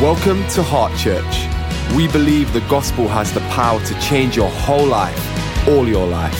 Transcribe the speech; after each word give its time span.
Welcome 0.00 0.46
to 0.48 0.62
Heart 0.62 0.94
Church. 0.98 1.96
We 1.96 2.06
believe 2.08 2.52
the 2.52 2.60
gospel 2.68 3.08
has 3.08 3.32
the 3.32 3.40
power 3.48 3.82
to 3.82 3.98
change 3.98 4.36
your 4.36 4.50
whole 4.50 4.84
life, 4.84 5.18
all 5.66 5.88
your 5.88 6.06
life. 6.06 6.38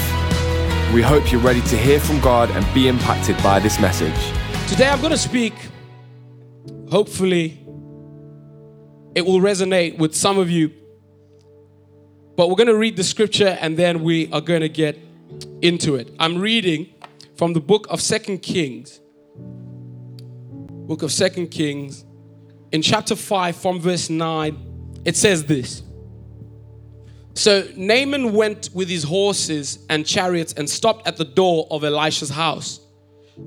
We 0.93 1.01
hope 1.01 1.33
you're 1.33 1.41
ready 1.41 1.63
to 1.63 1.77
hear 1.79 1.99
from 1.99 2.21
God 2.21 2.51
and 2.51 2.67
be 2.75 2.87
impacted 2.87 3.35
by 3.43 3.59
this 3.61 3.81
message. 3.81 4.15
Today 4.69 4.87
I'm 4.87 5.01
going 5.01 5.13
to 5.13 5.17
speak, 5.17 5.55
hopefully, 6.91 7.67
it 9.15 9.25
will 9.25 9.41
resonate 9.41 9.97
with 9.97 10.15
some 10.15 10.37
of 10.39 10.51
you. 10.51 10.71
But 12.37 12.51
we're 12.51 12.57
going 12.57 12.67
to 12.67 12.77
read 12.77 12.97
the 12.97 13.05
scripture 13.05 13.57
and 13.59 13.79
then 13.79 14.03
we 14.03 14.31
are 14.33 14.43
going 14.43 14.61
to 14.61 14.69
get 14.69 14.99
into 15.63 15.95
it. 15.95 16.15
I'm 16.19 16.37
reading 16.37 16.93
from 17.37 17.55
the 17.55 17.61
book 17.61 17.87
of 17.89 18.03
Second 18.03 18.43
Kings. 18.43 19.01
Book 20.87 21.03
of 21.03 21.11
Second 21.11 21.47
Kings. 21.49 22.06
In 22.73 22.83
chapter 22.83 23.17
5, 23.17 23.57
from 23.57 23.81
verse 23.81 24.11
9, 24.11 25.03
it 25.05 25.17
says 25.17 25.45
this. 25.45 25.83
So 27.35 27.69
Naaman 27.77 28.33
went 28.33 28.71
with 28.73 28.89
his 28.89 29.05
horses 29.05 29.79
and 29.91 30.07
chariots 30.07 30.55
and 30.55 30.69
stopped 30.69 31.07
at 31.07 31.17
the 31.17 31.25
door 31.25 31.69
of 31.71 31.85
Elisha's 31.85 32.31
house. 32.31 32.81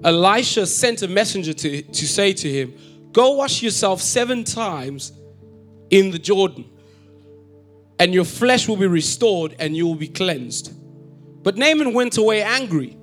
Elisha 0.04 0.68
sent 0.68 1.02
a 1.02 1.08
messenger 1.08 1.54
to, 1.54 1.82
to 1.82 2.08
say 2.08 2.32
to 2.34 2.50
him, 2.50 2.74
Go 3.12 3.32
wash 3.32 3.64
yourself 3.64 4.02
seven 4.02 4.44
times 4.44 5.12
in 5.90 6.12
the 6.12 6.20
Jordan, 6.20 6.70
and 7.98 8.14
your 8.14 8.26
flesh 8.26 8.68
will 8.68 8.78
be 8.78 8.86
restored 8.86 9.56
and 9.58 9.76
you 9.76 9.88
will 9.88 9.96
be 9.96 10.08
cleansed. 10.08 10.72
But 11.44 11.58
Naaman 11.58 11.94
went 11.94 12.18
away 12.18 12.44
angry 12.44 12.96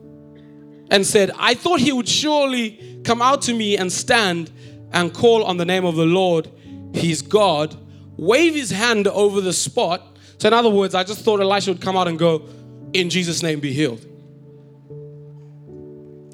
and 0.91 1.05
said, 1.05 1.33
I 1.37 1.55
thought 1.55 1.81
he 1.81 1.93
would 1.93 2.09
surely 2.09 3.01
come 3.05 3.21
out 3.21 3.43
to 3.43 3.55
me 3.55 3.77
and 3.77 3.93
stand 3.93 4.53
and 4.93 5.13
call 5.13 5.45
on 5.45 5.57
the 5.57 5.65
name 5.65 5.85
of 5.85 5.97
the 5.97 6.07
Lord, 6.07 6.51
his 6.93 7.23
God, 7.23 7.77
wave 8.17 8.55
his 8.55 8.71
hand 8.71 9.07
over 9.09 9.41
the 9.41 9.53
spot. 9.53 10.17
So, 10.39 10.49
in 10.49 10.55
other 10.55 10.71
words, 10.71 10.95
I 10.95 11.05
just 11.05 11.21
thought 11.21 11.41
Elisha 11.41 11.73
would 11.73 11.81
come 11.81 11.97
out 11.97 12.09
and 12.09 12.19
go, 12.19 12.47
In 12.93 13.11
Jesus' 13.11 13.43
name, 13.43 13.61
be 13.61 13.73
healed. 13.73 14.05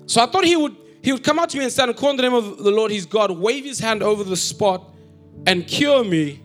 So 0.06 0.22
I 0.22 0.26
thought 0.26 0.44
he 0.44 0.56
would 0.56 0.76
he 1.02 1.10
would 1.10 1.24
come 1.24 1.38
out 1.38 1.48
to 1.50 1.58
me 1.58 1.64
and 1.64 1.72
stand 1.72 1.90
and 1.90 1.98
call 1.98 2.10
on 2.10 2.16
the 2.16 2.22
name 2.22 2.34
of 2.34 2.58
the 2.58 2.70
Lord 2.70 2.92
his 2.92 3.06
God, 3.06 3.30
wave 3.32 3.64
his 3.64 3.80
hand 3.80 4.02
over 4.02 4.22
the 4.22 4.36
spot, 4.36 4.94
and 5.46 5.66
cure 5.66 6.04
me 6.04 6.40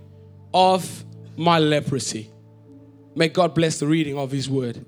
of 0.53 1.05
my 1.35 1.59
leprosy. 1.59 2.31
May 3.15 3.27
God 3.27 3.53
bless 3.53 3.79
the 3.79 3.87
reading 3.87 4.17
of 4.17 4.31
his 4.31 4.49
word. 4.49 4.83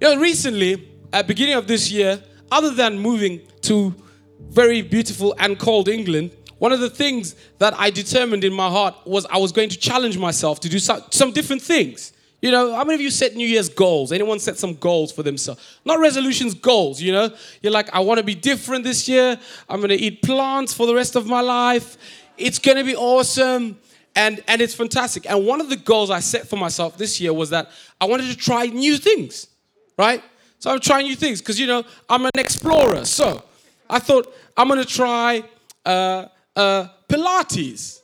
You 0.00 0.14
know, 0.14 0.20
recently, 0.20 0.90
at 1.12 1.26
beginning 1.26 1.54
of 1.54 1.66
this 1.66 1.90
year, 1.90 2.22
other 2.50 2.70
than 2.70 2.98
moving 2.98 3.40
to 3.62 3.94
very 4.40 4.82
beautiful 4.82 5.34
and 5.38 5.58
cold 5.58 5.88
England, 5.88 6.30
one 6.58 6.72
of 6.72 6.80
the 6.80 6.90
things 6.90 7.34
that 7.58 7.74
I 7.78 7.90
determined 7.90 8.44
in 8.44 8.52
my 8.52 8.68
heart 8.68 8.94
was 9.04 9.26
I 9.26 9.38
was 9.38 9.52
going 9.52 9.68
to 9.70 9.78
challenge 9.78 10.16
myself 10.16 10.60
to 10.60 10.68
do 10.68 10.78
some, 10.78 11.02
some 11.10 11.32
different 11.32 11.62
things. 11.62 12.12
You 12.40 12.50
know, 12.50 12.74
how 12.74 12.84
many 12.84 12.94
of 12.94 13.00
you 13.00 13.10
set 13.10 13.34
New 13.34 13.46
Year's 13.46 13.70
goals? 13.70 14.12
Anyone 14.12 14.38
set 14.38 14.58
some 14.58 14.74
goals 14.74 15.10
for 15.10 15.22
themselves? 15.22 15.78
Not 15.84 15.98
resolutions, 15.98 16.54
goals, 16.54 17.00
you 17.00 17.10
know? 17.10 17.30
You're 17.62 17.72
like, 17.72 17.92
I 17.94 18.00
want 18.00 18.18
to 18.18 18.24
be 18.24 18.34
different 18.34 18.84
this 18.84 19.08
year. 19.08 19.38
I'm 19.68 19.78
going 19.78 19.88
to 19.88 19.96
eat 19.96 20.22
plants 20.22 20.74
for 20.74 20.86
the 20.86 20.94
rest 20.94 21.16
of 21.16 21.26
my 21.26 21.40
life. 21.40 21.96
It's 22.36 22.58
going 22.58 22.76
to 22.76 22.84
be 22.84 22.94
awesome. 22.94 23.78
And, 24.14 24.44
and 24.46 24.60
it's 24.60 24.74
fantastic. 24.74 25.28
And 25.28 25.46
one 25.46 25.60
of 25.60 25.70
the 25.70 25.76
goals 25.76 26.10
I 26.10 26.20
set 26.20 26.46
for 26.46 26.56
myself 26.56 26.98
this 26.98 27.20
year 27.20 27.32
was 27.32 27.50
that 27.50 27.70
I 28.00 28.04
wanted 28.04 28.30
to 28.30 28.36
try 28.36 28.66
new 28.66 28.98
things, 28.98 29.48
right? 29.98 30.22
So 30.58 30.70
I'm 30.70 30.80
trying 30.80 31.06
new 31.06 31.16
things 31.16 31.40
because, 31.40 31.58
you 31.58 31.66
know, 31.66 31.82
I'm 32.08 32.26
an 32.26 32.30
explorer. 32.36 33.04
So 33.06 33.42
I 33.94 34.00
thought 34.00 34.34
I'm 34.56 34.66
going 34.66 34.80
to 34.80 34.88
try 34.88 35.44
uh, 35.86 36.26
uh, 36.56 36.88
Pilates. 37.08 38.00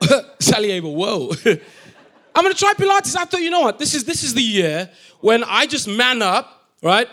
Sally 0.40 0.72
Abel, 0.72 0.96
whoa. 0.96 1.30
I'm 2.34 2.44
gonna 2.44 2.54
try 2.54 2.74
Pilates. 2.74 3.16
I 3.16 3.24
thought, 3.24 3.40
you 3.42 3.50
know 3.50 3.60
what? 3.60 3.78
This 3.78 3.94
is 3.94 4.04
this 4.04 4.22
is 4.22 4.34
the 4.34 4.42
year 4.42 4.88
when 5.20 5.44
I 5.44 5.66
just 5.66 5.86
man 5.88 6.22
up, 6.22 6.70
right, 6.82 7.08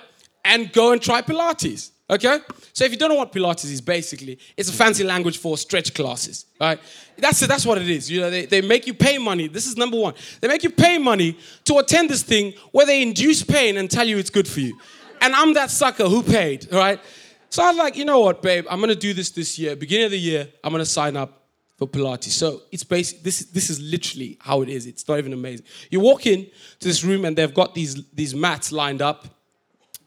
and 0.46 0.72
go 0.72 0.94
and 0.94 1.02
try 1.02 1.22
Pilates. 1.22 1.92
Okay? 2.10 2.40
So 2.72 2.86
if 2.86 2.92
you 2.92 2.98
don't 2.98 3.10
know 3.10 3.16
what 3.16 3.34
Pilates 3.34 3.66
is, 3.66 3.82
basically, 3.82 4.40
it's 4.56 4.70
a 4.70 4.74
fancy 4.74 5.04
language 5.04 5.40
for 5.40 5.58
stretch 5.58 5.94
classes, 5.94 6.46
right? 6.62 6.80
That's 7.18 7.42
that's 7.42 7.66
what 7.66 7.78
it 7.80 7.90
is. 7.90 8.10
You 8.10 8.22
know, 8.22 8.30
they, 8.30 8.46
they 8.46 8.62
make 8.62 8.88
you 8.88 8.94
pay 8.94 9.18
money. 9.18 9.48
This 9.48 9.68
is 9.68 9.76
number 9.76 9.98
one. 9.98 10.14
They 10.40 10.48
make 10.48 10.64
you 10.64 10.70
pay 10.70 10.98
money 10.98 11.38
to 11.66 11.78
attend 11.80 12.10
this 12.10 12.24
thing 12.24 12.54
where 12.72 12.86
they 12.86 13.02
induce 13.02 13.44
pain 13.44 13.78
and 13.78 13.92
tell 13.92 14.08
you 14.08 14.18
it's 14.18 14.30
good 14.30 14.48
for 14.48 14.62
you. 14.62 14.78
And 15.22 15.36
I'm 15.36 15.54
that 15.54 15.72
sucker 15.72 16.06
who 16.06 16.24
paid, 16.24 16.68
right? 16.72 17.00
So 17.50 17.64
I 17.64 17.70
was 17.70 17.78
like, 17.78 17.96
you 17.96 18.06
know 18.06 18.20
what, 18.20 18.42
babe? 18.42 18.66
I'm 18.70 18.80
gonna 18.80 18.96
do 18.96 19.14
this 19.14 19.32
this 19.32 19.58
year. 19.58 19.76
Beginning 19.76 20.06
of 20.06 20.12
the 20.12 20.20
year, 20.20 20.48
I'm 20.64 20.72
gonna 20.72 20.86
sign 20.86 21.16
up 21.16 21.44
for 21.78 21.88
Pilates. 21.88 22.30
So 22.30 22.64
it's 22.72 22.84
basic. 22.84 23.24
This 23.24 23.46
this 23.46 23.70
is 23.70 23.80
literally 23.80 24.38
how 24.42 24.62
it 24.62 24.70
is. 24.70 24.86
It's 24.86 25.08
not 25.08 25.20
even 25.20 25.34
amazing. 25.34 25.66
You 25.90 26.00
walk 26.00 26.26
in 26.26 26.48
to 26.80 26.88
this 26.88 27.04
room 27.04 27.26
and 27.26 27.38
they've 27.38 27.54
got 27.54 27.74
these 27.74 28.04
these 28.14 28.36
mats 28.36 28.72
lined 28.72 29.02
up 29.02 29.28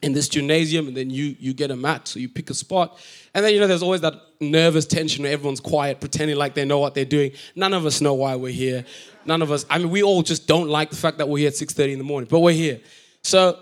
in 0.03 0.13
this 0.13 0.29
gymnasium, 0.29 0.89
and 0.89 0.97
then 0.97 1.11
you 1.11 1.37
you 1.39 1.55
get 1.55 1.71
a 1.71 1.77
mat. 1.77 2.09
So 2.09 2.19
you 2.19 2.29
pick 2.29 2.51
a 2.51 2.55
spot, 2.55 2.99
and 3.35 3.45
then 3.45 3.55
you 3.55 3.61
know 3.61 3.67
there's 3.67 3.83
always 3.83 4.01
that 4.01 4.15
nervous 4.41 4.87
tension 4.87 5.23
where 5.23 5.33
everyone's 5.33 5.61
quiet, 5.61 6.01
pretending 6.01 6.37
like 6.37 6.55
they 6.55 6.65
know 6.65 6.79
what 6.79 6.95
they're 6.95 7.05
doing. 7.05 7.33
None 7.55 7.73
of 7.73 7.87
us 7.87 8.01
know 8.01 8.15
why 8.15 8.37
we're 8.37 8.53
here. 8.53 8.85
None 9.25 9.43
of 9.43 9.53
us. 9.53 9.65
I 9.71 9.79
mean, 9.79 9.91
we 9.91 10.03
all 10.03 10.23
just 10.23 10.47
don't 10.47 10.69
like 10.69 10.91
the 10.91 10.97
fact 10.97 11.19
that 11.19 11.29
we're 11.29 11.39
here 11.39 11.49
at 11.49 11.55
6:30 11.55 11.93
in 11.93 11.99
the 11.99 12.05
morning, 12.05 12.29
but 12.31 12.41
we're 12.41 12.53
here. 12.53 12.81
So 13.23 13.59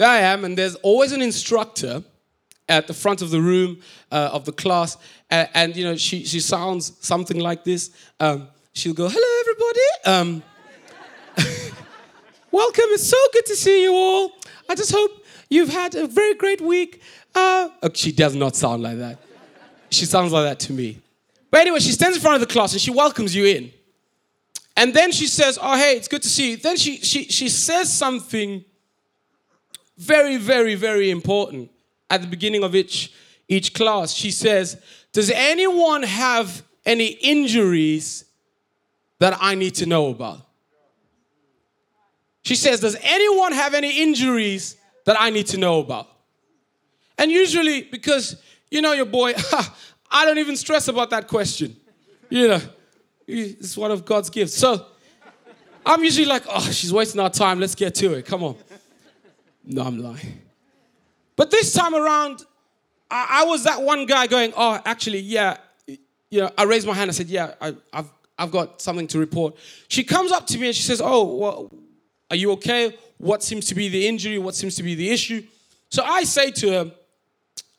I 0.00 0.18
am, 0.18 0.44
and 0.44 0.58
there's 0.58 0.74
always 0.76 1.12
an 1.12 1.22
instructor 1.22 2.02
at 2.68 2.86
the 2.86 2.94
front 2.94 3.22
of 3.22 3.30
the 3.30 3.40
room 3.40 3.80
uh, 4.10 4.30
of 4.32 4.44
the 4.44 4.52
class, 4.52 4.96
and, 5.30 5.48
and, 5.54 5.76
you 5.76 5.84
know 5.84 5.96
she 5.96 6.24
she 6.24 6.40
sounds 6.40 6.92
something 7.00 7.38
like 7.38 7.62
this. 7.62 7.90
Um, 8.18 8.48
she'll 8.72 8.94
go, 8.94 9.08
"Hello, 9.08 9.40
everybody. 9.40 10.42
Um, 11.36 11.72
welcome. 12.50 12.84
It's 12.88 13.08
so 13.08 13.16
good 13.32 13.46
to 13.46 13.56
see 13.56 13.82
you 13.84 13.94
all. 13.94 14.32
I 14.68 14.74
just 14.74 14.90
hope 14.90 15.24
you've 15.48 15.68
had 15.68 15.94
a 15.94 16.08
very 16.08 16.34
great 16.34 16.60
week." 16.60 17.00
Uh, 17.34 17.68
oh, 17.82 17.90
she 17.94 18.10
does 18.10 18.34
not 18.34 18.56
sound 18.56 18.82
like 18.82 18.98
that. 18.98 19.18
She 19.90 20.06
sounds 20.06 20.32
like 20.32 20.44
that 20.44 20.58
to 20.66 20.72
me. 20.72 20.98
But 21.52 21.60
anyway, 21.60 21.78
she 21.78 21.92
stands 21.92 22.16
in 22.16 22.22
front 22.22 22.34
of 22.34 22.40
the 22.40 22.52
class 22.52 22.72
and 22.72 22.80
she 22.80 22.90
welcomes 22.90 23.34
you 23.34 23.44
in. 23.44 23.72
And 24.76 24.92
then 24.92 25.12
she 25.12 25.28
says, 25.28 25.56
"Oh, 25.62 25.76
hey, 25.76 25.96
it's 25.96 26.08
good 26.08 26.22
to 26.22 26.28
see 26.28 26.52
you." 26.52 26.56
Then 26.56 26.76
she 26.76 26.96
she 26.96 27.24
she 27.24 27.48
says 27.48 27.92
something 27.92 28.64
very, 29.96 30.36
very, 30.36 30.74
very 30.74 31.10
important 31.10 31.70
at 32.10 32.20
the 32.20 32.26
beginning 32.26 32.62
of 32.62 32.74
each, 32.74 33.12
each 33.48 33.74
class. 33.74 34.12
She 34.12 34.30
says, 34.30 34.80
Does 35.12 35.30
anyone 35.30 36.02
have 36.02 36.62
any 36.84 37.08
injuries 37.08 38.24
that 39.18 39.36
I 39.40 39.54
need 39.54 39.74
to 39.76 39.86
know 39.86 40.08
about? 40.08 40.40
She 42.42 42.56
says, 42.56 42.80
Does 42.80 42.96
anyone 43.02 43.52
have 43.52 43.74
any 43.74 44.02
injuries 44.02 44.76
that 45.04 45.16
I 45.18 45.30
need 45.30 45.46
to 45.48 45.58
know 45.58 45.80
about? 45.80 46.08
And 47.18 47.30
usually, 47.30 47.82
because 47.82 48.42
you 48.70 48.82
know 48.82 48.92
your 48.92 49.06
boy, 49.06 49.34
I 50.10 50.24
don't 50.24 50.38
even 50.38 50.56
stress 50.56 50.88
about 50.88 51.10
that 51.10 51.28
question. 51.28 51.76
You 52.28 52.48
know, 52.48 52.60
it's 53.26 53.76
one 53.76 53.90
of 53.90 54.04
God's 54.04 54.30
gifts. 54.30 54.54
So 54.54 54.86
I'm 55.86 56.02
usually 56.02 56.26
like, 56.26 56.44
oh, 56.48 56.70
she's 56.70 56.92
wasting 56.92 57.20
our 57.20 57.30
time. 57.30 57.60
Let's 57.60 57.74
get 57.74 57.94
to 57.96 58.14
it. 58.14 58.26
Come 58.26 58.42
on. 58.42 58.56
No, 59.66 59.82
I'm 59.82 59.98
lying. 59.98 60.40
But 61.36 61.50
this 61.50 61.72
time 61.72 61.94
around, 61.94 62.44
I, 63.10 63.42
I, 63.42 63.44
was 63.44 63.64
that 63.64 63.82
one 63.82 64.06
guy 64.06 64.26
going, 64.26 64.52
oh, 64.56 64.80
actually, 64.84 65.20
yeah. 65.20 65.56
You 66.30 66.40
know, 66.42 66.50
I 66.56 66.64
raised 66.64 66.86
my 66.86 66.94
hand. 66.94 67.10
I 67.10 67.12
said, 67.12 67.28
yeah, 67.28 67.54
I, 67.60 67.74
have 67.92 68.10
I've 68.38 68.50
got 68.50 68.80
something 68.80 69.06
to 69.08 69.18
report. 69.18 69.56
She 69.88 70.04
comes 70.04 70.32
up 70.32 70.46
to 70.48 70.58
me 70.58 70.68
and 70.68 70.76
she 70.76 70.82
says, 70.82 71.00
oh, 71.02 71.36
well, 71.36 71.72
are 72.30 72.36
you 72.36 72.50
okay? 72.52 72.96
What 73.18 73.42
seems 73.42 73.66
to 73.66 73.74
be 73.74 73.88
the 73.88 74.06
injury? 74.06 74.38
What 74.38 74.54
seems 74.54 74.74
to 74.76 74.82
be 74.82 74.94
the 74.94 75.10
issue? 75.10 75.44
So 75.90 76.02
I 76.02 76.24
say 76.24 76.50
to 76.50 76.70
her, 76.70 76.92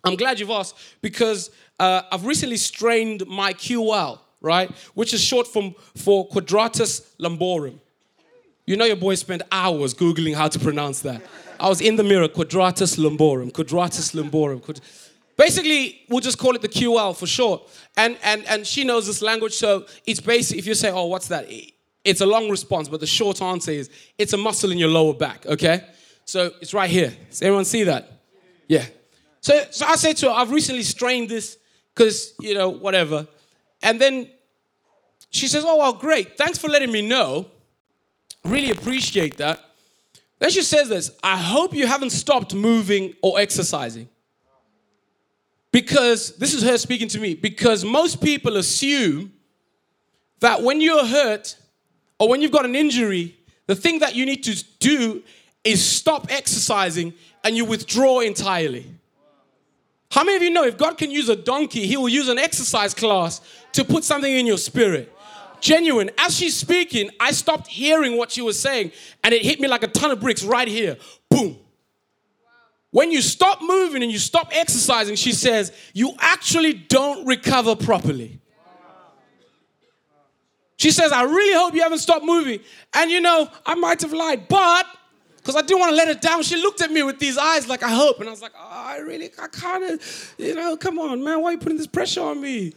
I'm 0.04 0.16
glad 0.16 0.40
you've 0.40 0.52
asked 0.52 0.78
because 1.02 1.52
uh, 1.80 2.04
I've 2.12 2.26
recently 2.26 2.58
strained 2.58 3.28
my 3.28 3.54
QL, 3.54 4.20
right? 4.40 4.72
Which 4.94 5.14
is 5.14 5.22
short 5.22 5.48
from, 5.48 5.76
for 5.96 6.28
quadratus 6.28 7.02
lumborum. 7.20 7.80
You 8.66 8.78
know 8.78 8.86
your 8.86 8.96
boy 8.96 9.16
spent 9.16 9.42
hours 9.52 9.94
Googling 9.94 10.36
how 10.36 10.48
to 10.48 10.60
pronounce 10.60 11.02
that. 11.02 11.22
I 11.60 11.70
was 11.70 11.82
in 11.82 11.96
the 11.96 12.04
mirror, 12.04 12.28
quadratus 12.28 12.98
lumborum, 12.98 13.52
quadratus 13.52 14.12
lumborum. 14.14 14.62
Basically, 15.38 16.06
we'll 16.10 16.22
just 16.22 16.38
call 16.38 16.56
it 16.56 16.62
the 16.62 16.70
QL 16.70 17.16
for 17.16 17.28
short. 17.28 17.70
And, 17.98 18.18
and, 18.24 18.46
and 18.46 18.66
she 18.66 18.84
knows 18.84 19.06
this 19.06 19.22
language, 19.22 19.54
so 19.54 19.86
it's 20.06 20.22
basic. 20.22 20.58
If 20.58 20.66
you 20.66 20.74
say, 20.74 20.92
oh, 20.92 21.06
what's 21.06 21.28
that? 21.28 21.48
It's 22.04 22.22
a 22.22 22.26
long 22.26 22.50
response, 22.50 22.88
but 22.88 23.00
the 23.00 23.08
short 23.08 23.42
answer 23.42 23.72
is 23.72 23.90
it's 24.18 24.34
a 24.34 24.38
muscle 24.38 24.72
in 24.72 24.78
your 24.78 24.90
lower 24.90 25.14
back, 25.14 25.46
okay? 25.46 25.82
So 26.24 26.52
it's 26.62 26.74
right 26.74 26.90
here. 26.90 27.14
Does 27.30 27.42
everyone 27.42 27.66
see 27.66 27.84
that? 27.84 28.22
Yeah. 28.68 28.86
So, 29.42 29.66
so 29.72 29.86
I 29.86 29.96
say 29.96 30.14
to 30.14 30.28
her, 30.28 30.32
I've 30.32 30.52
recently 30.52 30.84
strained 30.84 31.30
this 31.30 31.58
because, 31.94 32.34
you 32.40 32.54
know, 32.54 32.70
whatever. 32.70 33.28
And 33.82 34.00
then 34.00 34.30
she 35.32 35.48
says, 35.48 35.66
oh, 35.66 35.78
well, 35.78 35.94
great. 35.94 36.38
Thanks 36.38 36.58
for 36.58 36.70
letting 36.70 36.92
me 36.92 37.08
know. 37.08 37.48
Really 38.46 38.72
appreciate 38.72 39.38
that. 39.38 39.65
Then 40.46 40.52
she 40.52 40.62
says 40.62 40.90
this 40.90 41.10
I 41.24 41.38
hope 41.38 41.74
you 41.74 41.88
haven't 41.88 42.12
stopped 42.12 42.54
moving 42.54 43.16
or 43.24 43.40
exercising. 43.40 44.08
Because 45.72 46.38
this 46.38 46.54
is 46.54 46.62
her 46.62 46.78
speaking 46.78 47.08
to 47.08 47.20
me. 47.20 47.34
Because 47.34 47.84
most 47.84 48.22
people 48.22 48.58
assume 48.58 49.34
that 50.42 50.62
when 50.62 50.82
you're 50.82 51.04
hurt 51.04 51.58
or 52.20 52.30
when 52.30 52.44
you've 52.44 52.52
got 52.52 52.64
an 52.64 52.76
injury, 52.76 53.36
the 53.66 53.74
thing 53.74 53.98
that 54.02 54.14
you 54.14 54.24
need 54.24 54.44
to 54.44 54.64
do 54.78 55.24
is 55.64 55.84
stop 55.84 56.28
exercising 56.30 57.16
and 57.44 57.58
you 57.58 57.66
withdraw 57.66 58.20
entirely. 58.20 58.86
How 60.12 60.24
many 60.24 60.38
of 60.38 60.44
you 60.44 60.52
know 60.52 60.64
if 60.64 60.78
God 60.78 61.00
can 61.00 61.10
use 61.10 61.28
a 61.28 61.36
donkey, 61.36 61.88
He 61.88 61.98
will 61.98 62.08
use 62.08 62.30
an 62.30 62.38
exercise 62.38 62.94
class 62.94 63.42
to 63.72 63.84
put 63.84 64.04
something 64.04 64.32
in 64.32 64.46
your 64.46 64.60
spirit? 64.60 65.12
Genuine. 65.62 66.10
As 66.18 66.36
she's 66.36 66.56
speaking, 66.56 67.10
I 67.20 67.32
stopped 67.32 67.68
hearing 67.68 68.18
what 68.18 68.32
she 68.32 68.42
was 68.42 68.60
saying 68.60 68.92
and 69.24 69.34
it 69.34 69.42
hit 69.42 69.60
me 69.60 69.68
like 69.68 69.84
a 69.84 69.88
ton 69.88 70.12
of 70.12 70.20
bricks 70.20 70.44
right 70.44 70.68
here. 70.68 70.98
Boom. 71.30 71.58
When 72.92 73.12
you 73.12 73.22
stop 73.22 73.62
moving 73.62 74.04
and 74.04 74.12
you 74.12 74.18
stop 74.18 74.50
exercising, 74.54 75.16
she 75.16 75.34
says, 75.34 75.74
you 75.94 76.14
actually 76.20 76.74
don't 76.74 77.28
recover 77.28 77.76
properly. 77.76 78.40
She 80.78 80.92
says, 80.92 81.12
I 81.12 81.24
really 81.24 81.54
hope 81.54 81.74
you 81.74 81.82
haven't 81.82 82.00
stopped 82.00 82.26
moving. 82.26 82.60
And 82.94 83.12
you 83.12 83.22
know, 83.22 83.50
I 83.66 83.76
might 83.76 84.02
have 84.02 84.14
lied, 84.14 84.48
but 84.48 84.86
because 85.38 85.56
I 85.56 85.62
didn't 85.62 85.80
want 85.80 85.92
to 85.92 85.96
let 85.96 86.08
her 86.08 86.16
down, 86.16 86.42
she 86.42 86.56
looked 86.56 86.82
at 86.82 86.90
me 86.90 87.04
with 87.04 87.20
these 87.20 87.38
eyes 87.38 87.68
like, 87.68 87.84
I 87.84 87.90
hope. 87.90 88.20
And 88.20 88.28
I 88.28 88.32
was 88.32 88.42
like, 88.42 88.54
oh, 88.58 88.68
I 88.68 88.98
really, 88.98 89.30
I 89.40 89.48
kind 89.48 89.84
of, 89.84 90.36
you 90.38 90.56
know, 90.56 90.76
come 90.76 90.98
on, 90.98 91.24
man, 91.24 91.42
why 91.42 91.50
are 91.50 91.52
you 91.52 91.58
putting 91.58 91.78
this 91.78 91.88
pressure 91.88 92.22
on 92.22 92.42
me? 92.42 92.74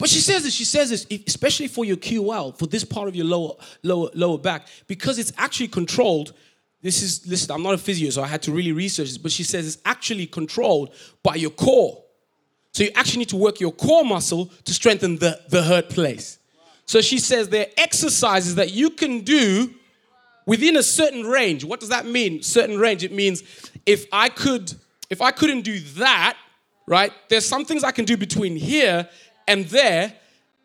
But 0.00 0.08
she 0.08 0.20
says 0.20 0.44
this, 0.44 0.54
she 0.54 0.64
says 0.64 0.88
this, 0.88 1.06
especially 1.26 1.68
for 1.68 1.84
your 1.84 1.98
QL, 1.98 2.58
for 2.58 2.66
this 2.66 2.84
part 2.84 3.06
of 3.06 3.14
your 3.14 3.26
lower, 3.26 3.52
lower, 3.82 4.08
lower 4.14 4.38
back, 4.38 4.66
because 4.86 5.18
it's 5.18 5.30
actually 5.36 5.68
controlled. 5.68 6.32
This 6.80 7.02
is, 7.02 7.26
listen, 7.26 7.50
I'm 7.52 7.62
not 7.62 7.74
a 7.74 7.78
physio, 7.78 8.08
so 8.08 8.22
I 8.22 8.26
had 8.26 8.40
to 8.44 8.52
really 8.52 8.72
research 8.72 9.08
this, 9.08 9.18
but 9.18 9.30
she 9.30 9.44
says 9.44 9.66
it's 9.66 9.82
actually 9.84 10.26
controlled 10.26 10.94
by 11.22 11.34
your 11.34 11.50
core. 11.50 12.02
So 12.72 12.84
you 12.84 12.90
actually 12.94 13.18
need 13.18 13.28
to 13.28 13.36
work 13.36 13.60
your 13.60 13.72
core 13.72 14.02
muscle 14.02 14.46
to 14.64 14.72
strengthen 14.72 15.18
the, 15.18 15.38
the 15.50 15.62
hurt 15.62 15.90
place. 15.90 16.38
So 16.86 17.02
she 17.02 17.18
says 17.18 17.50
there 17.50 17.66
are 17.66 17.72
exercises 17.76 18.54
that 18.54 18.72
you 18.72 18.88
can 18.88 19.20
do 19.20 19.74
within 20.46 20.78
a 20.78 20.82
certain 20.82 21.26
range. 21.26 21.62
What 21.62 21.78
does 21.78 21.90
that 21.90 22.06
mean? 22.06 22.42
Certain 22.42 22.78
range. 22.78 23.04
It 23.04 23.12
means 23.12 23.42
if 23.84 24.06
I 24.12 24.30
could, 24.30 24.72
if 25.10 25.20
I 25.20 25.30
couldn't 25.30 25.60
do 25.60 25.78
that, 25.98 26.38
right? 26.86 27.12
There's 27.28 27.44
some 27.44 27.66
things 27.66 27.84
I 27.84 27.92
can 27.92 28.06
do 28.06 28.16
between 28.16 28.56
here 28.56 29.06
and 29.50 29.64
there 29.66 30.14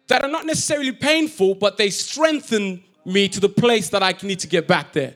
that 0.07 0.23
are 0.23 0.29
not 0.29 0.45
necessarily 0.45 0.91
painful, 0.91 1.55
but 1.55 1.77
they 1.77 1.89
strengthen 1.89 2.83
me 3.03 3.27
to 3.27 3.39
the 3.39 3.49
place 3.49 3.89
that 3.89 4.03
I 4.03 4.13
need 4.21 4.39
to 4.39 4.47
get 4.47 4.67
back 4.67 4.93
there. 4.93 5.15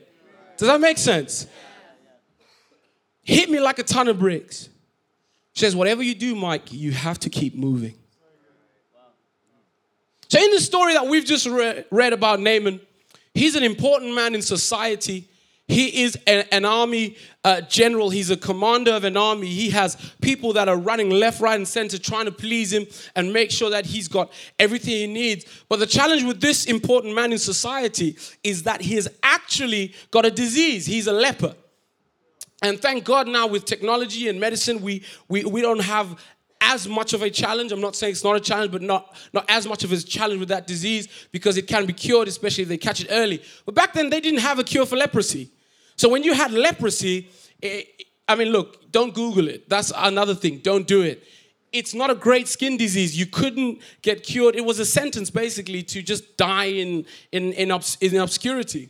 Does 0.56 0.66
that 0.66 0.80
make 0.80 0.98
sense? 0.98 1.46
Hit 3.22 3.48
me 3.48 3.60
like 3.60 3.78
a 3.78 3.84
ton 3.84 4.08
of 4.08 4.18
bricks. 4.18 4.68
She 5.52 5.60
says, 5.60 5.76
whatever 5.76 6.02
you 6.02 6.16
do, 6.16 6.34
Mike, 6.34 6.72
you 6.72 6.90
have 6.90 7.20
to 7.20 7.30
keep 7.30 7.54
moving. 7.54 7.94
So, 10.28 10.42
in 10.42 10.50
the 10.50 10.60
story 10.60 10.94
that 10.94 11.06
we've 11.06 11.24
just 11.24 11.46
re- 11.46 11.84
read 11.90 12.12
about 12.12 12.40
Naaman, 12.40 12.80
he's 13.34 13.54
an 13.54 13.62
important 13.62 14.14
man 14.14 14.34
in 14.34 14.42
society. 14.42 15.28
He 15.70 16.02
is 16.02 16.18
a, 16.26 16.52
an 16.52 16.64
army 16.64 17.16
uh, 17.44 17.60
general. 17.60 18.10
He's 18.10 18.28
a 18.30 18.36
commander 18.36 18.90
of 18.90 19.04
an 19.04 19.16
army. 19.16 19.46
He 19.46 19.70
has 19.70 19.96
people 20.20 20.52
that 20.54 20.68
are 20.68 20.76
running 20.76 21.10
left, 21.10 21.40
right, 21.40 21.54
and 21.54 21.66
center 21.66 21.96
trying 21.96 22.24
to 22.24 22.32
please 22.32 22.72
him 22.72 22.86
and 23.14 23.32
make 23.32 23.52
sure 23.52 23.70
that 23.70 23.86
he's 23.86 24.08
got 24.08 24.32
everything 24.58 24.94
he 24.94 25.06
needs. 25.06 25.44
But 25.68 25.78
the 25.78 25.86
challenge 25.86 26.24
with 26.24 26.40
this 26.40 26.64
important 26.64 27.14
man 27.14 27.30
in 27.30 27.38
society 27.38 28.16
is 28.42 28.64
that 28.64 28.80
he 28.80 28.96
has 28.96 29.06
actually 29.22 29.94
got 30.10 30.26
a 30.26 30.30
disease. 30.32 30.86
He's 30.86 31.06
a 31.06 31.12
leper. 31.12 31.54
And 32.62 32.80
thank 32.80 33.04
God 33.04 33.28
now 33.28 33.46
with 33.46 33.64
technology 33.64 34.28
and 34.28 34.40
medicine, 34.40 34.82
we, 34.82 35.04
we, 35.28 35.44
we 35.44 35.62
don't 35.62 35.82
have 35.82 36.18
as 36.60 36.88
much 36.88 37.12
of 37.12 37.22
a 37.22 37.30
challenge. 37.30 37.70
I'm 37.70 37.80
not 37.80 37.94
saying 37.94 38.10
it's 38.10 38.24
not 38.24 38.34
a 38.34 38.40
challenge, 38.40 38.72
but 38.72 38.82
not, 38.82 39.14
not 39.32 39.44
as 39.48 39.68
much 39.68 39.84
of 39.84 39.92
a 39.92 39.96
challenge 39.98 40.40
with 40.40 40.48
that 40.48 40.66
disease 40.66 41.06
because 41.30 41.56
it 41.56 41.68
can 41.68 41.86
be 41.86 41.92
cured, 41.92 42.26
especially 42.26 42.62
if 42.62 42.68
they 42.68 42.76
catch 42.76 43.00
it 43.00 43.06
early. 43.08 43.40
But 43.64 43.76
back 43.76 43.92
then, 43.92 44.10
they 44.10 44.20
didn't 44.20 44.40
have 44.40 44.58
a 44.58 44.64
cure 44.64 44.84
for 44.84 44.96
leprosy. 44.96 45.52
So 46.00 46.08
when 46.08 46.22
you 46.22 46.32
had 46.32 46.50
leprosy, 46.50 47.28
it, 47.60 48.06
I 48.26 48.34
mean, 48.34 48.48
look, 48.48 48.90
don't 48.90 49.12
Google 49.12 49.48
it. 49.48 49.68
That's 49.68 49.92
another 49.94 50.34
thing. 50.34 50.60
Don't 50.60 50.86
do 50.86 51.02
it. 51.02 51.22
It's 51.74 51.92
not 51.92 52.08
a 52.08 52.14
great 52.14 52.48
skin 52.48 52.78
disease. 52.78 53.18
You 53.18 53.26
couldn't 53.26 53.82
get 54.00 54.22
cured. 54.22 54.56
It 54.56 54.64
was 54.64 54.78
a 54.78 54.86
sentence 54.86 55.28
basically 55.28 55.82
to 55.82 56.00
just 56.00 56.38
die 56.38 56.70
in, 56.70 57.04
in, 57.32 57.52
in, 57.52 57.70
obs- 57.70 57.98
in 58.00 58.16
obscurity. 58.16 58.88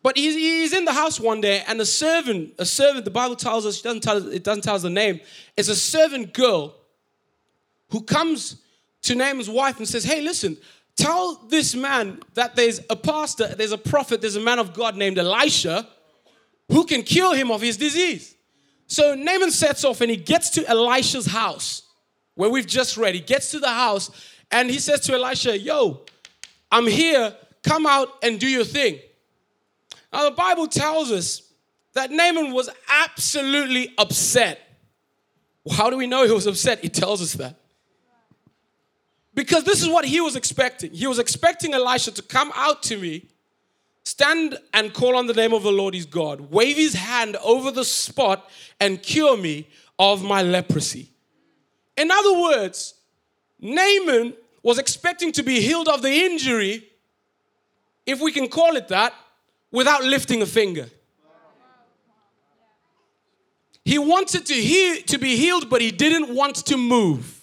But 0.00 0.16
he's, 0.16 0.36
he's 0.36 0.72
in 0.72 0.84
the 0.84 0.92
house 0.92 1.18
one 1.18 1.40
day, 1.40 1.64
and 1.66 1.80
a 1.80 1.84
servant, 1.84 2.54
a 2.60 2.64
servant, 2.64 3.04
the 3.04 3.10
Bible 3.10 3.34
tells 3.34 3.66
us, 3.66 3.82
doesn't 3.82 4.04
tell, 4.04 4.28
it 4.28 4.44
doesn't 4.44 4.62
tell 4.62 4.76
us 4.76 4.82
the 4.82 4.90
name, 4.90 5.18
it's 5.56 5.68
a 5.68 5.74
servant 5.74 6.34
girl 6.34 6.76
who 7.90 8.02
comes 8.02 8.62
to 9.02 9.16
Naaman's 9.16 9.50
wife 9.50 9.78
and 9.78 9.88
says, 9.88 10.04
Hey, 10.04 10.20
listen, 10.20 10.56
tell 10.96 11.36
this 11.48 11.74
man 11.74 12.20
that 12.34 12.56
there's 12.56 12.80
a 12.90 12.96
pastor, 12.96 13.54
there's 13.54 13.72
a 13.72 13.78
prophet, 13.78 14.20
there's 14.20 14.36
a 14.36 14.40
man 14.40 14.58
of 14.58 14.74
God 14.74 14.96
named 14.96 15.18
Elisha 15.18 15.88
who 16.68 16.84
can 16.84 17.02
cure 17.02 17.34
him 17.34 17.50
of 17.50 17.60
his 17.60 17.76
disease. 17.76 18.34
So 18.86 19.14
Naaman 19.14 19.50
sets 19.50 19.84
off 19.84 20.00
and 20.00 20.10
he 20.10 20.16
gets 20.16 20.50
to 20.50 20.66
Elisha's 20.68 21.26
house 21.26 21.82
where 22.34 22.50
we've 22.50 22.66
just 22.66 22.96
read. 22.96 23.14
He 23.14 23.20
gets 23.20 23.50
to 23.52 23.58
the 23.58 23.68
house 23.68 24.10
and 24.50 24.70
he 24.70 24.78
says 24.78 25.00
to 25.00 25.14
Elisha, 25.14 25.58
Yo, 25.58 26.02
I'm 26.70 26.86
here, 26.86 27.34
come 27.62 27.86
out 27.86 28.08
and 28.22 28.38
do 28.38 28.48
your 28.48 28.64
thing. 28.64 28.98
Now, 30.12 30.28
the 30.28 30.36
Bible 30.36 30.66
tells 30.66 31.10
us 31.10 31.42
that 31.94 32.10
Naaman 32.10 32.52
was 32.52 32.68
absolutely 32.88 33.94
upset. 33.96 34.60
How 35.70 35.90
do 35.90 35.96
we 35.96 36.06
know 36.06 36.24
he 36.24 36.32
was 36.32 36.46
upset? 36.46 36.84
It 36.84 36.92
tells 36.92 37.22
us 37.22 37.34
that. 37.34 37.56
Because 39.34 39.64
this 39.64 39.82
is 39.82 39.88
what 39.88 40.04
he 40.04 40.20
was 40.20 40.36
expecting. 40.36 40.92
He 40.92 41.06
was 41.06 41.18
expecting 41.18 41.72
Elisha 41.72 42.10
to 42.12 42.22
come 42.22 42.52
out 42.54 42.82
to 42.84 42.98
me, 42.98 43.28
stand 44.04 44.58
and 44.74 44.92
call 44.92 45.16
on 45.16 45.26
the 45.26 45.32
name 45.32 45.54
of 45.54 45.62
the 45.62 45.72
Lord 45.72 45.94
his 45.94 46.06
God, 46.06 46.52
wave 46.52 46.76
his 46.76 46.94
hand 46.94 47.36
over 47.36 47.70
the 47.70 47.84
spot, 47.84 48.50
and 48.78 49.02
cure 49.02 49.36
me 49.36 49.68
of 49.98 50.22
my 50.22 50.42
leprosy. 50.42 51.10
In 51.96 52.10
other 52.10 52.40
words, 52.40 52.94
Naaman 53.60 54.34
was 54.62 54.78
expecting 54.78 55.32
to 55.32 55.42
be 55.42 55.60
healed 55.60 55.88
of 55.88 56.02
the 56.02 56.12
injury, 56.12 56.86
if 58.04 58.20
we 58.20 58.32
can 58.32 58.48
call 58.48 58.76
it 58.76 58.88
that, 58.88 59.14
without 59.70 60.04
lifting 60.04 60.42
a 60.42 60.46
finger. 60.46 60.88
He 63.84 63.98
wanted 63.98 64.46
to, 64.46 64.54
heal, 64.54 65.02
to 65.06 65.18
be 65.18 65.36
healed, 65.36 65.68
but 65.68 65.80
he 65.80 65.90
didn't 65.90 66.34
want 66.34 66.56
to 66.66 66.76
move. 66.76 67.41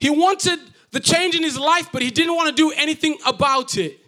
He 0.00 0.10
wanted 0.10 0.58
the 0.90 1.00
change 1.00 1.36
in 1.36 1.42
his 1.42 1.58
life, 1.58 1.90
but 1.92 2.02
he 2.02 2.10
didn't 2.10 2.34
want 2.34 2.48
to 2.48 2.54
do 2.54 2.72
anything 2.72 3.18
about 3.26 3.76
it. 3.76 4.00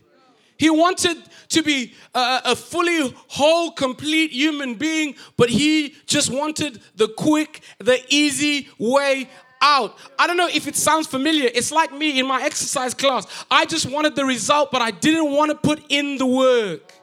He 0.56 0.70
wanted 0.70 1.18
to 1.50 1.62
be 1.62 1.94
a, 2.14 2.40
a, 2.46 2.56
fully 2.56 3.14
whole, 3.28 3.72
complete 3.72 4.32
human 4.32 4.74
being, 4.74 5.16
but 5.36 5.50
he 5.50 5.94
just 6.06 6.30
wanted 6.30 6.80
the 6.96 7.08
quick, 7.08 7.62
the 7.78 8.00
easy 8.08 8.68
way 8.78 9.28
out. 9.60 9.96
I 10.18 10.26
don't 10.26 10.36
know 10.36 10.48
if 10.48 10.66
it 10.66 10.76
sounds 10.76 11.06
familiar. 11.06 11.50
It's 11.52 11.72
like 11.72 11.92
me 11.92 12.18
in 12.18 12.26
my 12.26 12.42
exercise 12.42 12.94
class. 12.94 13.26
I 13.50 13.64
just 13.64 13.90
wanted 13.90 14.16
the 14.16 14.24
result, 14.24 14.70
but 14.70 14.82
I 14.82 14.90
didn't 14.90 15.30
want 15.32 15.50
to 15.50 15.56
put 15.56 15.84
in 15.88 16.16
the 16.16 16.26
work. 16.26 16.94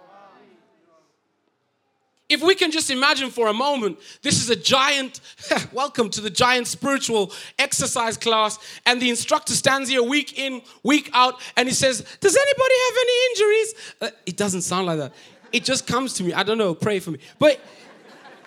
If 2.29 2.43
we 2.43 2.53
can 2.53 2.69
just 2.69 2.91
imagine 2.91 3.31
for 3.31 3.48
a 3.48 3.53
moment, 3.53 4.00
this 4.21 4.39
is 4.39 4.51
a 4.51 4.55
giant, 4.55 5.19
welcome 5.74 6.12
to 6.12 6.21
the 6.21 6.29
giant 6.29 6.67
spiritual 6.67 7.33
exercise 7.57 8.17
class, 8.17 8.59
and 8.86 9.01
the 9.01 9.09
instructor 9.09 9.53
stands 9.53 9.89
here 9.89 10.03
week 10.03 10.38
in, 10.38 10.62
week 10.83 11.09
out, 11.13 11.41
and 11.57 11.67
he 11.67 11.74
says, 11.74 12.05
Does 12.19 12.38
anybody 12.38 12.75
have 12.86 12.98
any 13.01 13.25
injuries? 13.31 13.74
Uh, 14.01 14.09
it 14.27 14.38
doesn't 14.38 14.62
sound 14.62 14.86
like 14.86 15.00
that. 15.00 15.13
It 15.51 15.63
just 15.63 15.88
comes 15.88 16.13
to 16.15 16.24
me. 16.24 16.31
I 16.33 16.43
don't 16.43 16.59
know, 16.59 16.75
pray 16.75 17.00
for 17.00 17.09
me. 17.09 17.19
But 17.39 17.59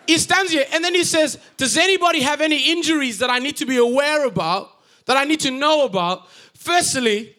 he 0.07 0.17
stands 0.19 0.53
here 0.53 0.65
and 0.73 0.85
then 0.85 0.95
he 0.95 1.03
says, 1.03 1.39
Does 1.57 1.77
anybody 1.77 2.21
have 2.21 2.41
any 2.41 2.71
injuries 2.71 3.19
that 3.19 3.31
I 3.31 3.41
need 3.41 3.57
to 3.57 3.67
be 3.67 3.79
aware 3.79 4.25
about, 4.27 4.71
that 5.07 5.17
I 5.17 5.25
need 5.25 5.41
to 5.41 5.51
know 5.51 5.85
about? 5.87 6.29
Firstly, 6.55 7.35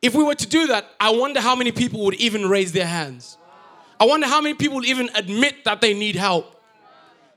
if 0.00 0.14
we 0.14 0.22
were 0.22 0.36
to 0.36 0.46
do 0.46 0.68
that, 0.68 0.88
I 1.00 1.10
wonder 1.10 1.40
how 1.40 1.56
many 1.56 1.72
people 1.72 2.04
would 2.04 2.14
even 2.14 2.48
raise 2.48 2.70
their 2.70 2.86
hands. 2.86 3.38
I 4.04 4.06
wonder 4.06 4.26
how 4.26 4.42
many 4.42 4.54
people 4.54 4.84
even 4.84 5.08
admit 5.14 5.64
that 5.64 5.80
they 5.80 5.94
need 5.94 6.14
help. 6.14 6.60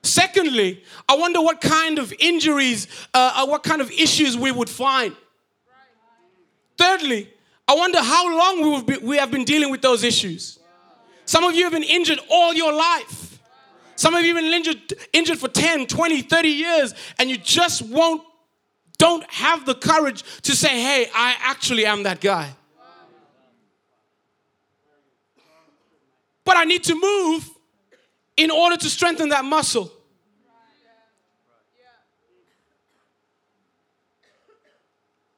Secondly, 0.03 0.83
I 1.07 1.15
wonder 1.15 1.39
what 1.39 1.61
kind 1.61 1.97
of 1.97 2.13
injuries, 2.19 2.89
uh, 3.13 3.31
uh 3.35 3.47
what 3.47 3.63
kind 3.63 3.79
of 3.79 3.89
issues 3.89 4.35
we 4.35 4.51
would 4.51 4.69
find. 4.69 5.15
Thirdly, 6.77 7.29
I 7.69 7.73
wonder 7.73 8.01
how 8.01 8.37
long 8.37 8.83
we, 8.85 8.97
we 8.97 9.15
have 9.15 9.31
been 9.31 9.45
dealing 9.45 9.71
with 9.71 9.81
those 9.81 10.03
issues. 10.03 10.59
Some 11.23 11.45
of 11.45 11.55
you 11.55 11.63
have 11.63 11.71
been 11.71 11.83
injured 11.83 12.19
all 12.29 12.53
your 12.53 12.73
life. 12.73 13.39
Some 13.95 14.13
of 14.13 14.25
you 14.25 14.35
have 14.35 14.43
been 14.43 14.53
injured, 14.53 14.93
injured 15.13 15.37
for 15.39 15.47
10, 15.47 15.87
20, 15.87 16.21
30 16.21 16.49
years, 16.49 16.93
and 17.17 17.29
you 17.29 17.37
just 17.37 17.81
won't, 17.81 18.23
don't 18.97 19.23
have 19.31 19.65
the 19.65 19.75
courage 19.75 20.21
to 20.41 20.53
say, 20.53 20.81
hey, 20.81 21.07
I 21.15 21.33
actually 21.39 21.85
am 21.85 22.03
that 22.03 22.19
guy. 22.19 22.57
But 26.47 26.55
I 26.55 26.63
need 26.63 26.85
to 26.85 26.95
move 26.95 27.49
in 28.37 28.51
order 28.51 28.77
to 28.77 28.89
strengthen 28.89 29.27
that 29.29 29.43
muscle. 29.43 29.91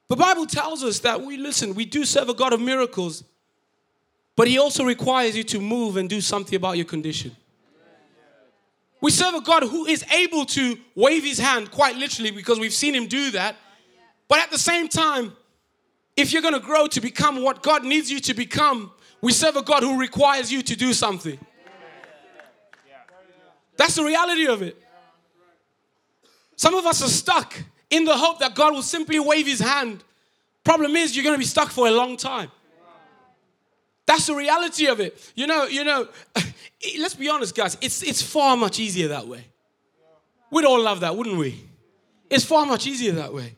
The 0.06 0.14
Bible 0.14 0.46
tells 0.46 0.84
us 0.84 1.00
that 1.00 1.20
we 1.20 1.36
listen, 1.36 1.74
we 1.74 1.84
do 1.84 2.04
serve 2.04 2.28
a 2.28 2.34
God 2.34 2.52
of 2.52 2.60
miracles, 2.60 3.24
but 4.36 4.46
He 4.46 4.58
also 4.58 4.84
requires 4.84 5.36
you 5.36 5.42
to 5.44 5.60
move 5.60 5.96
and 5.96 6.08
do 6.08 6.20
something 6.20 6.54
about 6.54 6.76
your 6.76 6.86
condition. 6.86 7.34
We 9.00 9.10
serve 9.10 9.34
a 9.34 9.40
God 9.40 9.64
who 9.64 9.86
is 9.86 10.04
able 10.12 10.44
to 10.46 10.78
wave 10.94 11.24
His 11.24 11.40
hand 11.40 11.72
quite 11.72 11.96
literally 11.96 12.30
because 12.30 12.60
we've 12.60 12.72
seen 12.72 12.94
Him 12.94 13.08
do 13.08 13.32
that. 13.32 13.56
But 14.28 14.38
at 14.38 14.52
the 14.52 14.58
same 14.58 14.86
time, 14.86 15.32
if 16.16 16.32
you're 16.32 16.42
going 16.42 16.54
to 16.54 16.60
grow 16.60 16.86
to 16.86 17.00
become 17.00 17.42
what 17.42 17.64
God 17.64 17.84
needs 17.84 18.12
you 18.12 18.20
to 18.20 18.32
become, 18.34 18.92
we 19.20 19.32
serve 19.32 19.56
a 19.56 19.62
God 19.62 19.82
who 19.82 19.98
requires 19.98 20.50
you 20.52 20.62
to 20.62 20.76
do 20.76 20.92
something. 20.92 21.38
That's 23.76 23.94
the 23.94 24.04
reality 24.04 24.46
of 24.46 24.62
it. 24.62 24.76
Some 26.56 26.74
of 26.74 26.84
us 26.84 27.02
are 27.02 27.08
stuck 27.08 27.54
in 27.88 28.04
the 28.04 28.16
hope 28.16 28.38
that 28.40 28.54
God 28.54 28.74
will 28.74 28.82
simply 28.82 29.18
wave 29.18 29.46
his 29.46 29.60
hand. 29.60 30.04
Problem 30.62 30.94
is, 30.96 31.16
you're 31.16 31.24
going 31.24 31.34
to 31.34 31.38
be 31.38 31.44
stuck 31.46 31.70
for 31.70 31.88
a 31.88 31.90
long 31.90 32.16
time. 32.16 32.50
That's 34.06 34.26
the 34.26 34.34
reality 34.34 34.86
of 34.86 35.00
it. 35.00 35.32
You 35.34 35.46
know, 35.46 35.64
you 35.64 35.84
know, 35.84 36.08
let's 36.98 37.14
be 37.14 37.28
honest, 37.28 37.54
guys, 37.54 37.78
it's, 37.80 38.02
it's 38.02 38.20
far 38.20 38.56
much 38.56 38.78
easier 38.78 39.08
that 39.08 39.26
way. 39.26 39.44
We'd 40.50 40.64
all 40.64 40.82
love 40.82 41.00
that, 41.00 41.16
wouldn't 41.16 41.38
we? 41.38 41.64
It's 42.28 42.44
far 42.44 42.66
much 42.66 42.86
easier 42.86 43.12
that 43.12 43.32
way. 43.32 43.56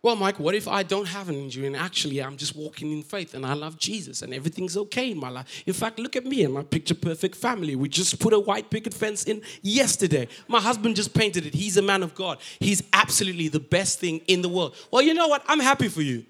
Well, 0.00 0.14
Mike, 0.14 0.38
what 0.38 0.54
if 0.54 0.68
I 0.68 0.84
don't 0.84 1.08
have 1.08 1.28
an 1.28 1.34
injury 1.34 1.66
and 1.66 1.74
actually 1.74 2.22
I'm 2.22 2.36
just 2.36 2.54
walking 2.54 2.92
in 2.92 3.02
faith 3.02 3.34
and 3.34 3.44
I 3.44 3.54
love 3.54 3.76
Jesus 3.78 4.22
and 4.22 4.32
everything's 4.32 4.76
okay 4.76 5.10
in 5.10 5.18
my 5.18 5.28
life? 5.28 5.64
In 5.66 5.74
fact, 5.74 5.98
look 5.98 6.14
at 6.14 6.24
me 6.24 6.44
and 6.44 6.54
my 6.54 6.62
picture 6.62 6.94
perfect 6.94 7.34
family. 7.34 7.74
We 7.74 7.88
just 7.88 8.20
put 8.20 8.32
a 8.32 8.38
white 8.38 8.70
picket 8.70 8.94
fence 8.94 9.24
in 9.24 9.42
yesterday. 9.60 10.28
My 10.46 10.60
husband 10.60 10.94
just 10.94 11.14
painted 11.14 11.46
it. 11.46 11.54
He's 11.54 11.76
a 11.78 11.82
man 11.82 12.04
of 12.04 12.14
God. 12.14 12.38
He's 12.60 12.80
absolutely 12.92 13.48
the 13.48 13.58
best 13.58 13.98
thing 13.98 14.20
in 14.28 14.40
the 14.40 14.48
world. 14.48 14.76
Well, 14.92 15.02
you 15.02 15.14
know 15.14 15.26
what? 15.26 15.42
I'm 15.48 15.58
happy 15.58 15.88
for 15.88 16.02
you. 16.02 16.24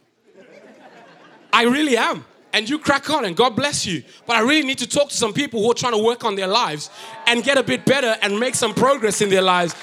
I 1.52 1.64
really 1.64 1.98
am. 1.98 2.24
And 2.54 2.66
you 2.66 2.78
crack 2.78 3.10
on 3.10 3.26
and 3.26 3.36
God 3.36 3.54
bless 3.54 3.84
you. 3.84 4.02
But 4.26 4.36
I 4.36 4.40
really 4.40 4.66
need 4.66 4.78
to 4.78 4.88
talk 4.88 5.10
to 5.10 5.14
some 5.14 5.34
people 5.34 5.62
who 5.62 5.70
are 5.70 5.74
trying 5.74 5.92
to 5.92 6.02
work 6.02 6.24
on 6.24 6.36
their 6.36 6.46
lives 6.46 6.88
and 7.26 7.44
get 7.44 7.58
a 7.58 7.62
bit 7.62 7.84
better 7.84 8.16
and 8.22 8.40
make 8.40 8.54
some 8.54 8.72
progress 8.72 9.20
in 9.20 9.28
their 9.28 9.42
lives. 9.42 9.74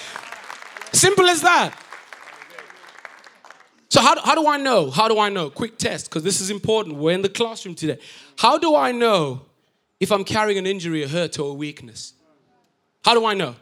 Simple 0.91 1.29
as 1.29 1.41
that. 1.41 1.84
So, 3.89 4.01
how, 4.01 4.19
how 4.21 4.35
do 4.35 4.47
I 4.47 4.57
know? 4.57 4.89
How 4.89 5.07
do 5.07 5.19
I 5.19 5.29
know? 5.29 5.49
Quick 5.49 5.77
test, 5.77 6.09
because 6.09 6.23
this 6.23 6.41
is 6.41 6.49
important. 6.49 6.95
We're 6.95 7.13
in 7.13 7.21
the 7.21 7.29
classroom 7.29 7.75
today. 7.75 7.99
How 8.37 8.57
do 8.57 8.75
I 8.75 8.91
know 8.91 9.41
if 9.99 10.11
I'm 10.11 10.23
carrying 10.23 10.57
an 10.57 10.65
injury, 10.65 11.03
a 11.03 11.07
hurt, 11.07 11.39
or 11.39 11.51
a 11.51 11.53
weakness? 11.53 12.13
How 13.03 13.13
do 13.13 13.25
I 13.25 13.33
know? 13.33 13.55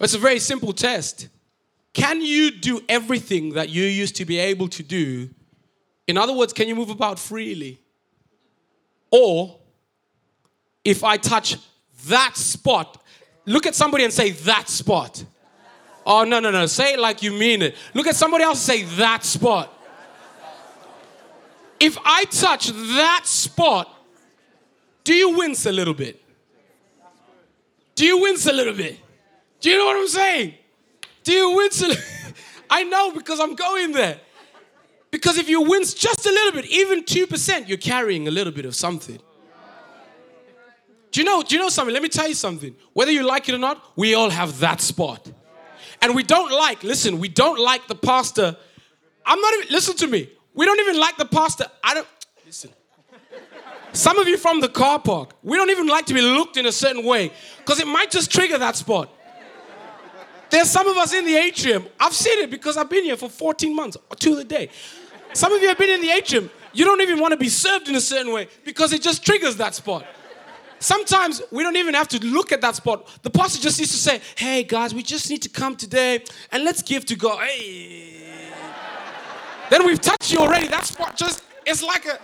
It's 0.00 0.14
a 0.14 0.18
very 0.18 0.38
simple 0.38 0.72
test. 0.72 1.28
Can 1.92 2.20
you 2.20 2.50
do 2.50 2.82
everything 2.88 3.54
that 3.54 3.68
you 3.68 3.84
used 3.84 4.16
to 4.16 4.24
be 4.24 4.38
able 4.38 4.68
to 4.68 4.82
do? 4.82 5.30
In 6.06 6.18
other 6.18 6.32
words, 6.32 6.52
can 6.52 6.68
you 6.68 6.74
move 6.74 6.90
about 6.90 7.18
freely? 7.18 7.80
Or 9.10 9.58
if 10.84 11.04
I 11.04 11.16
touch 11.16 11.56
that 12.06 12.36
spot, 12.36 13.02
look 13.46 13.66
at 13.66 13.74
somebody 13.74 14.04
and 14.04 14.12
say, 14.12 14.30
that 14.30 14.68
spot. 14.68 15.24
Oh, 16.06 16.24
no, 16.24 16.40
no, 16.40 16.50
no. 16.50 16.66
Say 16.66 16.94
it 16.94 16.98
like 16.98 17.22
you 17.22 17.32
mean 17.32 17.62
it. 17.62 17.76
Look 17.94 18.06
at 18.06 18.16
somebody 18.16 18.44
else 18.44 18.60
say 18.60 18.82
that 18.82 19.24
spot. 19.24 19.70
If 21.80 21.98
I 22.04 22.24
touch 22.24 22.68
that 22.68 23.22
spot, 23.24 23.90
do 25.02 25.14
you 25.14 25.36
wince 25.36 25.66
a 25.66 25.72
little 25.72 25.94
bit? 25.94 26.22
Do 27.94 28.06
you 28.06 28.20
wince 28.20 28.46
a 28.46 28.52
little 28.52 28.74
bit? 28.74 28.98
Do 29.60 29.70
you 29.70 29.78
know 29.78 29.86
what 29.86 29.96
I'm 29.96 30.08
saying? 30.08 30.54
Do 31.22 31.32
you 31.32 31.56
wince 31.56 31.82
a 31.82 31.88
little 31.88 32.04
I 32.70 32.82
know 32.82 33.12
because 33.12 33.40
I'm 33.40 33.54
going 33.54 33.92
there. 33.92 34.20
Because 35.10 35.38
if 35.38 35.48
you 35.48 35.62
wince 35.62 35.94
just 35.94 36.26
a 36.26 36.30
little 36.30 36.60
bit, 36.60 36.66
even 36.70 37.04
2%, 37.04 37.68
you're 37.68 37.78
carrying 37.78 38.26
a 38.26 38.30
little 38.32 38.52
bit 38.52 38.64
of 38.64 38.74
something. 38.74 39.20
Do 41.12 41.20
you 41.20 41.24
know, 41.24 41.42
do 41.42 41.54
you 41.54 41.60
know 41.60 41.68
something? 41.68 41.92
Let 41.92 42.02
me 42.02 42.08
tell 42.08 42.26
you 42.26 42.34
something. 42.34 42.74
Whether 42.92 43.12
you 43.12 43.22
like 43.22 43.48
it 43.48 43.54
or 43.54 43.58
not, 43.58 43.92
we 43.94 44.14
all 44.14 44.30
have 44.30 44.58
that 44.58 44.80
spot. 44.80 45.30
And 46.04 46.14
we 46.14 46.22
don't 46.22 46.52
like, 46.52 46.82
listen, 46.82 47.18
we 47.18 47.28
don't 47.28 47.58
like 47.58 47.86
the 47.86 47.94
pastor. 47.94 48.54
I'm 49.24 49.40
not 49.40 49.54
even, 49.54 49.68
listen 49.72 49.96
to 49.96 50.06
me. 50.06 50.28
We 50.52 50.66
don't 50.66 50.78
even 50.78 51.00
like 51.00 51.16
the 51.16 51.24
pastor. 51.24 51.64
I 51.82 51.94
don't, 51.94 52.06
listen. 52.44 52.68
Some 53.94 54.18
of 54.18 54.28
you 54.28 54.36
from 54.36 54.60
the 54.60 54.68
car 54.68 54.98
park, 54.98 55.34
we 55.42 55.56
don't 55.56 55.70
even 55.70 55.86
like 55.86 56.04
to 56.04 56.12
be 56.12 56.20
looked 56.20 56.58
in 56.58 56.66
a 56.66 56.72
certain 56.72 57.06
way 57.06 57.32
because 57.56 57.80
it 57.80 57.86
might 57.86 58.10
just 58.10 58.30
trigger 58.30 58.58
that 58.58 58.76
spot. 58.76 59.08
There's 60.50 60.68
some 60.68 60.86
of 60.88 60.98
us 60.98 61.14
in 61.14 61.24
the 61.24 61.36
atrium. 61.36 61.86
I've 61.98 62.12
seen 62.12 62.38
it 62.40 62.50
because 62.50 62.76
I've 62.76 62.90
been 62.90 63.04
here 63.04 63.16
for 63.16 63.30
14 63.30 63.74
months, 63.74 63.96
to 64.14 64.36
the 64.36 64.44
day. 64.44 64.68
Some 65.32 65.54
of 65.54 65.62
you 65.62 65.68
have 65.68 65.78
been 65.78 65.88
in 65.88 66.02
the 66.02 66.10
atrium. 66.10 66.50
You 66.74 66.84
don't 66.84 67.00
even 67.00 67.18
want 67.18 67.32
to 67.32 67.38
be 67.38 67.48
served 67.48 67.88
in 67.88 67.94
a 67.94 68.00
certain 68.00 68.30
way 68.30 68.48
because 68.62 68.92
it 68.92 69.00
just 69.00 69.24
triggers 69.24 69.56
that 69.56 69.74
spot. 69.74 70.04
Sometimes 70.84 71.40
we 71.50 71.62
don't 71.62 71.76
even 71.76 71.94
have 71.94 72.08
to 72.08 72.22
look 72.22 72.52
at 72.52 72.60
that 72.60 72.76
spot. 72.76 73.08
The 73.22 73.30
pastor 73.30 73.58
just 73.58 73.78
needs 73.78 73.92
to 73.92 73.96
say, 73.96 74.20
hey 74.36 74.64
guys, 74.64 74.94
we 74.94 75.02
just 75.02 75.30
need 75.30 75.40
to 75.40 75.48
come 75.48 75.76
today 75.76 76.22
and 76.52 76.62
let's 76.62 76.82
give 76.82 77.06
to 77.06 77.16
God. 77.16 77.42
Hey. 77.42 78.50
then 79.70 79.86
we've 79.86 79.98
touched 79.98 80.30
you 80.30 80.40
already. 80.40 80.68
That 80.68 80.84
spot 80.84 81.16
just, 81.16 81.42
it's 81.64 81.82
like 81.82 82.04
a, 82.04 82.18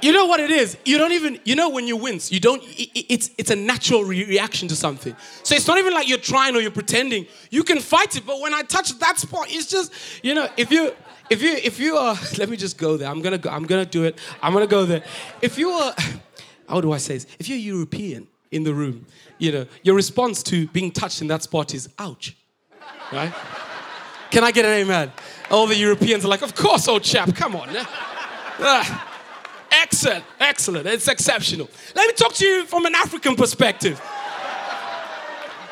you 0.00 0.12
know 0.12 0.26
what 0.26 0.38
it 0.38 0.52
is? 0.52 0.76
You 0.84 0.96
don't 0.96 1.10
even, 1.10 1.40
you 1.44 1.56
know 1.56 1.70
when 1.70 1.88
you 1.88 1.96
wince, 1.96 2.30
you 2.30 2.38
don't, 2.38 2.62
it's, 2.64 3.30
it's 3.36 3.50
a 3.50 3.56
natural 3.56 4.04
re- 4.04 4.26
reaction 4.26 4.68
to 4.68 4.76
something. 4.76 5.16
So 5.42 5.56
it's 5.56 5.66
not 5.66 5.78
even 5.78 5.92
like 5.92 6.08
you're 6.08 6.18
trying 6.18 6.54
or 6.54 6.60
you're 6.60 6.70
pretending. 6.70 7.26
You 7.50 7.64
can 7.64 7.80
fight 7.80 8.16
it, 8.16 8.24
but 8.24 8.40
when 8.40 8.54
I 8.54 8.62
touch 8.62 8.96
that 9.00 9.18
spot, 9.18 9.46
it's 9.48 9.66
just, 9.66 9.92
you 10.22 10.34
know, 10.34 10.48
if 10.56 10.70
you, 10.70 10.92
if 11.30 11.42
you, 11.42 11.54
if 11.64 11.80
you 11.80 11.96
are, 11.96 12.16
let 12.38 12.48
me 12.48 12.56
just 12.56 12.78
go 12.78 12.96
there. 12.96 13.08
I'm 13.08 13.22
gonna 13.22 13.38
go, 13.38 13.50
I'm 13.50 13.64
gonna 13.64 13.84
do 13.84 14.04
it. 14.04 14.20
I'm 14.40 14.52
gonna 14.52 14.68
go 14.68 14.84
there. 14.84 15.02
If 15.42 15.58
you 15.58 15.70
are, 15.70 15.96
how 16.68 16.80
do 16.80 16.92
I 16.92 16.98
say 16.98 17.14
this? 17.14 17.26
If 17.38 17.48
you're 17.48 17.58
European 17.58 18.28
in 18.50 18.62
the 18.62 18.74
room, 18.74 19.06
you 19.38 19.52
know, 19.52 19.66
your 19.82 19.94
response 19.94 20.42
to 20.44 20.68
being 20.68 20.90
touched 20.90 21.22
in 21.22 21.28
that 21.28 21.42
spot 21.42 21.74
is, 21.74 21.88
ouch. 21.98 22.36
Right? 23.12 23.32
Can 24.30 24.44
I 24.44 24.50
get 24.50 24.64
an 24.66 24.72
amen? 24.72 25.10
All 25.50 25.66
the 25.66 25.76
Europeans 25.76 26.24
are 26.24 26.28
like, 26.28 26.42
of 26.42 26.54
course, 26.54 26.86
old 26.88 27.02
chap, 27.02 27.34
come 27.34 27.56
on. 27.56 27.68
Uh, 28.58 28.84
excellent, 29.70 30.24
excellent. 30.38 30.86
It's 30.86 31.08
exceptional. 31.08 31.70
Let 31.94 32.06
me 32.06 32.12
talk 32.12 32.34
to 32.34 32.46
you 32.46 32.66
from 32.66 32.84
an 32.84 32.94
African 32.94 33.34
perspective. 33.34 34.00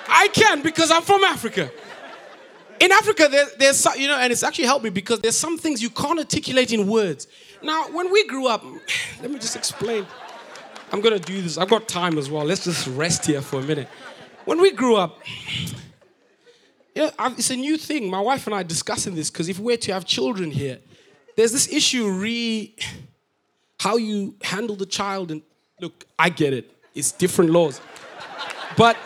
I 0.08 0.28
can 0.32 0.62
because 0.62 0.90
I'm 0.90 1.02
from 1.02 1.24
Africa. 1.24 1.70
In 2.80 2.92
Africa, 2.92 3.28
there, 3.30 3.46
there's, 3.58 3.86
you 3.96 4.06
know, 4.06 4.18
and 4.18 4.32
it's 4.32 4.42
actually 4.42 4.66
helped 4.66 4.84
me 4.84 4.90
because 4.90 5.20
there's 5.20 5.36
some 5.36 5.58
things 5.58 5.82
you 5.82 5.90
can't 5.90 6.18
articulate 6.18 6.72
in 6.72 6.86
words. 6.86 7.26
Now, 7.62 7.88
when 7.90 8.10
we 8.12 8.26
grew 8.26 8.46
up, 8.46 8.64
let 9.20 9.30
me 9.30 9.38
just 9.38 9.56
explain. 9.56 10.06
I'm 10.92 11.00
gonna 11.00 11.18
do 11.18 11.42
this. 11.42 11.58
I've 11.58 11.68
got 11.68 11.88
time 11.88 12.18
as 12.18 12.30
well. 12.30 12.44
Let's 12.44 12.64
just 12.64 12.86
rest 12.88 13.26
here 13.26 13.42
for 13.42 13.60
a 13.60 13.62
minute. 13.62 13.88
When 14.44 14.60
we 14.60 14.72
grew 14.72 14.96
up, 14.96 15.20
yeah, 16.94 17.10
it's 17.18 17.50
a 17.50 17.56
new 17.56 17.76
thing. 17.76 18.08
My 18.08 18.20
wife 18.20 18.46
and 18.46 18.54
I 18.54 18.60
are 18.60 18.64
discussing 18.64 19.14
this 19.14 19.30
because 19.30 19.48
if 19.48 19.58
we're 19.58 19.76
to 19.76 19.92
have 19.92 20.04
children 20.04 20.50
here, 20.50 20.78
there's 21.36 21.52
this 21.52 21.70
issue 21.72 22.08
re 22.08 22.74
how 23.78 23.96
you 23.96 24.34
handle 24.42 24.76
the 24.76 24.86
child. 24.86 25.30
And 25.30 25.42
look, 25.80 26.06
I 26.18 26.28
get 26.30 26.52
it. 26.52 26.70
It's 26.94 27.12
different 27.12 27.50
laws. 27.50 27.80
But 28.76 28.96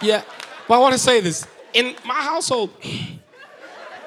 yeah, 0.00 0.22
but 0.68 0.74
I 0.74 0.78
want 0.78 0.92
to 0.92 0.98
say 0.98 1.20
this. 1.20 1.46
In 1.72 1.96
my 2.06 2.14
household, 2.14 2.70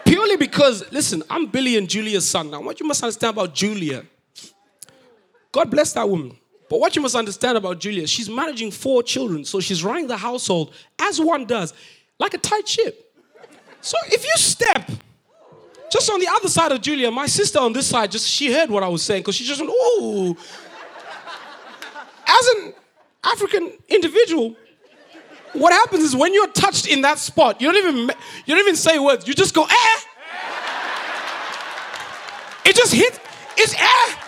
purely 0.05 0.37
because, 0.37 0.89
listen, 0.91 1.21
I'm 1.29 1.47
Billy 1.47 1.77
and 1.77 1.89
Julia's 1.89 2.29
son. 2.29 2.51
Now, 2.51 2.61
what 2.61 2.79
you 2.79 2.87
must 2.87 3.03
understand 3.03 3.35
about 3.35 3.53
Julia, 3.53 4.05
God 5.51 5.69
bless 5.69 5.91
that 5.93 6.07
woman. 6.07 6.37
But 6.69 6.79
what 6.79 6.95
you 6.95 7.01
must 7.01 7.15
understand 7.15 7.57
about 7.57 7.79
Julia, 7.79 8.05
she's 8.07 8.29
managing 8.29 8.71
four 8.71 9.01
children, 9.01 9.45
so 9.45 9.59
she's 9.59 9.83
running 9.83 10.07
the 10.07 10.17
household 10.17 10.73
as 10.99 11.19
one 11.19 11.45
does, 11.45 11.73
like 12.19 12.33
a 12.33 12.37
tight 12.37 12.67
ship. 12.67 13.13
So 13.81 13.97
if 14.07 14.23
you 14.23 14.33
step 14.35 14.91
just 15.89 16.11
on 16.11 16.19
the 16.19 16.27
other 16.27 16.49
side 16.49 16.73
of 16.73 16.81
Julia, 16.81 17.09
my 17.09 17.27
sister 17.27 17.59
on 17.59 17.71
this 17.71 17.87
side, 17.87 18.11
just 18.11 18.27
she 18.27 18.51
heard 18.51 18.69
what 18.69 18.83
I 18.83 18.89
was 18.89 19.01
saying 19.01 19.21
because 19.21 19.35
she 19.35 19.45
just 19.45 19.61
went, 19.61 19.71
"Oh." 19.73 20.35
As 22.29 22.47
an 22.47 22.73
African 23.23 23.71
individual, 23.87 24.55
what 25.53 25.71
happens 25.71 26.03
is 26.03 26.15
when 26.15 26.33
you're 26.33 26.51
touched 26.51 26.87
in 26.87 27.01
that 27.01 27.17
spot, 27.17 27.61
you 27.61 27.71
don't 27.71 27.81
even 27.81 28.11
you 28.45 28.55
don't 28.55 28.59
even 28.59 28.75
say 28.75 28.99
words. 28.99 29.25
You 29.25 29.33
just 29.33 29.53
go, 29.53 29.63
"Eh." 29.63 29.99
It 32.65 32.75
just 32.75 32.93
hit. 32.93 33.17
It's 33.55 33.73
eh 33.73 34.26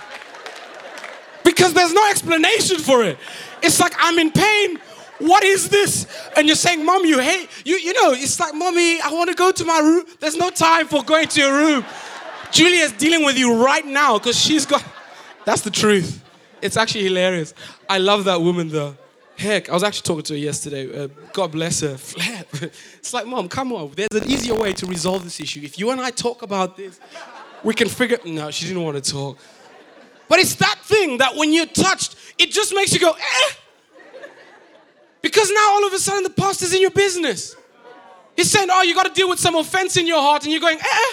because 1.60 1.74
there's 1.74 1.94
no 1.94 2.10
explanation 2.10 2.78
for 2.78 3.04
it. 3.04 3.18
It's 3.62 3.82
like 3.82 3.94
I'm 4.00 4.18
in 4.18 4.32
pain. 4.32 4.80
What 5.18 5.44
is 5.44 5.68
this? 5.68 6.08
And 6.38 6.48
you're 6.48 6.56
saying, 6.56 6.86
Mom, 6.86 7.04
you 7.04 7.20
hate, 7.20 7.50
you, 7.66 7.76
you 7.76 7.92
know, 7.92 8.14
it's 8.14 8.40
like, 8.40 8.56
Mommy, 8.56 9.02
I 9.02 9.10
want 9.12 9.30
to 9.30 9.36
go 9.36 9.52
to 9.52 9.66
my 9.66 9.80
room. 9.80 10.06
There's 10.22 10.38
no 10.38 10.52
time 10.52 10.88
for 10.88 11.04
going 11.04 11.28
to 11.28 11.42
your 11.42 11.52
room. 11.52 11.86
Julia's 12.52 12.94
dealing 12.94 13.26
with 13.26 13.38
you 13.38 13.62
right 13.62 13.86
now 13.86 14.18
because 14.18 14.40
she's 14.40 14.66
got, 14.66 14.82
that's 15.44 15.60
the 15.60 15.70
truth. 15.70 16.24
It's 16.62 16.78
actually 16.78 17.04
hilarious. 17.04 17.54
I 17.90 17.98
love 17.98 18.24
that 18.24 18.40
woman 18.40 18.70
though. 18.70 18.96
Heck, 19.36 19.70
I 19.70 19.74
was 19.74 19.84
actually 19.84 20.08
talking 20.08 20.24
to 20.24 20.34
her 20.36 20.40
yesterday. 20.40 21.04
Uh, 21.04 21.10
God 21.34 21.52
bless 21.52 21.82
her. 21.82 21.98
It's 23.00 23.14
like, 23.14 23.28
mom, 23.28 23.50
come 23.50 23.74
on. 23.74 23.92
There's 23.96 24.22
an 24.24 24.30
easier 24.30 24.56
way 24.56 24.72
to 24.74 24.86
resolve 24.86 25.26
this 25.26 25.42
issue. 25.42 25.60
If 25.62 25.78
you 25.78 25.90
and 25.90 26.00
I 26.00 26.12
talk 26.12 26.42
about 26.42 26.78
this, 26.78 27.02
we 27.66 27.74
can 27.74 27.90
figure. 27.90 28.18
No, 28.26 28.50
she 28.50 28.66
didn't 28.66 28.84
want 28.84 29.04
to 29.04 29.12
talk. 29.12 29.38
But 30.30 30.40
it's 30.40 30.56
that 30.56 30.80
thing 30.84 31.18
that 31.18 31.36
when 31.36 31.52
you're 31.52 31.66
touched, 31.66 32.16
it 32.38 32.52
just 32.52 32.74
makes 32.74 32.94
you 32.94 33.00
go, 33.00 33.12
eh. 33.12 33.54
Because 35.22 35.52
now 35.52 35.72
all 35.72 35.86
of 35.86 35.92
a 35.92 36.00
sudden 36.00 36.24
the 36.24 36.30
pastor's 36.30 36.74
in 36.74 36.80
your 36.80 36.92
business. 36.92 37.56
He's 38.38 38.50
saying, 38.50 38.70
oh, 38.72 38.84
you 38.84 38.96
got 38.96 39.08
to 39.08 39.14
deal 39.14 39.28
with 39.28 39.40
some 39.40 39.56
offense 39.56 39.98
in 39.98 40.08
your 40.08 40.22
heart, 40.22 40.44
and 40.44 40.54
you're 40.54 40.62
going, 40.62 40.78
eh. 40.80 41.12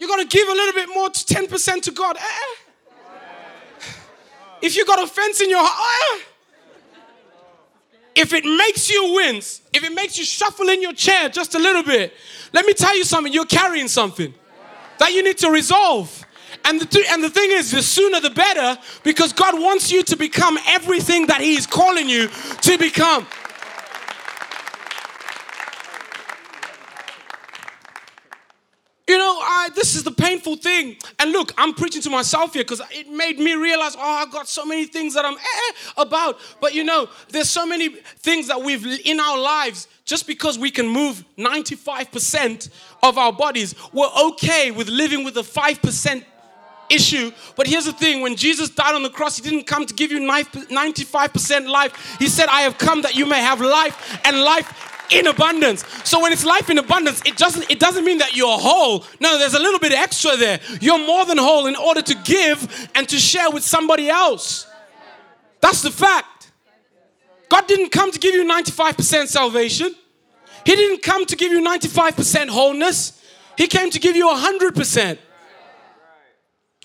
You 0.00 0.08
got 0.08 0.16
to 0.18 0.26
give 0.26 0.48
a 0.48 0.52
little 0.52 0.72
bit 0.72 0.88
more, 0.94 1.10
to 1.10 1.34
10% 1.34 1.82
to 1.82 1.90
God, 1.90 2.16
eh. 2.16 2.54
If 4.62 4.76
you 4.76 4.86
got 4.86 5.02
offense 5.02 5.42
in 5.42 5.50
your 5.50 5.62
heart, 5.62 6.22
eh 6.22 6.24
if 8.14 8.32
it 8.32 8.44
makes 8.44 8.90
you 8.90 9.14
wince, 9.14 9.60
if 9.72 9.82
it 9.82 9.92
makes 9.92 10.16
you 10.18 10.24
shuffle 10.24 10.68
in 10.68 10.80
your 10.80 10.92
chair 10.92 11.28
just 11.28 11.54
a 11.54 11.58
little 11.58 11.82
bit, 11.82 12.14
let 12.52 12.64
me 12.64 12.72
tell 12.72 12.96
you 12.96 13.04
something, 13.04 13.32
you're 13.32 13.44
carrying 13.44 13.88
something 13.88 14.32
that 14.98 15.12
you 15.12 15.22
need 15.22 15.38
to 15.38 15.50
resolve. 15.50 16.24
And 16.64 16.80
the, 16.80 16.86
th- 16.86 17.06
and 17.10 17.22
the 17.22 17.30
thing 17.30 17.50
is, 17.50 17.70
the 17.70 17.82
sooner 17.82 18.20
the 18.20 18.30
better, 18.30 18.80
because 19.02 19.32
God 19.32 19.60
wants 19.60 19.92
you 19.92 20.02
to 20.04 20.16
become 20.16 20.58
everything 20.66 21.26
that 21.26 21.40
He 21.40 21.54
is 21.56 21.66
calling 21.66 22.08
you 22.08 22.28
to 22.62 22.78
become. 22.78 23.26
You 29.06 29.18
know, 29.18 29.38
I, 29.38 29.68
this 29.74 29.94
is 29.94 30.02
the 30.02 30.10
painful 30.10 30.56
thing. 30.56 30.96
And 31.18 31.30
look, 31.30 31.52
I'm 31.58 31.74
preaching 31.74 32.00
to 32.02 32.10
myself 32.10 32.54
here 32.54 32.64
because 32.64 32.80
it 32.90 33.10
made 33.10 33.38
me 33.38 33.54
realize, 33.54 33.94
oh, 33.96 34.00
I've 34.00 34.32
got 34.32 34.48
so 34.48 34.64
many 34.64 34.86
things 34.86 35.12
that 35.14 35.26
I'm 35.26 35.36
eh, 35.36 35.72
about. 35.98 36.38
But 36.60 36.72
you 36.72 36.84
know, 36.84 37.10
there's 37.28 37.50
so 37.50 37.66
many 37.66 37.90
things 37.90 38.48
that 38.48 38.62
we've 38.62 38.86
in 39.04 39.20
our 39.20 39.38
lives. 39.38 39.88
Just 40.06 40.26
because 40.26 40.58
we 40.58 40.70
can 40.70 40.86
move 40.86 41.24
95% 41.38 42.70
of 43.02 43.16
our 43.16 43.32
bodies, 43.32 43.74
we're 43.92 44.10
okay 44.30 44.70
with 44.70 44.88
living 44.88 45.24
with 45.24 45.34
the 45.34 45.42
5% 45.42 46.24
issue. 46.90 47.32
But 47.56 47.66
here's 47.66 47.84
the 47.84 47.92
thing 47.92 48.20
when 48.20 48.36
Jesus 48.36 48.70
died 48.70 48.94
on 48.94 49.02
the 49.02 49.10
cross, 49.10 49.36
He 49.36 49.42
didn't 49.42 49.66
come 49.66 49.86
to 49.86 49.94
give 49.94 50.10
you 50.10 50.20
95% 50.20 51.68
life. 51.68 52.16
He 52.18 52.28
said, 52.28 52.48
I 52.48 52.62
have 52.62 52.78
come 52.78 53.02
that 53.02 53.14
you 53.14 53.26
may 53.26 53.40
have 53.40 53.60
life 53.60 54.20
and 54.24 54.42
life 54.42 54.94
in 55.10 55.26
abundance. 55.26 55.84
So 56.04 56.20
when 56.20 56.32
it's 56.32 56.44
life 56.44 56.70
in 56.70 56.78
abundance, 56.78 57.22
it 57.26 57.36
doesn't 57.36 57.70
it 57.70 57.78
doesn't 57.78 58.04
mean 58.04 58.18
that 58.18 58.34
you're 58.34 58.58
whole. 58.58 59.04
No, 59.20 59.38
there's 59.38 59.54
a 59.54 59.58
little 59.58 59.78
bit 59.78 59.92
extra 59.92 60.36
there. 60.36 60.60
You're 60.80 60.98
more 60.98 61.24
than 61.24 61.38
whole 61.38 61.66
in 61.66 61.76
order 61.76 62.02
to 62.02 62.14
give 62.24 62.88
and 62.94 63.08
to 63.08 63.18
share 63.18 63.50
with 63.50 63.62
somebody 63.64 64.08
else. 64.08 64.66
That's 65.60 65.82
the 65.82 65.90
fact. 65.90 66.50
God 67.48 67.66
didn't 67.66 67.90
come 67.90 68.10
to 68.10 68.18
give 68.18 68.34
you 68.34 68.44
95% 68.44 69.28
salvation. 69.28 69.94
He 70.64 70.74
didn't 70.74 71.02
come 71.02 71.26
to 71.26 71.36
give 71.36 71.52
you 71.52 71.62
95% 71.62 72.48
wholeness. 72.48 73.20
He 73.56 73.66
came 73.66 73.90
to 73.90 73.98
give 73.98 74.16
you 74.16 74.26
100%. 74.26 75.18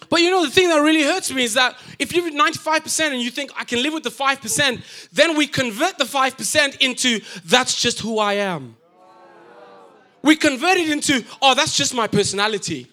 But 0.09 0.21
you 0.21 0.31
know, 0.31 0.43
the 0.43 0.51
thing 0.51 0.69
that 0.69 0.79
really 0.79 1.03
hurts 1.03 1.31
me 1.31 1.43
is 1.43 1.53
that 1.53 1.77
if 1.99 2.13
you're 2.13 2.29
95% 2.31 3.11
and 3.11 3.21
you 3.21 3.29
think 3.29 3.51
I 3.55 3.63
can 3.63 3.83
live 3.83 3.93
with 3.93 4.03
the 4.03 4.09
5%, 4.09 5.09
then 5.11 5.37
we 5.37 5.45
convert 5.45 5.97
the 5.97 6.03
5% 6.03 6.77
into 6.81 7.19
that's 7.45 7.79
just 7.79 7.99
who 7.99 8.17
I 8.19 8.33
am. 8.33 8.75
We 10.21 10.35
convert 10.35 10.77
it 10.77 10.89
into, 10.89 11.23
oh, 11.41 11.53
that's 11.53 11.77
just 11.77 11.93
my 11.93 12.07
personality. 12.07 12.87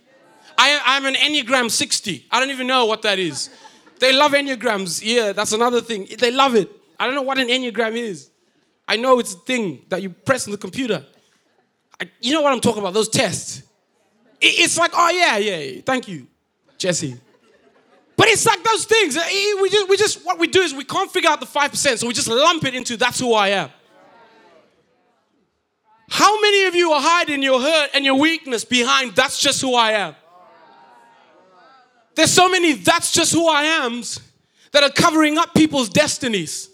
I, 0.59 0.81
I'm 0.85 1.07
an 1.07 1.15
Enneagram 1.15 1.71
60. 1.71 2.27
I 2.31 2.41
don't 2.41 2.51
even 2.51 2.67
know 2.67 2.87
what 2.87 3.03
that 3.03 3.19
is. 3.19 3.51
They 3.99 4.13
love 4.13 4.33
Enneagrams. 4.33 5.03
Yeah, 5.03 5.33
that's 5.33 5.53
another 5.53 5.81
thing. 5.81 6.07
They 6.19 6.31
love 6.31 6.55
it. 6.55 6.71
I 6.99 7.07
don't 7.07 7.15
know 7.15 7.23
what 7.23 7.39
an 7.39 7.49
Enneagram 7.49 7.97
is. 7.97 8.31
I 8.87 8.97
know 8.97 9.19
it's 9.19 9.35
a 9.35 9.39
thing 9.39 9.85
that 9.89 10.03
you 10.03 10.11
press 10.11 10.47
on 10.47 10.53
the 10.53 10.59
computer. 10.59 11.05
I, 12.01 12.11
you 12.21 12.33
know 12.33 12.43
what 12.43 12.53
I'm 12.53 12.61
talking 12.61 12.81
about, 12.81 12.95
those 12.95 13.09
tests. 13.09 13.63
It, 14.41 14.61
it's 14.61 14.79
like, 14.79 14.93
oh, 14.95 15.11
yeah, 15.11 15.39
yeah, 15.39 15.81
thank 15.85 16.09
you. 16.09 16.27
Jesse. 16.79 17.17
But 18.17 18.29
it's 18.29 18.47
like 18.47 18.63
those 18.65 18.85
things. 18.87 19.17
Eh, 19.17 19.61
we 19.61 19.69
just, 19.69 19.89
we 19.89 19.97
just, 19.97 20.25
what 20.25 20.39
we 20.39 20.47
do 20.47 20.63
is 20.63 20.75
we 20.75 20.85
can't 20.85 21.11
figure 21.11 21.31
out 21.31 21.41
the 21.41 21.47
5%, 21.47 21.99
so 21.99 22.07
we 22.07 22.15
just 22.15 22.29
lump 22.29 22.65
it 22.65 22.75
into 22.75 22.97
that's 22.97 23.21
who 23.21 23.35
I 23.35 23.49
am. 23.49 23.71
How 26.09 26.41
many 26.41 26.65
of 26.65 26.75
you 26.75 26.93
are 26.93 27.01
hiding 27.01 27.43
your 27.43 27.61
hurt 27.61 27.91
and 27.95 28.05
your 28.05 28.15
weakness 28.15 28.65
behind 28.65 29.15
that's 29.15 29.39
just 29.41 29.61
who 29.61 29.75
I 29.75 29.93
am? 29.93 30.15
There's 32.15 32.33
so 32.33 32.49
many 32.49 32.73
that's 32.73 33.13
just 33.13 33.33
who 33.33 33.49
I 33.49 33.63
am's 33.85 34.21
that 34.73 34.83
are 34.83 34.91
covering 34.91 35.37
up 35.37 35.53
people's 35.55 35.89
destinies. 35.89 36.71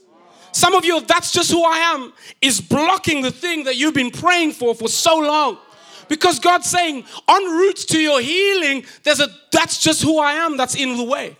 Some 0.53 0.75
of 0.75 0.85
you, 0.85 1.01
that's 1.01 1.33
just 1.33 1.51
who 1.51 1.65
I 1.65 1.79
am, 1.79 2.13
is 2.41 2.61
blocking 2.61 3.23
the 3.23 3.31
thing 3.31 3.65
that 3.65 3.77
you've 3.77 3.95
been 3.95 4.11
praying 4.11 4.53
for 4.53 4.75
for 4.75 4.89
so 4.89 5.19
long. 5.19 5.59
Because 6.13 6.39
God's 6.39 6.69
saying, 6.69 7.05
en 7.27 7.43
route 7.57 7.87
to 7.89 7.99
your 7.99 8.21
healing, 8.21 8.85
there's 9.03 9.19
a 9.19 9.29
that's 9.51 9.79
just 9.81 10.03
who 10.03 10.19
I 10.19 10.35
am 10.35 10.59
that's 10.59 10.75
in 10.75 10.99
the 10.99 11.05
way. 11.05 11.39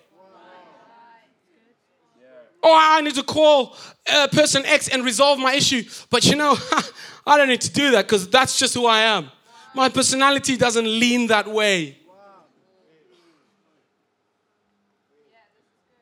Oh, 2.63 2.75
I 2.75 3.03
need 3.03 3.15
to 3.17 3.23
call 3.23 3.77
uh, 4.11 4.29
person 4.29 4.65
X 4.65 4.89
and 4.89 5.05
resolve 5.05 5.39
my 5.39 5.53
issue. 5.53 5.83
But 6.09 6.25
you 6.25 6.37
know, 6.37 6.57
I 7.27 7.37
don't 7.37 7.51
need 7.51 7.61
to 7.61 7.71
do 7.71 7.91
that 7.91 8.07
because 8.07 8.27
that's 8.31 8.59
just 8.59 8.73
who 8.73 8.87
I 8.87 9.01
am. 9.01 9.31
My 9.75 9.91
personality 9.91 10.57
doesn't 10.57 10.87
lean 10.87 11.27
that 11.27 11.47
way. 11.47 11.99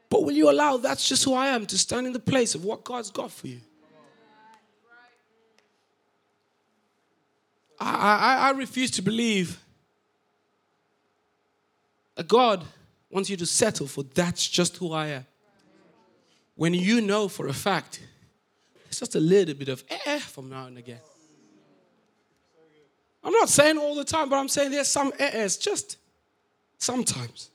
But 0.08 0.22
will 0.22 0.34
you 0.34 0.48
allow 0.48 0.76
that's 0.76 1.08
just 1.08 1.24
who 1.24 1.34
I 1.34 1.48
am 1.48 1.66
to 1.66 1.76
stand 1.76 2.06
in 2.06 2.12
the 2.12 2.20
place 2.20 2.54
of 2.54 2.64
what 2.64 2.84
God's 2.84 3.10
got 3.10 3.32
for 3.32 3.48
you? 3.48 3.62
I, 7.80 7.94
I, 7.94 8.48
I 8.48 8.50
refuse 8.50 8.90
to 8.92 9.02
believe 9.02 9.58
that 12.14 12.28
God 12.28 12.64
wants 13.10 13.30
you 13.30 13.36
to 13.38 13.46
settle 13.46 13.86
for 13.86 14.02
that's 14.02 14.46
just 14.46 14.76
who 14.76 14.92
I 14.92 15.06
am. 15.06 15.26
When 16.54 16.74
you 16.74 17.00
know 17.00 17.28
for 17.28 17.46
a 17.46 17.54
fact, 17.54 18.02
it's 18.86 19.00
just 19.00 19.14
a 19.14 19.20
little 19.20 19.54
bit 19.54 19.68
of 19.68 19.82
eh 20.04 20.18
from 20.18 20.50
now 20.50 20.66
and 20.66 20.76
again. 20.76 21.00
I'm 23.24 23.32
not 23.32 23.48
saying 23.48 23.78
all 23.78 23.94
the 23.94 24.04
time, 24.04 24.28
but 24.28 24.36
I'm 24.36 24.48
saying 24.48 24.70
there's 24.70 24.88
some 24.88 25.12
ehs 25.12 25.60
just 25.60 25.96
sometimes. 26.78 27.50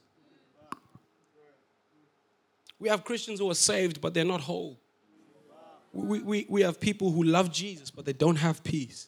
We 2.80 2.90
have 2.90 3.04
Christians 3.04 3.40
who 3.40 3.50
are 3.50 3.56
saved, 3.56 4.02
but 4.02 4.14
they're 4.14 4.26
not 4.26 4.42
whole. 4.42 4.80
We, 5.94 6.20
we, 6.22 6.46
we 6.50 6.62
have 6.62 6.80
people 6.80 7.12
who 7.12 7.24
love 7.24 7.52
Jesus, 7.52 7.90
but 7.90 8.06
they 8.06 8.14
don't 8.14 8.36
have 8.36 8.64
peace. 8.64 9.08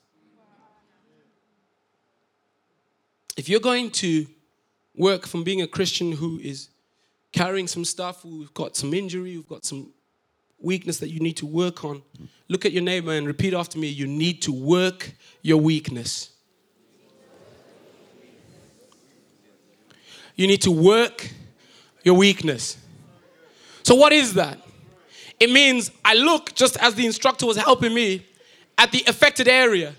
If 3.37 3.47
you're 3.47 3.59
going 3.59 3.91
to 3.91 4.25
work 4.95 5.27
from 5.27 5.43
being 5.43 5.61
a 5.61 5.67
Christian 5.67 6.11
who 6.11 6.39
is 6.39 6.69
carrying 7.31 7.67
some 7.67 7.85
stuff, 7.85 8.23
who've 8.23 8.51
got 8.55 8.75
some 8.75 8.95
injury, 8.95 9.35
who've 9.35 9.47
got 9.47 9.63
some 9.63 9.93
weakness 10.59 10.97
that 10.97 11.09
you 11.09 11.19
need 11.19 11.37
to 11.37 11.45
work 11.45 11.85
on, 11.85 12.01
look 12.47 12.65
at 12.65 12.71
your 12.71 12.81
neighbor 12.81 13.13
and 13.13 13.27
repeat 13.27 13.53
after 13.53 13.77
me 13.77 13.87
you 13.87 14.07
need 14.07 14.41
to 14.41 14.51
work 14.51 15.13
your 15.43 15.57
weakness. 15.57 16.31
You 20.35 20.47
need 20.47 20.63
to 20.63 20.71
work 20.71 21.29
your 22.03 22.15
weakness. 22.15 22.77
So, 23.83 23.95
what 23.95 24.13
is 24.13 24.33
that? 24.33 24.59
It 25.39 25.51
means 25.51 25.91
I 26.03 26.15
look, 26.15 26.55
just 26.55 26.77
as 26.77 26.95
the 26.95 27.05
instructor 27.05 27.45
was 27.45 27.57
helping 27.57 27.93
me, 27.93 28.25
at 28.79 28.91
the 28.91 29.03
affected 29.07 29.47
area 29.47 29.93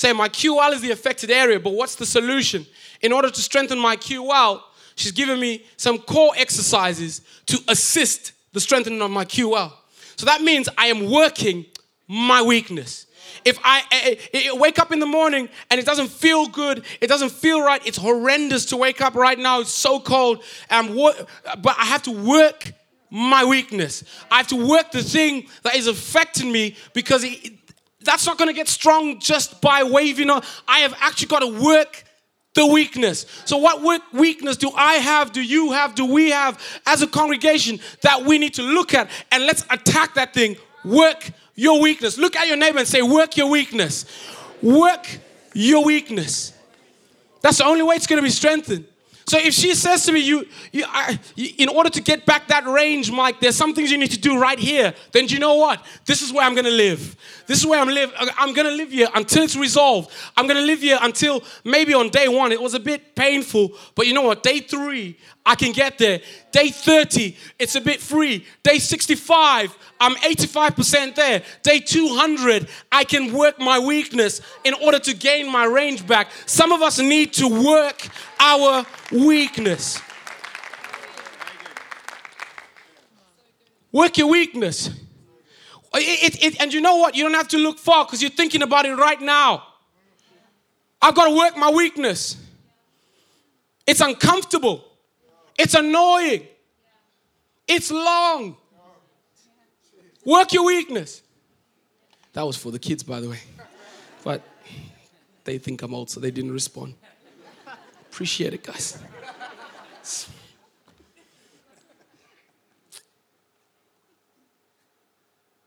say 0.00 0.14
my 0.14 0.30
QL 0.30 0.72
is 0.72 0.80
the 0.80 0.92
affected 0.92 1.30
area, 1.30 1.60
but 1.60 1.74
what's 1.74 1.94
the 1.94 2.06
solution? 2.06 2.64
In 3.02 3.12
order 3.12 3.28
to 3.28 3.42
strengthen 3.42 3.78
my 3.78 3.96
QL, 3.96 4.62
she's 4.94 5.12
given 5.12 5.38
me 5.38 5.66
some 5.76 5.98
core 5.98 6.32
exercises 6.38 7.20
to 7.46 7.58
assist 7.68 8.32
the 8.52 8.60
strengthening 8.60 9.02
of 9.02 9.10
my 9.10 9.26
QL. 9.26 9.70
So 10.16 10.24
that 10.24 10.40
means 10.40 10.70
I 10.78 10.86
am 10.86 11.10
working 11.10 11.66
my 12.08 12.40
weakness. 12.40 13.06
If 13.44 13.58
I, 13.62 13.82
eh, 13.92 14.14
eh, 14.32 14.40
I, 14.48 14.54
I, 14.54 14.58
wake 14.58 14.78
up 14.78 14.90
in 14.90 15.00
the 15.00 15.06
morning 15.06 15.50
and 15.70 15.78
it 15.78 15.84
doesn't 15.84 16.08
feel 16.08 16.46
good, 16.46 16.82
it 17.02 17.06
doesn't 17.06 17.30
feel 17.30 17.62
right, 17.62 17.86
it's 17.86 17.98
horrendous 17.98 18.64
to 18.66 18.78
wake 18.78 19.02
up 19.02 19.14
right 19.14 19.38
now, 19.38 19.60
it's 19.60 19.70
so 19.70 20.00
cold, 20.00 20.42
um, 20.70 20.88
and 20.88 21.26
but 21.62 21.76
I 21.78 21.84
have 21.84 22.02
to 22.04 22.10
work 22.10 22.72
my 23.10 23.44
weakness. 23.44 24.04
I 24.30 24.38
have 24.38 24.46
to 24.48 24.66
work 24.68 24.92
the 24.92 25.02
thing 25.02 25.48
that 25.62 25.74
is 25.74 25.88
affecting 25.88 26.50
me 26.50 26.76
because 26.94 27.24
it, 27.24 27.59
that's 28.02 28.26
not 28.26 28.38
going 28.38 28.48
to 28.48 28.54
get 28.54 28.68
strong 28.68 29.20
just 29.20 29.60
by 29.60 29.82
waving 29.82 30.30
on. 30.30 30.42
I 30.66 30.80
have 30.80 30.94
actually 31.00 31.28
got 31.28 31.40
to 31.40 31.62
work 31.62 32.04
the 32.54 32.66
weakness. 32.66 33.26
So, 33.44 33.58
what 33.58 33.82
weakness 34.12 34.56
do 34.56 34.70
I 34.74 34.94
have, 34.94 35.32
do 35.32 35.42
you 35.42 35.72
have, 35.72 35.94
do 35.94 36.06
we 36.06 36.30
have 36.30 36.60
as 36.86 37.02
a 37.02 37.06
congregation 37.06 37.78
that 38.02 38.24
we 38.24 38.38
need 38.38 38.54
to 38.54 38.62
look 38.62 38.94
at 38.94 39.10
and 39.30 39.44
let's 39.44 39.64
attack 39.70 40.14
that 40.14 40.34
thing? 40.34 40.56
Work 40.84 41.30
your 41.54 41.80
weakness. 41.80 42.18
Look 42.18 42.36
at 42.36 42.48
your 42.48 42.56
neighbor 42.56 42.78
and 42.78 42.88
say, 42.88 43.02
Work 43.02 43.36
your 43.36 43.50
weakness. 43.50 44.06
Work 44.62 45.06
your 45.54 45.84
weakness. 45.84 46.52
That's 47.42 47.58
the 47.58 47.64
only 47.64 47.82
way 47.82 47.96
it's 47.96 48.06
going 48.06 48.18
to 48.18 48.22
be 48.22 48.30
strengthened. 48.30 48.86
So 49.26 49.38
if 49.38 49.54
she 49.54 49.74
says 49.74 50.04
to 50.06 50.12
me, 50.12 50.20
you, 50.20 50.46
you, 50.72 50.84
I, 50.88 51.18
you, 51.36 51.50
in 51.58 51.68
order 51.68 51.90
to 51.90 52.00
get 52.00 52.26
back 52.26 52.48
that 52.48 52.66
range, 52.66 53.10
Mike, 53.10 53.40
there's 53.40 53.56
some 53.56 53.74
things 53.74 53.90
you 53.90 53.98
need 53.98 54.10
to 54.10 54.18
do 54.20 54.40
right 54.40 54.58
here. 54.58 54.94
Then 55.12 55.28
you 55.28 55.38
know 55.38 55.54
what? 55.54 55.84
This 56.04 56.22
is 56.22 56.32
where 56.32 56.44
I'm 56.44 56.54
gonna 56.54 56.70
live. 56.70 57.16
This 57.46 57.58
is 57.58 57.66
where 57.66 57.80
I'm 57.80 57.88
live. 57.88 58.12
Uh, 58.18 58.26
I'm 58.36 58.52
gonna 58.54 58.70
live 58.70 58.90
here 58.90 59.08
until 59.14 59.44
it's 59.44 59.56
resolved. 59.56 60.10
I'm 60.36 60.46
gonna 60.46 60.60
live 60.60 60.80
here 60.80 60.98
until 61.00 61.42
maybe 61.64 61.94
on 61.94 62.08
day 62.08 62.28
one 62.28 62.52
it 62.52 62.60
was 62.60 62.74
a 62.74 62.80
bit 62.80 63.14
painful, 63.14 63.72
but 63.94 64.06
you 64.06 64.14
know 64.14 64.22
what? 64.22 64.42
Day 64.42 64.60
three, 64.60 65.16
I 65.44 65.54
can 65.54 65.72
get 65.72 65.98
there. 65.98 66.20
Day 66.52 66.68
30, 66.68 67.36
it's 67.58 67.74
a 67.74 67.80
bit 67.80 68.00
free. 68.00 68.44
Day 68.62 68.78
65, 68.78 69.76
I'm 70.00 70.14
85% 70.16 71.14
there. 71.14 71.42
Day 71.62 71.80
200, 71.80 72.68
I 72.92 73.04
can 73.04 73.32
work 73.32 73.58
my 73.58 73.78
weakness 73.78 74.42
in 74.64 74.74
order 74.74 74.98
to 74.98 75.14
gain 75.14 75.50
my 75.50 75.64
range 75.64 76.06
back. 76.06 76.28
Some 76.46 76.72
of 76.72 76.82
us 76.82 76.98
need 76.98 77.32
to 77.34 77.48
work 77.48 78.08
our 78.38 78.84
weakness. 79.26 80.00
Work 83.92 84.18
your 84.18 84.28
weakness. 84.28 84.88
It, 85.94 86.34
it, 86.34 86.44
it, 86.44 86.60
and 86.60 86.72
you 86.72 86.80
know 86.80 86.96
what? 86.96 87.16
You 87.16 87.24
don't 87.24 87.34
have 87.34 87.48
to 87.48 87.58
look 87.58 87.78
far 87.78 88.04
because 88.04 88.22
you're 88.22 88.30
thinking 88.30 88.62
about 88.62 88.86
it 88.86 88.94
right 88.94 89.20
now. 89.20 89.64
I've 91.02 91.14
got 91.14 91.28
to 91.28 91.36
work 91.36 91.56
my 91.56 91.70
weakness. 91.70 92.36
It's 93.86 94.00
uncomfortable. 94.00 94.84
It's 95.58 95.74
annoying. 95.74 96.46
It's 97.66 97.90
long. 97.90 98.56
Work 100.24 100.52
your 100.52 100.66
weakness. 100.66 101.22
That 102.34 102.42
was 102.42 102.56
for 102.56 102.70
the 102.70 102.78
kids, 102.78 103.02
by 103.02 103.20
the 103.20 103.30
way. 103.30 103.40
But 104.22 104.42
they 105.44 105.58
think 105.58 105.82
I'm 105.82 105.94
old, 105.94 106.10
so 106.10 106.20
they 106.20 106.30
didn't 106.30 106.52
respond. 106.52 106.94
Appreciate 108.20 108.52
it, 108.52 108.62
guys. 108.62 108.98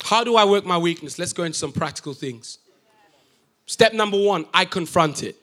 How 0.03 0.23
do 0.23 0.35
I 0.35 0.45
work 0.45 0.63
my 0.63 0.77
weakness? 0.77 1.17
Let's 1.17 1.33
go 1.33 1.45
into 1.45 1.57
some 1.57 1.71
practical 1.71 2.13
things. 2.13 2.59
Step 3.65 3.93
number 3.93 4.23
one 4.23 4.45
I 4.53 4.65
confront 4.65 5.23
it. 5.23 5.35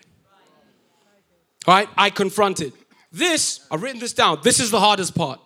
All 1.66 1.74
right, 1.74 1.88
I 1.96 2.10
confront 2.10 2.60
it. 2.60 2.74
This, 3.10 3.66
I've 3.72 3.82
written 3.82 3.98
this 3.98 4.12
down. 4.12 4.38
This 4.44 4.60
is 4.60 4.70
the 4.70 4.78
hardest 4.78 5.16
part. 5.16 5.40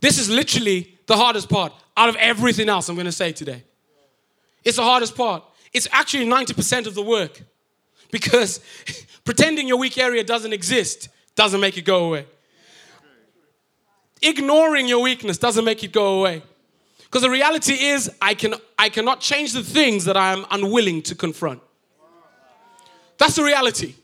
This 0.00 0.18
is 0.18 0.30
literally 0.30 1.00
the 1.08 1.16
hardest 1.16 1.48
part 1.48 1.72
out 1.96 2.08
of 2.08 2.14
everything 2.14 2.68
else 2.68 2.88
I'm 2.88 2.94
going 2.94 3.06
to 3.06 3.10
say 3.10 3.32
today. 3.32 3.64
It's 4.62 4.76
the 4.76 4.84
hardest 4.84 5.16
part. 5.16 5.42
It's 5.72 5.88
actually 5.90 6.26
90% 6.26 6.86
of 6.86 6.94
the 6.94 7.02
work 7.02 7.42
because 8.10 8.60
pretending 9.24 9.68
your 9.68 9.78
weak 9.78 9.98
area 9.98 10.24
doesn't 10.24 10.52
exist 10.52 11.08
doesn't 11.34 11.60
make 11.60 11.76
it 11.76 11.82
go 11.82 12.06
away. 12.06 12.26
Ignoring 14.20 14.88
your 14.88 15.00
weakness 15.00 15.38
doesn't 15.38 15.64
make 15.64 15.84
it 15.84 15.92
go 15.92 16.18
away. 16.18 16.42
Because 17.04 17.22
the 17.22 17.30
reality 17.30 17.74
is, 17.74 18.10
I, 18.20 18.34
can, 18.34 18.54
I 18.78 18.88
cannot 18.88 19.20
change 19.20 19.52
the 19.52 19.62
things 19.62 20.04
that 20.04 20.16
I 20.16 20.32
am 20.32 20.44
unwilling 20.50 21.02
to 21.02 21.14
confront. 21.14 21.62
That's 23.18 23.36
the 23.36 23.44
reality. 23.44 23.94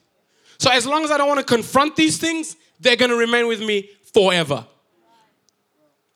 So 0.59 0.71
as 0.71 0.87
long 0.87 1.05
as 1.05 1.11
I 1.11 1.19
don't 1.19 1.29
want 1.29 1.41
to 1.41 1.47
confront 1.47 1.97
these 1.97 2.19
things, 2.19 2.57
they're 2.81 2.97
going 2.97 3.11
to 3.11 3.17
remain 3.17 3.47
with 3.47 3.61
me 3.61 3.91
forever. 4.13 4.65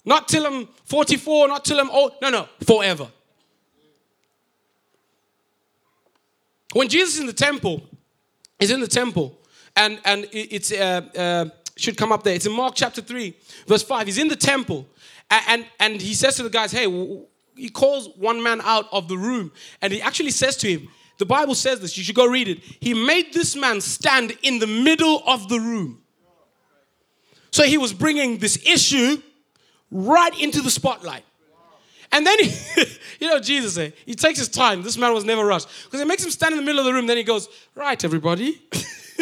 Not 0.04 0.28
till 0.28 0.46
I'm 0.46 0.66
44, 0.84 1.48
not 1.48 1.64
till 1.64 1.78
I'm 1.78 1.90
old. 1.90 2.12
No, 2.22 2.30
no, 2.30 2.48
forever. 2.64 3.08
When 6.72 6.88
Jesus 6.88 7.14
is 7.14 7.20
in 7.20 7.26
the 7.26 7.32
temple, 7.32 7.82
is 8.58 8.70
in 8.70 8.80
the 8.80 8.88
temple, 8.88 9.38
and 9.74 10.00
and 10.04 10.28
it's 10.32 10.72
uh, 10.72 11.02
uh, 11.16 11.44
should 11.76 11.96
come 11.96 12.12
up 12.12 12.22
there. 12.22 12.34
It's 12.34 12.46
in 12.46 12.52
Mark 12.52 12.74
chapter 12.76 13.00
three, 13.00 13.36
verse 13.66 13.82
five. 13.82 14.06
He's 14.06 14.18
in 14.18 14.28
the 14.28 14.36
temple, 14.36 14.86
and, 15.30 15.66
and 15.80 16.00
he 16.00 16.14
says 16.14 16.36
to 16.36 16.42
the 16.42 16.50
guys, 16.50 16.72
"Hey," 16.72 16.86
he 17.56 17.68
calls 17.68 18.08
one 18.16 18.42
man 18.42 18.60
out 18.62 18.86
of 18.92 19.08
the 19.08 19.16
room, 19.16 19.50
and 19.82 19.92
he 19.92 20.00
actually 20.00 20.30
says 20.30 20.56
to 20.58 20.68
him, 20.68 20.88
the 21.18 21.26
Bible 21.26 21.56
says 21.56 21.80
this, 21.80 21.98
you 21.98 22.04
should 22.04 22.14
go 22.14 22.26
read 22.26 22.48
it. 22.48 22.60
He 22.80 22.94
made 22.94 23.34
this 23.34 23.56
man 23.56 23.80
stand 23.80 24.36
in 24.42 24.60
the 24.60 24.68
middle 24.68 25.22
of 25.26 25.48
the 25.48 25.58
room. 25.58 26.00
So 27.50 27.64
he 27.64 27.76
was 27.76 27.92
bringing 27.92 28.38
this 28.38 28.64
issue 28.64 29.20
right 29.90 30.38
into 30.40 30.60
the 30.60 30.70
spotlight. 30.70 31.24
And 32.10 32.26
then, 32.26 32.38
he, 32.38 32.84
you 33.20 33.28
know, 33.28 33.38
Jesus, 33.38 33.76
eh, 33.78 33.90
he 34.06 34.14
takes 34.14 34.38
his 34.38 34.48
time. 34.48 34.82
This 34.82 34.96
man 34.96 35.12
was 35.12 35.24
never 35.24 35.44
rushed. 35.44 35.68
Because 35.84 36.00
he 36.00 36.06
makes 36.06 36.24
him 36.24 36.30
stand 36.30 36.52
in 36.52 36.58
the 36.58 36.64
middle 36.64 36.80
of 36.80 36.86
the 36.86 36.92
room. 36.92 37.06
Then 37.06 37.16
he 37.16 37.24
goes, 37.24 37.48
Right, 37.74 38.02
everybody. 38.04 38.62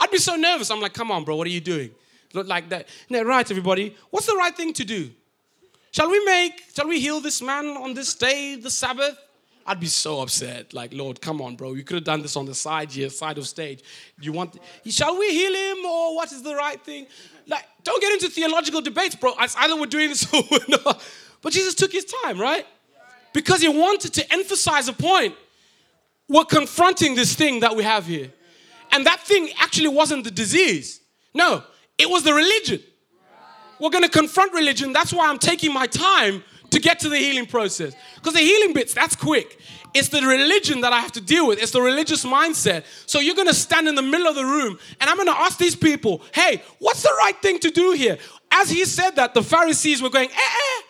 I'd 0.00 0.10
be 0.10 0.18
so 0.18 0.36
nervous. 0.36 0.70
I'm 0.70 0.80
like, 0.80 0.94
Come 0.94 1.10
on, 1.10 1.24
bro, 1.24 1.36
what 1.36 1.46
are 1.46 1.50
you 1.50 1.60
doing? 1.60 1.90
Look 2.32 2.46
like 2.46 2.68
that. 2.70 2.88
No, 3.08 3.22
right, 3.22 3.48
everybody. 3.50 3.96
What's 4.10 4.26
the 4.26 4.36
right 4.36 4.56
thing 4.56 4.72
to 4.74 4.84
do? 4.84 5.10
Shall 5.92 6.10
we 6.10 6.24
make, 6.24 6.62
shall 6.74 6.86
we 6.86 7.00
heal 7.00 7.20
this 7.20 7.42
man 7.42 7.66
on 7.66 7.94
this 7.94 8.14
day, 8.14 8.54
the 8.54 8.70
Sabbath? 8.70 9.18
I'd 9.66 9.80
be 9.80 9.86
so 9.86 10.20
upset. 10.20 10.72
Like, 10.72 10.92
Lord, 10.94 11.20
come 11.20 11.40
on, 11.40 11.56
bro. 11.56 11.74
You 11.74 11.84
could 11.84 11.96
have 11.96 12.04
done 12.04 12.22
this 12.22 12.36
on 12.36 12.46
the 12.46 12.54
side 12.54 12.90
here, 12.90 13.10
side 13.10 13.38
of 13.38 13.46
stage. 13.46 13.82
You 14.20 14.32
want, 14.32 14.56
shall 14.86 15.18
we 15.18 15.30
heal 15.30 15.52
him 15.52 15.84
or 15.84 16.16
what 16.16 16.32
is 16.32 16.42
the 16.42 16.54
right 16.54 16.80
thing? 16.82 17.06
Like, 17.46 17.64
don't 17.82 18.00
get 18.00 18.12
into 18.12 18.28
theological 18.28 18.80
debates, 18.80 19.16
bro. 19.16 19.32
It's 19.40 19.56
either 19.56 19.76
we're 19.76 19.86
doing 19.86 20.08
this 20.10 20.24
or 20.34 20.42
we're 20.50 20.78
not. 20.84 21.02
But 21.42 21.52
Jesus 21.52 21.74
took 21.74 21.92
his 21.92 22.04
time, 22.04 22.40
right? 22.40 22.66
Because 23.32 23.60
he 23.60 23.68
wanted 23.68 24.12
to 24.14 24.32
emphasize 24.32 24.88
a 24.88 24.92
point. 24.92 25.34
We're 26.28 26.44
confronting 26.44 27.14
this 27.14 27.34
thing 27.34 27.60
that 27.60 27.74
we 27.74 27.82
have 27.82 28.06
here. 28.06 28.30
And 28.92 29.06
that 29.06 29.20
thing 29.20 29.50
actually 29.58 29.88
wasn't 29.88 30.24
the 30.24 30.30
disease. 30.30 31.00
No, 31.34 31.62
it 31.98 32.08
was 32.08 32.22
the 32.24 32.34
religion. 32.34 32.80
We're 33.78 33.90
going 33.90 34.04
to 34.04 34.10
confront 34.10 34.52
religion. 34.52 34.92
That's 34.92 35.12
why 35.12 35.28
I'm 35.28 35.38
taking 35.38 35.72
my 35.72 35.86
time 35.86 36.42
to 36.70 36.78
get 36.78 37.00
to 37.00 37.08
the 37.08 37.16
healing 37.16 37.46
process. 37.46 37.94
Because 38.16 38.34
the 38.34 38.40
healing 38.40 38.74
bits, 38.74 38.92
that's 38.92 39.16
quick. 39.16 39.58
It's 39.92 40.08
the 40.08 40.20
religion 40.20 40.82
that 40.82 40.92
I 40.92 41.00
have 41.00 41.12
to 41.12 41.20
deal 41.20 41.48
with. 41.48 41.60
It's 41.60 41.72
the 41.72 41.80
religious 41.80 42.24
mindset. 42.24 42.84
So 43.06 43.18
you're 43.18 43.34
going 43.34 43.48
to 43.48 43.54
stand 43.54 43.88
in 43.88 43.94
the 43.94 44.02
middle 44.02 44.26
of 44.28 44.36
the 44.36 44.44
room 44.44 44.78
and 45.00 45.10
I'm 45.10 45.16
going 45.16 45.28
to 45.28 45.36
ask 45.36 45.58
these 45.58 45.74
people, 45.74 46.22
hey, 46.32 46.62
what's 46.78 47.02
the 47.02 47.14
right 47.18 47.36
thing 47.42 47.58
to 47.60 47.70
do 47.70 47.92
here? 47.92 48.18
As 48.52 48.70
he 48.70 48.84
said 48.84 49.16
that, 49.16 49.34
the 49.34 49.42
Pharisees 49.42 50.02
were 50.02 50.10
going, 50.10 50.28
eh, 50.28 50.34
eh. 50.36 50.82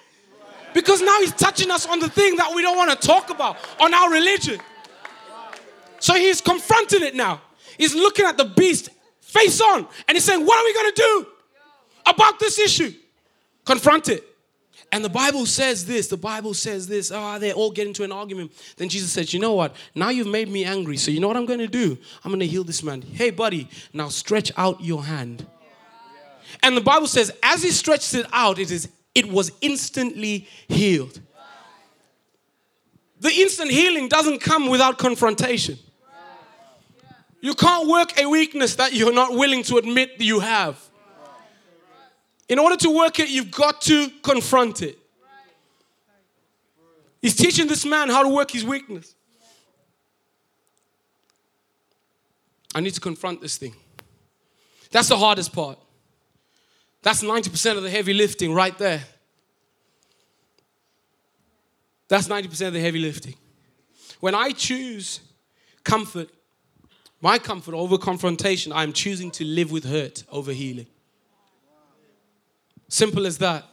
Because 0.75 1.03
now 1.03 1.19
he's 1.21 1.33
touching 1.33 1.71
us 1.71 1.87
on 1.87 1.99
the 1.99 2.09
thing 2.09 2.37
that 2.37 2.55
we 2.55 2.63
don't 2.63 2.77
want 2.77 2.99
to 2.99 3.07
talk 3.07 3.31
about, 3.31 3.57
on 3.81 3.93
our 3.93 4.11
religion. 4.11 4.61
So 5.99 6.15
he's 6.15 6.41
confronting 6.41 7.03
it 7.03 7.15
now. 7.15 7.41
He's 7.77 7.95
looking 7.95 8.27
at 8.27 8.37
the 8.37 8.45
beast 8.45 8.91
face 9.21 9.61
on 9.61 9.87
and 10.09 10.17
he's 10.17 10.25
saying, 10.25 10.45
what 10.45 10.59
are 10.59 10.65
we 10.65 10.75
going 10.75 10.93
to 10.93 11.03
do 11.03 11.27
about 12.07 12.39
this 12.39 12.59
issue? 12.59 12.93
Confront 13.65 14.09
it. 14.09 14.25
And 14.93 15.05
the 15.05 15.09
Bible 15.09 15.47
says 15.47 15.87
this, 15.87 16.09
the 16.09 16.17
Bible 16.17 16.53
says 16.53 16.89
this, 16.89 17.13
oh, 17.15 17.39
they 17.39 17.53
all 17.53 17.71
get 17.71 17.87
into 17.87 18.03
an 18.03 18.11
argument. 18.11 18.51
Then 18.77 18.89
Jesus 18.89 19.13
says, 19.13 19.33
You 19.33 19.39
know 19.39 19.53
what? 19.53 19.77
Now 19.95 20.09
you've 20.09 20.27
made 20.27 20.49
me 20.49 20.65
angry. 20.65 20.97
So 20.97 21.13
you 21.13 21.21
know 21.21 21.29
what 21.29 21.37
I'm 21.37 21.47
going 21.47 21.61
to 21.61 21.69
do? 21.69 21.97
I'm 22.25 22.31
going 22.31 22.41
to 22.41 22.47
heal 22.47 22.65
this 22.65 22.83
man. 22.83 23.03
Hey, 23.03 23.31
buddy, 23.31 23.69
now 23.93 24.09
stretch 24.09 24.51
out 24.57 24.83
your 24.83 25.05
hand. 25.05 25.47
And 26.63 26.77
the 26.77 26.81
Bible 26.81 27.07
says, 27.07 27.31
as 27.43 27.63
he 27.63 27.71
stretched 27.71 28.15
it 28.15 28.27
out, 28.33 28.59
it 28.59 28.73
is 28.73 28.89
it 29.15 29.29
was 29.29 29.53
instantly 29.61 30.47
healed. 30.69 31.21
The 33.21 33.31
instant 33.31 33.71
healing 33.71 34.09
doesn't 34.09 34.41
come 34.41 34.69
without 34.69 34.99
confrontation. 34.99 35.79
You 37.43 37.55
can't 37.55 37.89
work 37.89 38.19
a 38.21 38.27
weakness 38.29 38.77
that 38.77 38.93
you're 38.93 39.13
not 39.13 39.33
willing 39.35 39.63
to 39.65 39.77
admit 39.77 40.13
you 40.19 40.41
have. 40.41 40.79
In 42.49 42.59
order 42.59 42.77
to 42.77 42.91
work 42.91 43.19
it, 43.19 43.29
you've 43.29 43.51
got 43.51 43.81
to 43.83 44.11
confront 44.23 44.83
it. 44.83 44.99
He's 47.23 47.37
teaching 47.37 47.67
this 47.67 47.85
man 47.85 48.09
how 48.09 48.23
to 48.23 48.29
work 48.29 48.51
his 48.51 48.65
weakness. 48.65 49.15
I 52.75 52.81
need 52.81 52.95
to 52.95 53.01
confront 53.01 53.41
this 53.41 53.57
thing. 53.57 53.75
That's 54.91 55.09
the 55.09 55.17
hardest 55.17 55.53
part. 55.53 55.79
That's 57.03 57.23
90% 57.23 57.77
of 57.77 57.83
the 57.83 57.91
heavy 57.91 58.13
lifting 58.13 58.53
right 58.53 58.77
there. 58.77 59.03
That's 62.09 62.29
90% 62.29 62.69
of 62.69 62.73
the 62.73 62.81
heavy 62.81 62.99
lifting. 62.99 63.35
When 64.21 64.35
I 64.35 64.51
choose 64.51 65.21
comfort, 65.85 66.29
my 67.21 67.39
comfort 67.39 67.75
over 67.75 67.97
confrontation, 67.97 68.73
I'm 68.73 68.93
choosing 68.93 69.31
to 69.33 69.45
live 69.45 69.71
with 69.71 69.85
hurt 69.85 70.25
over 70.31 70.53
healing. 70.53 70.87
Simple 72.89 73.27
as 73.27 73.39
that. 73.39 73.65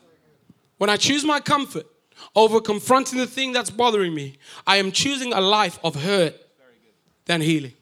When 0.78 0.90
I 0.90 0.98
choose 0.98 1.26
my 1.26 1.40
comfort 1.40 1.88
over 2.36 2.62
confronting 2.62 3.18
the 3.18 3.28
thing 3.28 3.52
that's 3.52 3.72
bothering 3.72 4.14
me, 4.14 4.38
I 4.66 4.78
am 4.78 4.92
choosing 4.92 5.34
a 5.34 5.42
life 5.42 5.80
of 5.84 5.96
hurt 5.96 6.36
than 7.26 7.42
healing. 7.42 7.74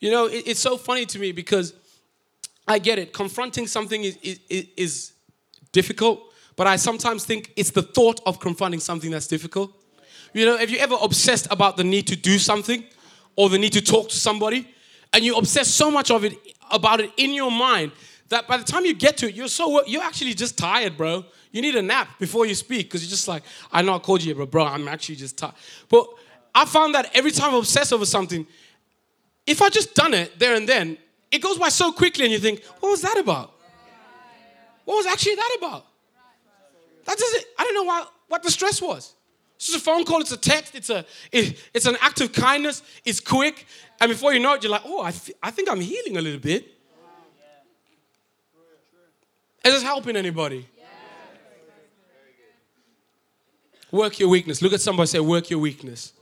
You 0.00 0.10
know, 0.10 0.26
it, 0.26 0.46
it's 0.46 0.60
so 0.60 0.76
funny 0.76 1.06
to 1.06 1.18
me 1.18 1.32
because 1.32 1.74
I 2.66 2.78
get 2.78 2.98
it. 2.98 3.12
Confronting 3.12 3.66
something 3.66 4.04
is, 4.04 4.16
is, 4.22 4.66
is 4.76 5.12
difficult, 5.72 6.20
but 6.56 6.66
I 6.66 6.76
sometimes 6.76 7.24
think 7.24 7.52
it's 7.56 7.70
the 7.70 7.82
thought 7.82 8.20
of 8.26 8.40
confronting 8.40 8.80
something 8.80 9.10
that's 9.10 9.26
difficult. 9.26 9.72
You 10.34 10.44
know, 10.44 10.58
have 10.58 10.70
you 10.70 10.78
ever 10.78 10.96
obsessed 11.00 11.48
about 11.50 11.76
the 11.76 11.84
need 11.84 12.06
to 12.08 12.16
do 12.16 12.38
something 12.38 12.84
or 13.36 13.48
the 13.48 13.58
need 13.58 13.72
to 13.72 13.80
talk 13.80 14.10
to 14.10 14.16
somebody? 14.16 14.68
And 15.12 15.24
you 15.24 15.36
obsess 15.36 15.68
so 15.68 15.90
much 15.90 16.10
of 16.10 16.24
it 16.24 16.34
about 16.70 17.00
it 17.00 17.10
in 17.16 17.32
your 17.32 17.50
mind 17.50 17.92
that 18.28 18.46
by 18.46 18.58
the 18.58 18.64
time 18.64 18.84
you 18.84 18.94
get 18.94 19.16
to 19.18 19.28
it, 19.28 19.34
you're 19.34 19.48
so 19.48 19.84
you're 19.86 20.02
actually 20.02 20.34
just 20.34 20.58
tired, 20.58 20.96
bro. 20.96 21.24
You 21.50 21.62
need 21.62 21.76
a 21.76 21.82
nap 21.82 22.18
before 22.18 22.44
you 22.44 22.54
speak 22.54 22.86
because 22.86 23.02
you're 23.02 23.10
just 23.10 23.26
like, 23.26 23.42
I 23.72 23.80
know 23.80 23.94
I 23.94 23.98
called 23.98 24.22
you, 24.22 24.34
but 24.34 24.50
bro, 24.50 24.66
I'm 24.66 24.86
actually 24.86 25.16
just 25.16 25.38
tired. 25.38 25.54
But 25.88 26.06
I 26.54 26.66
found 26.66 26.94
that 26.94 27.10
every 27.14 27.30
time 27.30 27.54
I 27.54 27.58
obsess 27.58 27.90
over 27.90 28.04
something, 28.04 28.46
if 29.48 29.62
I 29.62 29.70
just 29.70 29.94
done 29.94 30.12
it 30.12 30.38
there 30.38 30.54
and 30.54 30.68
then, 30.68 30.98
it 31.30 31.40
goes 31.40 31.58
by 31.58 31.70
so 31.70 31.90
quickly, 31.90 32.24
and 32.24 32.32
you 32.32 32.38
think, 32.38 32.62
what 32.80 32.90
was 32.90 33.02
that 33.02 33.18
about? 33.18 33.54
What 34.84 34.96
was 34.96 35.06
actually 35.06 35.36
that 35.36 35.56
about? 35.58 35.86
That 37.04 37.16
doesn't. 37.16 37.44
I 37.58 37.64
don't 37.64 37.74
know 37.74 37.84
why, 37.84 38.06
what 38.28 38.42
the 38.42 38.50
stress 38.50 38.80
was. 38.80 39.14
It's 39.56 39.66
just 39.66 39.78
a 39.78 39.80
phone 39.80 40.04
call. 40.04 40.20
It's 40.20 40.32
a 40.32 40.36
text. 40.36 40.74
It's 40.74 40.90
a. 40.90 41.04
It, 41.32 41.58
it's 41.72 41.86
an 41.86 41.96
act 42.00 42.20
of 42.20 42.32
kindness. 42.32 42.82
It's 43.04 43.20
quick, 43.20 43.66
and 44.00 44.10
before 44.10 44.32
you 44.34 44.40
know 44.40 44.54
it, 44.54 44.62
you're 44.62 44.72
like, 44.72 44.82
oh, 44.84 45.02
I, 45.02 45.10
th- 45.10 45.36
I 45.42 45.50
think 45.50 45.70
I'm 45.70 45.80
healing 45.80 46.18
a 46.18 46.20
little 46.20 46.40
bit. 46.40 46.66
Is 49.64 49.74
this 49.74 49.82
helping 49.82 50.16
anybody? 50.16 50.66
Work 53.90 54.18
your 54.18 54.28
weakness. 54.28 54.60
Look 54.60 54.74
at 54.74 54.82
somebody 54.82 55.06
say, 55.06 55.20
work 55.20 55.48
your 55.48 55.58
weakness. 55.58 56.12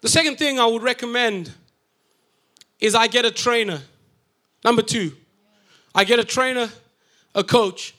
The 0.00 0.08
second 0.08 0.36
thing 0.36 0.58
I 0.58 0.66
would 0.66 0.82
recommend 0.82 1.52
is 2.78 2.94
I 2.94 3.06
get 3.06 3.24
a 3.24 3.30
trainer. 3.30 3.80
Number 4.64 4.82
two, 4.82 5.12
I 5.94 6.04
get 6.04 6.18
a 6.18 6.24
trainer, 6.24 6.70
a 7.34 7.44
coach. 7.44 7.94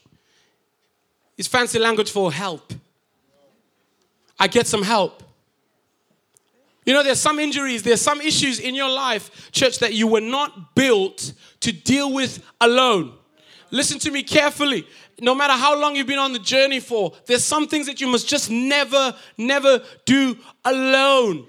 It's 1.37 1.47
fancy 1.47 1.79
language 1.79 2.11
for 2.11 2.31
help. 2.31 2.73
I 4.39 4.47
get 4.47 4.65
some 4.67 4.83
help. 4.83 5.23
You 6.85 6.93
know, 6.93 7.03
there's 7.03 7.21
some 7.21 7.37
injuries, 7.37 7.83
there's 7.83 8.01
some 8.01 8.21
issues 8.21 8.59
in 8.59 8.73
your 8.73 8.89
life, 8.89 9.51
church, 9.51 9.79
that 9.79 9.93
you 9.93 10.07
were 10.07 10.21
not 10.21 10.73
built 10.73 11.33
to 11.59 11.71
deal 11.71 12.11
with 12.11 12.43
alone. 12.59 13.13
Listen 13.69 13.99
to 13.99 14.11
me 14.11 14.23
carefully. 14.23 14.87
No 15.19 15.35
matter 15.35 15.53
how 15.53 15.79
long 15.79 15.95
you've 15.95 16.07
been 16.07 16.17
on 16.17 16.33
the 16.33 16.39
journey 16.39 16.79
for, 16.79 17.13
there's 17.27 17.43
some 17.43 17.67
things 17.67 17.85
that 17.85 18.01
you 18.01 18.07
must 18.07 18.27
just 18.27 18.49
never, 18.49 19.15
never 19.37 19.83
do 20.05 20.35
alone. 20.65 21.45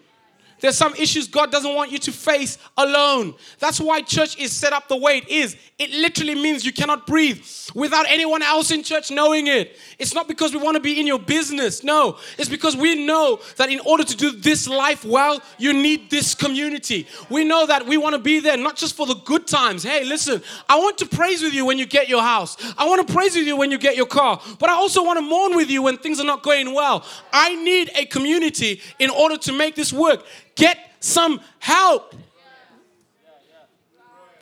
There's 0.62 0.78
some 0.78 0.94
issues 0.94 1.26
God 1.26 1.50
doesn't 1.50 1.74
want 1.74 1.90
you 1.90 1.98
to 1.98 2.12
face 2.12 2.56
alone. 2.76 3.34
That's 3.58 3.80
why 3.80 4.00
church 4.00 4.38
is 4.38 4.52
set 4.52 4.72
up 4.72 4.86
the 4.86 4.96
way 4.96 5.18
it 5.18 5.28
is. 5.28 5.56
It 5.76 5.90
literally 5.90 6.36
means 6.36 6.64
you 6.64 6.72
cannot 6.72 7.04
breathe 7.04 7.44
without 7.74 8.06
anyone 8.08 8.42
else 8.42 8.70
in 8.70 8.84
church 8.84 9.10
knowing 9.10 9.48
it. 9.48 9.76
It's 9.98 10.14
not 10.14 10.28
because 10.28 10.52
we 10.52 10.60
want 10.60 10.76
to 10.76 10.80
be 10.80 11.00
in 11.00 11.06
your 11.08 11.18
business. 11.18 11.82
No, 11.82 12.16
it's 12.38 12.48
because 12.48 12.76
we 12.76 13.04
know 13.04 13.40
that 13.56 13.70
in 13.70 13.80
order 13.80 14.04
to 14.04 14.16
do 14.16 14.30
this 14.30 14.68
life 14.68 15.04
well, 15.04 15.42
you 15.58 15.72
need 15.72 16.08
this 16.10 16.32
community. 16.32 17.08
We 17.28 17.42
know 17.42 17.66
that 17.66 17.84
we 17.84 17.96
want 17.96 18.14
to 18.14 18.20
be 18.20 18.38
there 18.38 18.56
not 18.56 18.76
just 18.76 18.94
for 18.94 19.04
the 19.04 19.14
good 19.14 19.48
times. 19.48 19.82
Hey, 19.82 20.04
listen, 20.04 20.40
I 20.68 20.76
want 20.78 20.96
to 20.98 21.06
praise 21.06 21.42
with 21.42 21.54
you 21.54 21.66
when 21.66 21.76
you 21.76 21.86
get 21.86 22.08
your 22.08 22.22
house. 22.22 22.56
I 22.78 22.86
want 22.86 23.04
to 23.04 23.12
praise 23.12 23.34
with 23.34 23.48
you 23.48 23.56
when 23.56 23.72
you 23.72 23.78
get 23.78 23.96
your 23.96 24.06
car. 24.06 24.40
But 24.60 24.70
I 24.70 24.74
also 24.74 25.02
want 25.02 25.18
to 25.18 25.22
mourn 25.22 25.56
with 25.56 25.70
you 25.70 25.82
when 25.82 25.96
things 25.96 26.20
are 26.20 26.24
not 26.24 26.44
going 26.44 26.72
well. 26.72 27.04
I 27.32 27.56
need 27.56 27.90
a 27.96 28.06
community 28.06 28.80
in 29.00 29.10
order 29.10 29.36
to 29.38 29.52
make 29.52 29.74
this 29.74 29.92
work. 29.92 30.24
Get 30.54 30.78
some 31.00 31.40
help. 31.58 32.14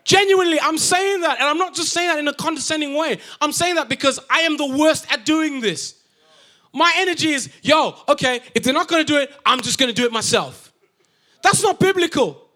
Genuinely, 0.05 0.59
I'm 0.61 0.79
saying 0.79 1.21
that, 1.21 1.39
and 1.39 1.49
I'm 1.49 1.59
not 1.59 1.75
just 1.75 1.93
saying 1.93 2.09
that 2.09 2.19
in 2.19 2.27
a 2.27 2.35
condescending 2.35 2.95
way. 2.95 3.21
I'm 3.41 3.53
saying 3.53 3.77
that 3.77 3.89
because 3.89 4.19
I 4.29 4.41
am 4.41 4.57
the 4.57 4.67
worst 4.67 5.07
at 5.13 5.25
doing 5.25 5.61
this. 5.61 5.95
My 6.73 6.93
energy 6.97 7.31
is, 7.31 7.51
yo, 7.63 7.97
okay, 8.09 8.41
if 8.55 8.63
they're 8.63 8.75
not 8.75 8.89
gonna 8.89 9.05
do 9.05 9.19
it, 9.19 9.33
I'm 9.45 9.61
just 9.61 9.79
gonna 9.79 9.93
do 9.93 10.05
it 10.05 10.13
myself. 10.13 10.73
That's 11.43 11.63
not 11.63 11.79
biblical. 11.79 12.49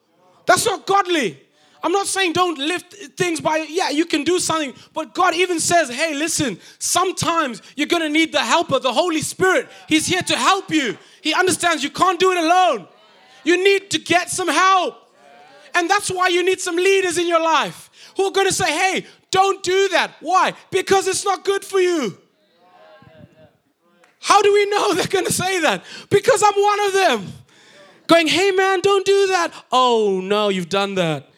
That's 0.46 0.66
not 0.66 0.86
godly. 0.86 1.40
I'm 1.82 1.92
not 1.92 2.06
saying 2.06 2.32
don't 2.32 2.58
lift 2.58 2.94
things 3.16 3.40
by, 3.40 3.58
yeah, 3.68 3.90
you 3.90 4.06
can 4.06 4.24
do 4.24 4.38
something, 4.38 4.72
but 4.94 5.14
God 5.14 5.34
even 5.34 5.60
says, 5.60 5.90
hey, 5.90 6.14
listen, 6.14 6.58
sometimes 6.78 7.60
you're 7.76 7.86
gonna 7.86 8.08
need 8.08 8.32
the 8.32 8.40
helper, 8.40 8.78
the 8.78 8.92
Holy 8.92 9.20
Spirit. 9.20 9.68
He's 9.86 10.06
here 10.06 10.22
to 10.22 10.36
help 10.36 10.70
you. 10.70 10.96
He 11.20 11.34
understands 11.34 11.84
you 11.84 11.90
can't 11.90 12.18
do 12.18 12.32
it 12.32 12.38
alone. 12.38 12.88
You 13.44 13.62
need 13.62 13.90
to 13.90 13.98
get 13.98 14.30
some 14.30 14.48
help. 14.48 14.96
And 15.74 15.90
that's 15.90 16.10
why 16.10 16.28
you 16.28 16.44
need 16.44 16.60
some 16.60 16.76
leaders 16.76 17.18
in 17.18 17.26
your 17.26 17.40
life 17.40 17.90
who 18.16 18.24
are 18.24 18.32
going 18.32 18.46
to 18.46 18.52
say, 18.52 18.70
hey, 18.70 19.06
don't 19.30 19.62
do 19.62 19.88
that. 19.88 20.12
Why? 20.20 20.52
Because 20.70 21.08
it's 21.08 21.24
not 21.24 21.44
good 21.44 21.64
for 21.64 21.80
you. 21.80 22.16
How 24.20 24.40
do 24.40 24.52
we 24.52 24.64
know 24.66 24.94
they're 24.94 25.06
going 25.06 25.26
to 25.26 25.32
say 25.32 25.60
that? 25.60 25.84
Because 26.08 26.42
I'm 26.42 26.54
one 26.54 26.80
of 26.86 26.92
them. 26.92 27.32
Going, 28.06 28.26
hey 28.26 28.50
man, 28.50 28.80
don't 28.80 29.04
do 29.04 29.26
that. 29.28 29.52
Oh 29.72 30.20
no, 30.22 30.50
you've 30.50 30.68
done 30.68 30.94
that. 30.96 31.28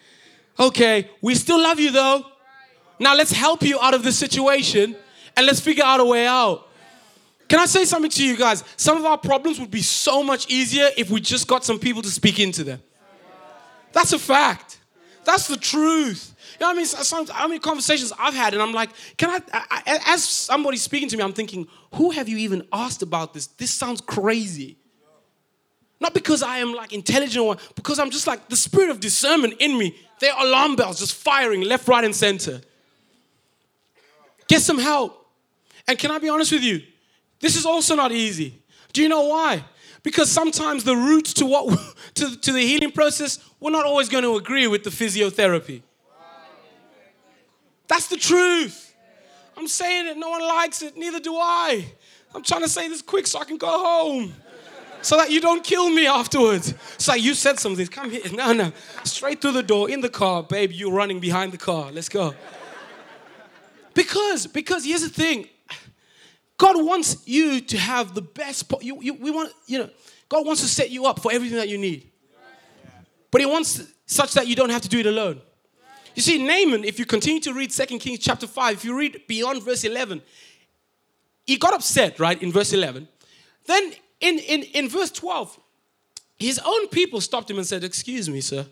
Okay, 0.59 1.11
we 1.21 1.35
still 1.35 1.61
love 1.61 1.79
you 1.79 1.91
though. 1.91 2.25
Now 2.99 3.15
let's 3.15 3.33
help 3.33 3.63
you 3.63 3.79
out 3.81 3.95
of 3.95 4.03
this 4.03 4.19
situation 4.19 4.97
and 5.37 5.47
let's 5.47 5.61
figure 5.61 5.85
out 5.85 6.01
a 6.01 6.05
way 6.05 6.27
out. 6.27 6.66
Can 7.49 7.61
I 7.61 7.67
say 7.67 7.85
something 7.85 8.11
to 8.11 8.25
you 8.25 8.37
guys? 8.37 8.65
Some 8.77 8.97
of 8.97 9.05
our 9.05 9.19
problems 9.19 9.61
would 9.61 9.71
be 9.71 9.83
so 9.83 10.23
much 10.23 10.49
easier 10.51 10.89
if 10.97 11.11
we 11.11 11.21
just 11.21 11.47
got 11.47 11.65
some 11.65 11.79
people 11.79 12.03
to 12.03 12.11
speak 12.11 12.41
into 12.41 12.65
them. 12.65 12.83
That's 13.93 14.13
a 14.13 14.19
fact. 14.19 14.81
That's 15.25 15.49
the 15.49 15.57
truth. 15.57 16.35
You 16.55 16.61
know 16.61 16.69
what 16.69 16.75
I 16.75 16.77
mean? 16.77 16.87
Some, 16.87 17.27
how 17.27 17.49
many 17.49 17.61
conversations 17.61 18.13
I've 18.19 18.35
had, 18.35 18.55
and 18.55 18.63
I'm 18.63 18.73
like, 18.73 18.91
can 19.17 19.31
I, 19.31 19.41
I, 19.53 20.01
as 20.07 20.25
somebody 20.25 20.77
speaking 20.77 21.09
to 21.09 21.17
me, 21.17 21.23
I'm 21.23 21.33
thinking, 21.33 21.67
who 21.95 22.11
have 22.11 22.29
you 22.29 22.39
even 22.39 22.67
asked 22.73 23.03
about 23.03 23.35
this? 23.35 23.47
This 23.47 23.71
sounds 23.71 24.01
crazy. 24.01 24.77
Not 26.01 26.15
because 26.15 26.43
I 26.43 26.59
am 26.59 26.75
like 26.75 26.93
intelligent 26.93 27.45
or 27.45 27.57
because 27.75 27.99
I'm 27.99 28.11
just 28.11 28.27
like 28.27 28.49
the 28.49 28.57
spirit 28.57 28.91
of 28.91 29.01
discernment 29.01 29.55
in 29.61 29.79
me. 29.79 29.97
There 30.21 30.33
are 30.33 30.47
alarm 30.47 30.77
bells 30.77 30.99
just 30.99 31.15
firing 31.15 31.63
left, 31.63 31.89
right, 31.89 32.05
and 32.05 32.15
center. 32.15 32.61
Get 34.49 34.61
some 34.63 34.79
help. 34.79 35.27
And 35.89 35.99
can 35.99 36.11
I 36.11 36.19
be 36.19 36.29
honest 36.29 36.53
with 36.53 36.63
you? 36.63 36.83
This 37.41 37.57
is 37.57 37.67
also 37.67 37.95
not 37.95 38.13
easy. 38.13 38.63
Do 38.93 39.03
you 39.03 39.09
know 39.09 39.27
why? 39.27 39.65
Because 40.03 40.31
sometimes 40.31 40.85
the 40.85 40.97
route 40.97 41.27
to 41.37 41.47
what 41.47 41.79
to, 42.15 42.41
to 42.41 42.53
the 42.53 42.61
healing 42.61 42.93
process, 42.93 43.39
we're 43.61 43.71
not 43.71 43.85
always 43.85 44.09
going 44.09 44.25
to 44.25 44.37
agree 44.37 44.67
with 44.67 44.85
the 44.85 44.91
physiotherapy. 44.91 45.83
That's 47.89 48.09
the 48.09 48.17
truth. 48.17 48.95
I'm 49.57 49.69
saying 49.69 50.07
it, 50.07 50.17
no 50.17 50.31
one 50.31 50.43
likes 50.43 50.83
it, 50.83 50.97
neither 50.97 51.21
do 51.21 51.35
I. 51.37 51.87
I'm 52.35 52.43
trying 52.43 52.63
to 52.63 52.69
say 52.69 52.89
this 52.89 53.01
quick 53.01 53.27
so 53.27 53.41
I 53.41 53.45
can 53.45 53.57
go 53.57 53.69
home. 53.69 54.35
So 55.03 55.17
that 55.17 55.31
you 55.31 55.41
don't 55.41 55.63
kill 55.63 55.89
me 55.89 56.07
afterwards. 56.07 56.75
It's 56.95 57.09
like 57.09 57.23
you 57.23 57.35
said 57.35 57.59
something. 57.61 57.87
Come 57.87 58.11
here. 58.11 58.23
No, 58.33 58.53
no. 58.53 58.73
Straight 59.05 59.41
through 59.41 59.53
the 59.53 59.63
door, 59.63 59.89
in 59.89 60.01
the 60.01 60.09
car, 60.09 60.43
babe. 60.43 60.73
You're 60.73 60.93
running 60.93 61.21
behind 61.21 61.53
the 61.53 61.59
car. 61.59 61.93
Let's 61.93 62.09
go. 62.09 62.35
Because, 63.95 64.47
because 64.47 64.85
here's 64.85 65.03
the 65.03 65.09
thing. 65.09 65.49
God 66.59 66.85
wants 66.85 67.27
you 67.27 67.61
to 67.61 67.77
have 67.77 68.15
the 68.15 68.23
best. 68.23 68.73
You, 68.81 69.03
you, 69.03 69.15
we 69.15 69.31
want, 69.31 69.53
you 69.67 69.79
know, 69.79 69.91
God 70.29 70.47
wants 70.47 70.63
to 70.63 70.69
set 70.69 70.91
you 70.91 71.07
up 71.07 71.21
for 71.21 71.33
everything 71.33 71.59
that 71.59 71.69
you 71.69 71.79
need. 71.79 72.11
But 73.31 73.41
He 73.41 73.47
wants 73.47 73.83
such 74.07 74.33
that 74.35 74.47
you 74.47 74.57
don't 74.57 74.71
have 74.71 74.83
to 74.83 74.89
do 74.89 74.99
it 74.99 75.07
alone. 75.07 75.41
You 76.15 76.23
see, 76.23 76.39
Naaman, 76.39 76.85
if 76.85 76.99
you 76.99 77.05
continue 77.05 77.41
to 77.43 77.53
read 77.53 77.71
2 77.71 77.99
Kings 77.99 78.21
chapter 78.21 78.47
5, 78.47 78.75
if 78.75 78.85
you 78.85 78.99
read 78.99 79.23
beyond 79.27 79.63
verse 79.63 79.85
11, 79.85 80.23
he 81.47 81.59
got 81.59 81.75
upset, 81.75 82.19
right, 82.19 82.41
in 82.43 82.51
verse 82.51 82.73
11. 82.73 83.07
Then 83.67 83.93
in, 84.21 84.39
in, 84.39 84.63
in 84.63 84.89
verse 84.89 85.11
12, 85.11 85.59
his 86.39 86.59
own 86.65 86.89
people 86.89 87.21
stopped 87.21 87.51
him 87.51 87.59
and 87.59 87.67
said, 87.67 87.85
Excuse 87.85 88.31
me, 88.31 88.41
sir. 88.41 88.67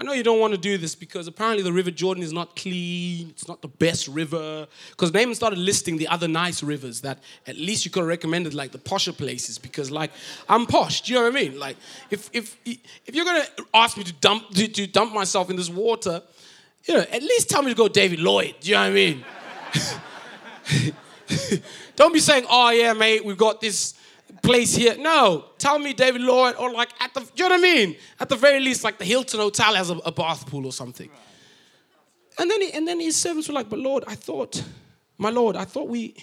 I 0.00 0.04
know 0.04 0.12
you 0.12 0.22
don't 0.22 0.38
want 0.38 0.54
to 0.54 0.58
do 0.58 0.78
this 0.78 0.94
because 0.94 1.26
apparently 1.26 1.64
the 1.64 1.72
River 1.72 1.90
Jordan 1.90 2.22
is 2.22 2.32
not 2.32 2.54
clean. 2.54 3.30
It's 3.30 3.48
not 3.48 3.62
the 3.62 3.68
best 3.68 4.06
river. 4.06 4.68
Because 4.90 5.12
Naaman 5.12 5.34
started 5.34 5.58
listing 5.58 5.96
the 5.96 6.06
other 6.06 6.28
nice 6.28 6.62
rivers 6.62 7.00
that 7.00 7.18
at 7.48 7.56
least 7.56 7.84
you 7.84 7.90
could 7.90 8.00
have 8.00 8.08
recommended, 8.08 8.54
like 8.54 8.70
the 8.70 8.78
posher 8.78 9.16
places. 9.16 9.58
Because, 9.58 9.90
like, 9.90 10.12
I'm 10.48 10.66
posh. 10.66 11.00
Do 11.00 11.12
you 11.12 11.18
know 11.18 11.24
what 11.24 11.36
I 11.36 11.42
mean? 11.42 11.58
Like, 11.58 11.76
if 12.10 12.30
if 12.32 12.56
if 12.64 13.12
you're 13.12 13.24
gonna 13.24 13.44
ask 13.74 13.96
me 13.96 14.04
to 14.04 14.12
dump 14.12 14.50
to, 14.50 14.68
to 14.68 14.86
dump 14.86 15.12
myself 15.12 15.50
in 15.50 15.56
this 15.56 15.68
water, 15.68 16.22
you 16.84 16.94
know, 16.94 17.00
at 17.00 17.22
least 17.22 17.50
tell 17.50 17.62
me 17.62 17.72
to 17.72 17.76
go 17.76 17.88
David 17.88 18.20
Lloyd. 18.20 18.54
Do 18.60 18.68
you 18.70 18.76
know 18.76 18.82
what 18.82 18.90
I 18.90 18.92
mean? 18.92 19.24
don't 21.96 22.12
be 22.12 22.20
saying, 22.20 22.46
"Oh 22.48 22.70
yeah, 22.70 22.92
mate, 22.92 23.24
we've 23.24 23.36
got 23.36 23.60
this." 23.60 23.94
Place 24.42 24.74
here. 24.74 24.96
No, 24.98 25.46
tell 25.58 25.78
me 25.78 25.92
David 25.92 26.22
Lloyd 26.22 26.56
or 26.56 26.72
like 26.72 26.90
at 27.00 27.12
the, 27.14 27.20
you 27.34 27.48
know 27.48 27.54
what 27.54 27.58
I 27.58 27.62
mean? 27.62 27.96
At 28.20 28.28
the 28.28 28.36
very 28.36 28.60
least, 28.60 28.84
like 28.84 28.98
the 28.98 29.04
Hilton 29.04 29.40
Hotel 29.40 29.74
has 29.74 29.90
a, 29.90 29.96
a 29.98 30.12
bath 30.12 30.46
pool 30.46 30.66
or 30.66 30.72
something. 30.72 31.10
And 32.38 32.50
then, 32.50 32.60
he, 32.60 32.72
and 32.72 32.86
then 32.86 33.00
his 33.00 33.16
servants 33.16 33.48
were 33.48 33.54
like, 33.54 33.68
but 33.68 33.78
Lord, 33.78 34.04
I 34.06 34.14
thought, 34.14 34.62
my 35.16 35.30
Lord, 35.30 35.56
I 35.56 35.64
thought 35.64 35.88
we, 35.88 36.14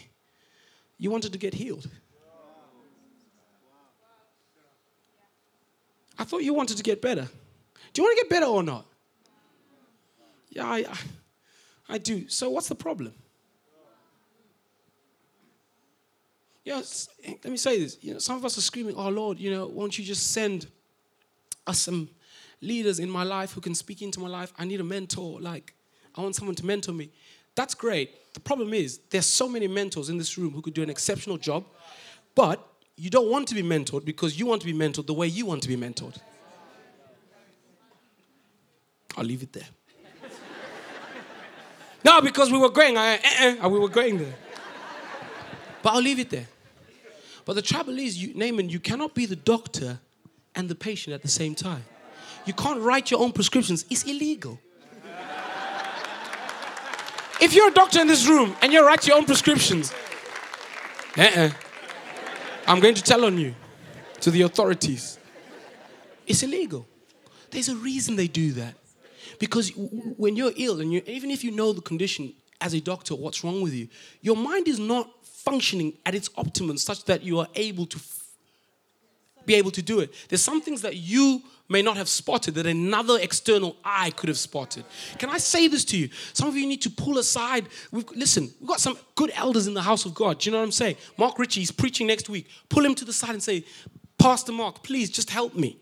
you 0.97 1.12
wanted 1.12 1.34
to 1.34 1.38
get 1.38 1.54
healed. 1.54 1.89
I 6.17 6.23
thought 6.23 6.43
you 6.43 6.54
wanted 6.54 6.78
to 6.78 6.84
get 6.84 7.01
better. 7.01 7.28
Do 7.93 8.01
you 8.01 8.08
want 8.08 8.17
to 8.17 8.23
get 8.23 8.30
better 8.30 8.45
or 8.45 8.63
not? 8.63 8.86
Yeah, 10.49 10.65
I, 10.65 10.78
I, 10.78 10.97
I 11.89 11.97
do. 11.97 12.30
So 12.30 12.49
what's 12.49 12.69
the 12.69 12.75
problem? 12.75 13.13
You 16.65 16.73
know, 16.73 16.82
let 17.28 17.45
me 17.45 17.58
say 17.58 17.80
this. 17.80 17.97
You 18.01 18.13
know, 18.13 18.19
some 18.19 18.36
of 18.36 18.43
us 18.43 18.58
are 18.58 18.62
screaming, 18.62 18.95
"Oh 18.97 19.10
Lord, 19.10 19.39
you 19.39 19.51
know, 19.51 19.67
won't 19.67 19.97
you 19.97 20.04
just 20.04 20.32
send 20.32 20.67
us 21.67 21.80
some 21.80 22.10
leaders 22.60 22.99
in 22.99 23.10
my 23.10 23.23
life 23.23 23.54
who 23.54 23.62
can 23.62 23.75
speak 23.75 24.01
into 24.01 24.19
my 24.19 24.28
life? 24.28 24.51
I 24.58 24.65
need 24.65 24.82
a 24.82 24.84
mentor. 24.84 25.39
Like, 25.39 25.73
I 26.15 26.21
want 26.21 26.36
someone 26.36 26.56
to 26.56 26.65
mentor 26.65 26.91
me." 26.91 27.12
That's 27.54 27.73
great. 27.73 28.34
The 28.34 28.39
problem 28.41 28.73
is 28.73 28.99
there's 29.12 29.25
so 29.25 29.47
many 29.47 29.67
mentors 29.67 30.10
in 30.10 30.17
this 30.17 30.38
room 30.38 30.51
who 30.51 30.62
could 30.62 30.73
do 30.73 30.84
an 30.84 30.89
exceptional 30.89 31.38
job, 31.38 31.63
but 32.34 32.67
you 32.97 33.10
don't 33.10 33.30
want 33.30 33.47
to 33.49 33.56
be 33.56 33.63
mentored 33.63 34.04
because 34.04 34.38
you 34.39 34.45
want 34.45 34.62
to 34.62 34.67
be 34.67 34.73
mentored 34.73 35.06
the 35.06 35.13
way 35.13 35.28
you 35.28 35.45
want 35.45 35.62
to 35.63 35.67
be 35.67 35.78
mentored. 35.78 36.17
I'll 39.17 39.23
leave 39.23 39.43
it 39.43 39.54
there. 39.54 39.67
no, 42.04 42.21
because 42.21 42.51
we 42.51 42.58
were 42.58 42.69
going, 42.69 42.97
I, 42.97 43.15
uh, 43.15 43.65
uh, 43.65 43.69
we 43.69 43.80
were 43.80 43.88
going 43.88 44.17
there. 44.17 44.36
But 45.82 45.93
I'll 45.93 46.01
leave 46.01 46.19
it 46.19 46.30
there. 46.30 46.47
But 47.45 47.53
the 47.53 47.62
trouble 47.62 47.97
is, 47.97 48.21
you, 48.21 48.34
Naaman, 48.34 48.69
you 48.69 48.79
cannot 48.79 49.13
be 49.13 49.25
the 49.25 49.36
doctor 49.36 49.99
and 50.55 50.67
the 50.67 50.75
patient 50.75 51.13
at 51.13 51.21
the 51.21 51.27
same 51.27 51.53
time. 51.53 51.86
You 52.45 52.53
can't 52.53 52.81
write 52.81 53.12
your 53.12 53.21
own 53.21 53.31
prescriptions, 53.31 53.86
it's 53.89 54.03
illegal. 54.03 54.60
if 57.41 57.53
you're 57.53 57.69
a 57.69 57.73
doctor 57.73 58.01
in 58.01 58.08
this 58.08 58.27
room 58.27 58.55
and 58.62 58.73
you 58.73 58.86
write 58.86 59.08
your 59.08 59.17
own 59.17 59.25
prescriptions, 59.25 59.93
uh-uh, 61.17 61.49
I'm 62.67 62.79
going 62.79 62.95
to 62.95 63.03
tell 63.03 63.25
on 63.25 63.38
you 63.38 63.55
to 64.21 64.31
the 64.31 64.41
authorities. 64.41 65.19
It's 66.25 66.41
illegal. 66.41 66.88
There's 67.51 67.69
a 67.69 67.75
reason 67.75 68.15
they 68.15 68.27
do 68.27 68.53
that. 68.53 68.73
Because 69.39 69.71
when 70.17 70.36
you're 70.36 70.53
ill, 70.55 70.81
and 70.81 70.91
you 70.91 71.01
even 71.05 71.29
if 71.29 71.43
you 71.43 71.51
know 71.51 71.73
the 71.73 71.81
condition 71.81 72.34
as 72.65 72.73
a 72.73 72.82
doctor, 72.82 73.13
what's 73.15 73.43
wrong 73.43 73.62
with 73.62 73.73
you, 73.73 73.88
your 74.21 74.36
mind 74.36 74.67
is 74.67 74.80
not 74.80 75.08
functioning 75.23 75.93
at 76.04 76.15
its 76.15 76.32
optimum 76.36 76.78
such 76.78 77.06
that 77.06 77.21
you 77.21 77.39
are 77.39 77.47
able 77.54 77.86
to 77.86 77.97
f- 77.97 78.23
be 79.45 79.54
able 79.54 79.69
to 79.69 79.84
do 79.84 79.99
it. 79.99 80.12
There's 80.28 80.41
some 80.41 80.62
things 80.62 80.82
that 80.82 80.95
you 80.95 81.43
may 81.69 81.84
not 81.84 81.95
have 81.95 82.10
spotted 82.10 82.56
that 82.56 82.65
another 82.65 83.19
external 83.21 83.75
eye 83.86 84.10
could 84.12 84.30
have 84.30 84.39
spotted. 84.39 84.84
Can 85.19 85.30
I 85.30 85.38
say 85.38 85.67
this 85.67 85.86
to 85.86 85.97
you? 85.97 86.10
Some 86.34 86.47
of 86.47 86.58
you 86.58 86.65
need 86.65 86.82
to 86.82 86.89
pull 86.89 87.19
aside. 87.19 87.67
We've, 87.91 88.10
listen, 88.15 88.51
we've 88.60 88.67
got 88.67 88.80
some 88.80 88.97
good 89.13 89.32
elders 89.36 89.67
in 89.67 89.75
the 89.75 89.84
house 89.84 90.06
of 90.06 90.15
God. 90.15 90.39
Do 90.39 90.49
you 90.49 90.51
know 90.51 90.58
what 90.58 90.65
I'm 90.65 90.71
saying? 90.71 90.95
Mark 91.19 91.38
Ritchie 91.38 91.62
is 91.62 91.71
preaching 91.71 92.08
next 92.08 92.30
week. 92.30 92.47
Pull 92.69 92.84
him 92.84 92.95
to 92.95 93.06
the 93.06 93.13
side 93.13 93.32
and 93.32 93.43
say, 93.43 93.63
Pastor 94.17 94.51
Mark, 94.51 94.82
please 94.82 95.12
just 95.12 95.30
help 95.30 95.54
me. 95.54 95.78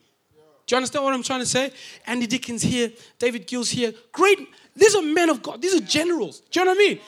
Do 0.66 0.76
you 0.76 0.78
understand 0.78 1.06
what 1.06 1.14
I'm 1.14 1.24
trying 1.24 1.42
to 1.42 1.46
say? 1.46 1.72
Andy 2.06 2.28
Dickens 2.28 2.62
here, 2.62 2.92
David 3.20 3.48
Gills 3.48 3.70
here. 3.70 3.94
Great. 4.12 4.50
These 4.76 4.96
are 4.96 5.02
men 5.02 5.30
of 5.30 5.44
God. 5.44 5.62
These 5.62 5.76
are 5.76 5.86
generals. 5.86 6.42
Do 6.52 6.60
you 6.60 6.66
know 6.66 6.72
what 6.72 6.78
I 6.78 6.88
mean? 6.88 7.00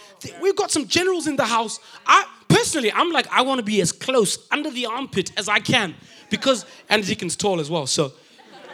We've 0.42 0.56
got 0.56 0.72
some 0.72 0.88
generals 0.88 1.28
in 1.28 1.36
the 1.36 1.46
house. 1.46 1.80
I 2.06 2.26
personally, 2.48 2.92
I'm 2.92 3.12
like, 3.12 3.28
I 3.32 3.42
want 3.42 3.60
to 3.60 3.64
be 3.64 3.82
as 3.82 3.92
close 3.92 4.38
under 4.52 4.70
the 4.70 4.86
armpit 4.86 5.32
as 5.38 5.50
I 5.50 5.60
can 5.60 5.96
because 6.30 6.66
Andy 6.90 7.08
Dickens 7.08 7.36
tall 7.36 7.60
as 7.60 7.70
well. 7.70 7.88
So 7.88 8.14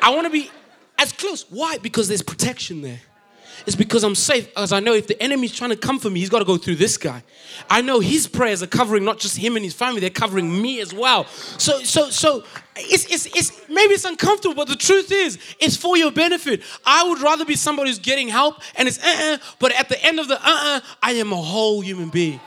I 0.02 0.14
want 0.14 0.26
to 0.26 0.32
be 0.32 0.50
as 1.00 1.14
close. 1.14 1.46
Why? 1.50 1.78
Because 1.78 2.08
there's 2.08 2.22
protection 2.22 2.82
there. 2.82 3.00
It's 3.66 3.76
because 3.76 4.04
I'm 4.04 4.16
safe, 4.16 4.50
as 4.58 4.72
I 4.72 4.80
know 4.80 4.94
if 4.94 5.08
the 5.08 5.22
enemy's 5.22 5.54
trying 5.54 5.70
to 5.70 5.76
come 5.76 6.00
for 6.00 6.10
me, 6.10 6.20
he's 6.20 6.30
got 6.30 6.40
to 6.40 6.46
go 6.46 6.58
through 6.58 6.76
this 6.76 6.98
guy. 6.98 7.24
I 7.70 7.82
know 7.82 8.00
his 8.00 8.28
prayers 8.28 8.64
are 8.64 8.68
covering 8.68 9.06
not 9.06 9.20
just 9.20 9.38
him 9.38 9.56
and 9.56 9.64
his 9.64 9.74
family, 9.74 10.00
they're 10.00 10.10
covering 10.10 10.62
me 10.62 10.80
as 10.82 10.94
well. 10.94 11.26
So, 11.26 11.80
so, 11.84 12.10
so 12.10 12.44
it's, 12.76 13.06
it's, 13.12 13.26
it's 13.36 13.70
maybe 13.70 13.94
it's 13.94 14.06
uncomfortable, 14.06 14.56
but 14.56 14.68
the 14.68 14.76
truth 14.76 15.12
is, 15.12 15.38
it's 15.60 15.76
for 15.76 15.96
your 15.98 16.12
benefit. 16.12 16.64
I 16.86 17.08
would 17.08 17.20
rather 17.22 17.46
be 17.46 17.56
somebody 17.56 17.90
who's 17.90 18.00
getting 18.00 18.30
help 18.30 18.56
and 18.76 18.88
it's 18.88 18.98
uh-uh, 18.98 19.38
but 19.60 19.72
at 19.80 19.90
the 19.90 20.04
end 20.04 20.20
of 20.20 20.28
the 20.28 20.36
uh-uh, 20.36 20.82
I 21.04 21.12
am 21.14 21.32
a 21.32 21.42
whole 21.42 21.82
human 21.82 22.10
being. 22.10 22.40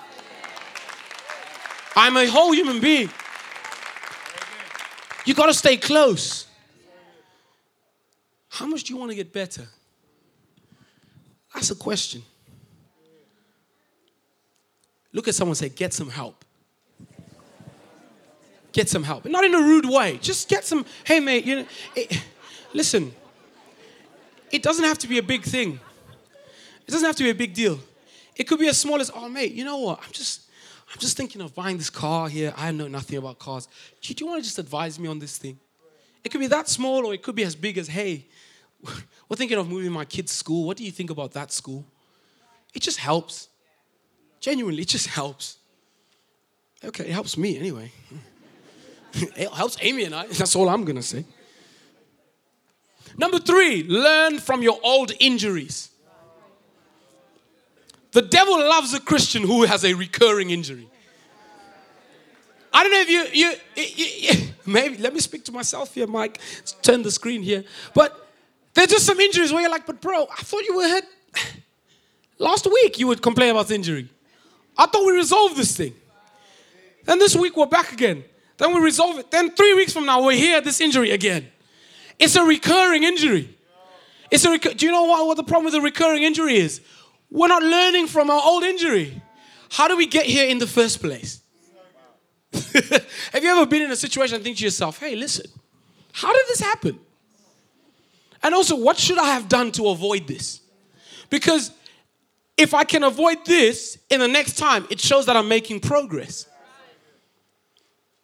I'm 1.96 2.16
a 2.16 2.26
whole 2.26 2.52
human 2.52 2.80
being. 2.80 3.08
You 5.24 5.34
got 5.34 5.46
to 5.46 5.54
stay 5.54 5.76
close. 5.76 6.46
How 8.48 8.66
much 8.66 8.84
do 8.84 8.92
you 8.92 8.98
want 8.98 9.10
to 9.10 9.16
get 9.16 9.32
better? 9.32 9.68
That's 11.54 11.70
a 11.70 11.74
question. 11.74 12.22
Look 15.12 15.28
at 15.28 15.34
someone 15.34 15.54
say, 15.54 15.68
get 15.68 15.92
some 15.94 16.10
help. 16.10 16.44
Get 18.72 18.88
some 18.88 19.04
help. 19.04 19.24
Not 19.24 19.44
in 19.44 19.54
a 19.54 19.60
rude 19.60 19.88
way. 19.88 20.18
Just 20.20 20.48
get 20.48 20.64
some, 20.64 20.84
hey 21.04 21.20
mate, 21.20 21.44
you 21.44 21.56
know, 21.56 21.66
it, 21.94 22.20
listen, 22.72 23.14
it 24.50 24.62
doesn't 24.64 24.84
have 24.84 24.98
to 24.98 25.08
be 25.08 25.18
a 25.18 25.22
big 25.22 25.44
thing. 25.44 25.78
It 26.86 26.90
doesn't 26.90 27.06
have 27.06 27.16
to 27.16 27.22
be 27.22 27.30
a 27.30 27.34
big 27.34 27.54
deal. 27.54 27.78
It 28.34 28.44
could 28.44 28.58
be 28.58 28.66
as 28.66 28.76
small 28.76 29.00
as, 29.00 29.12
oh 29.14 29.28
mate, 29.28 29.52
you 29.52 29.64
know 29.64 29.78
what? 29.78 30.00
I'm 30.04 30.10
just, 30.10 30.42
I'm 30.92 30.98
just 30.98 31.16
thinking 31.16 31.40
of 31.40 31.54
buying 31.54 31.78
this 31.78 31.90
car 31.90 32.28
here. 32.28 32.52
I 32.56 32.72
know 32.72 32.88
nothing 32.88 33.16
about 33.16 33.38
cars. 33.38 33.68
Do 34.00 34.08
you, 34.08 34.14
do 34.16 34.24
you 34.24 34.30
want 34.30 34.42
to 34.42 34.44
just 34.44 34.58
advise 34.58 34.98
me 34.98 35.06
on 35.06 35.20
this 35.20 35.38
thing? 35.38 35.58
It 36.24 36.30
could 36.30 36.40
be 36.40 36.48
that 36.48 36.68
small 36.68 37.06
or 37.06 37.14
it 37.14 37.22
could 37.22 37.36
be 37.36 37.44
as 37.44 37.54
big 37.54 37.78
as, 37.78 37.86
hey, 37.86 38.26
we're 39.28 39.36
thinking 39.36 39.58
of 39.58 39.68
moving 39.68 39.92
my 39.92 40.04
kids' 40.04 40.32
school. 40.32 40.66
What 40.66 40.76
do 40.76 40.84
you 40.84 40.90
think 40.90 41.10
about 41.10 41.32
that 41.32 41.52
school? 41.52 41.84
It 42.74 42.82
just 42.82 42.98
helps. 42.98 43.48
Genuinely, 44.40 44.82
it 44.82 44.88
just 44.88 45.06
helps. 45.20 45.58
Okay, 46.84 47.04
it 47.04 47.12
helps 47.12 47.38
me 47.38 47.58
anyway. 47.58 47.90
it 49.12 49.50
helps 49.50 49.76
Amy 49.80 50.04
and 50.04 50.14
I. 50.14 50.26
That's 50.26 50.54
all 50.54 50.68
I'm 50.68 50.84
going 50.84 50.96
to 50.96 51.02
say. 51.02 51.24
Number 53.16 53.38
three, 53.38 53.84
learn 53.84 54.38
from 54.38 54.62
your 54.62 54.78
old 54.82 55.12
injuries. 55.20 55.90
The 58.10 58.22
devil 58.22 58.58
loves 58.58 58.92
a 58.94 59.00
Christian 59.00 59.42
who 59.42 59.64
has 59.64 59.84
a 59.84 59.94
recurring 59.94 60.50
injury. 60.50 60.88
I 62.72 62.82
don't 62.82 62.92
know 62.92 63.00
if 63.00 63.10
you, 63.10 63.26
you, 63.32 63.52
you, 63.76 64.06
you 64.30 64.48
maybe, 64.66 64.98
let 64.98 65.14
me 65.14 65.20
speak 65.20 65.44
to 65.44 65.52
myself 65.52 65.94
here, 65.94 66.08
Mike. 66.08 66.40
Let's 66.58 66.72
turn 66.72 67.02
the 67.02 67.10
screen 67.10 67.42
here. 67.42 67.64
But 67.94 68.23
there's 68.74 68.88
just 68.88 69.06
some 69.06 69.18
injuries 69.20 69.52
where 69.52 69.62
you're 69.62 69.70
like, 69.70 69.86
but 69.86 70.00
bro, 70.00 70.24
I 70.24 70.42
thought 70.42 70.62
you 70.62 70.76
were 70.76 70.88
hurt 70.88 71.04
last 72.38 72.66
week. 72.66 72.98
You 72.98 73.06
would 73.06 73.22
complain 73.22 73.50
about 73.50 73.68
the 73.68 73.74
injury. 73.76 74.08
I 74.76 74.86
thought 74.86 75.06
we 75.06 75.12
resolved 75.12 75.56
this 75.56 75.76
thing. 75.76 75.94
Then 77.04 77.18
this 77.18 77.36
week 77.36 77.56
we're 77.56 77.66
back 77.66 77.92
again. 77.92 78.24
Then 78.56 78.74
we 78.74 78.80
resolve 78.80 79.18
it. 79.18 79.30
Then 79.30 79.50
three 79.50 79.74
weeks 79.74 79.92
from 79.92 80.06
now 80.06 80.24
we're 80.24 80.36
here 80.36 80.60
this 80.60 80.80
injury 80.80 81.10
again. 81.10 81.48
It's 82.18 82.36
a 82.36 82.44
recurring 82.44 83.04
injury. 83.04 83.56
It's 84.30 84.44
a 84.44 84.58
Do 84.58 84.86
you 84.86 84.92
know 84.92 85.04
what, 85.04 85.26
what 85.26 85.36
the 85.36 85.44
problem 85.44 85.66
with 85.66 85.74
a 85.74 85.80
recurring 85.80 86.22
injury 86.22 86.56
is? 86.56 86.80
We're 87.30 87.48
not 87.48 87.62
learning 87.62 88.08
from 88.08 88.30
our 88.30 88.42
old 88.44 88.64
injury. 88.64 89.20
How 89.70 89.88
do 89.88 89.96
we 89.96 90.06
get 90.06 90.26
here 90.26 90.48
in 90.48 90.58
the 90.58 90.66
first 90.66 91.00
place? 91.00 91.40
Have 92.52 93.42
you 93.42 93.50
ever 93.50 93.66
been 93.66 93.82
in 93.82 93.90
a 93.90 93.96
situation 93.96 94.36
and 94.36 94.44
think 94.44 94.58
to 94.58 94.64
yourself, 94.64 95.00
hey, 95.00 95.16
listen, 95.16 95.46
how 96.12 96.32
did 96.32 96.42
this 96.48 96.60
happen? 96.60 96.98
And 98.44 98.54
also, 98.54 98.76
what 98.76 98.98
should 98.98 99.18
I 99.18 99.30
have 99.30 99.48
done 99.48 99.72
to 99.72 99.88
avoid 99.88 100.28
this? 100.28 100.60
Because 101.30 101.72
if 102.56 102.74
I 102.74 102.84
can 102.84 103.02
avoid 103.02 103.44
this 103.46 103.98
in 104.10 104.20
the 104.20 104.28
next 104.28 104.58
time, 104.58 104.86
it 104.90 105.00
shows 105.00 105.26
that 105.26 105.36
I'm 105.36 105.48
making 105.48 105.80
progress. 105.80 106.46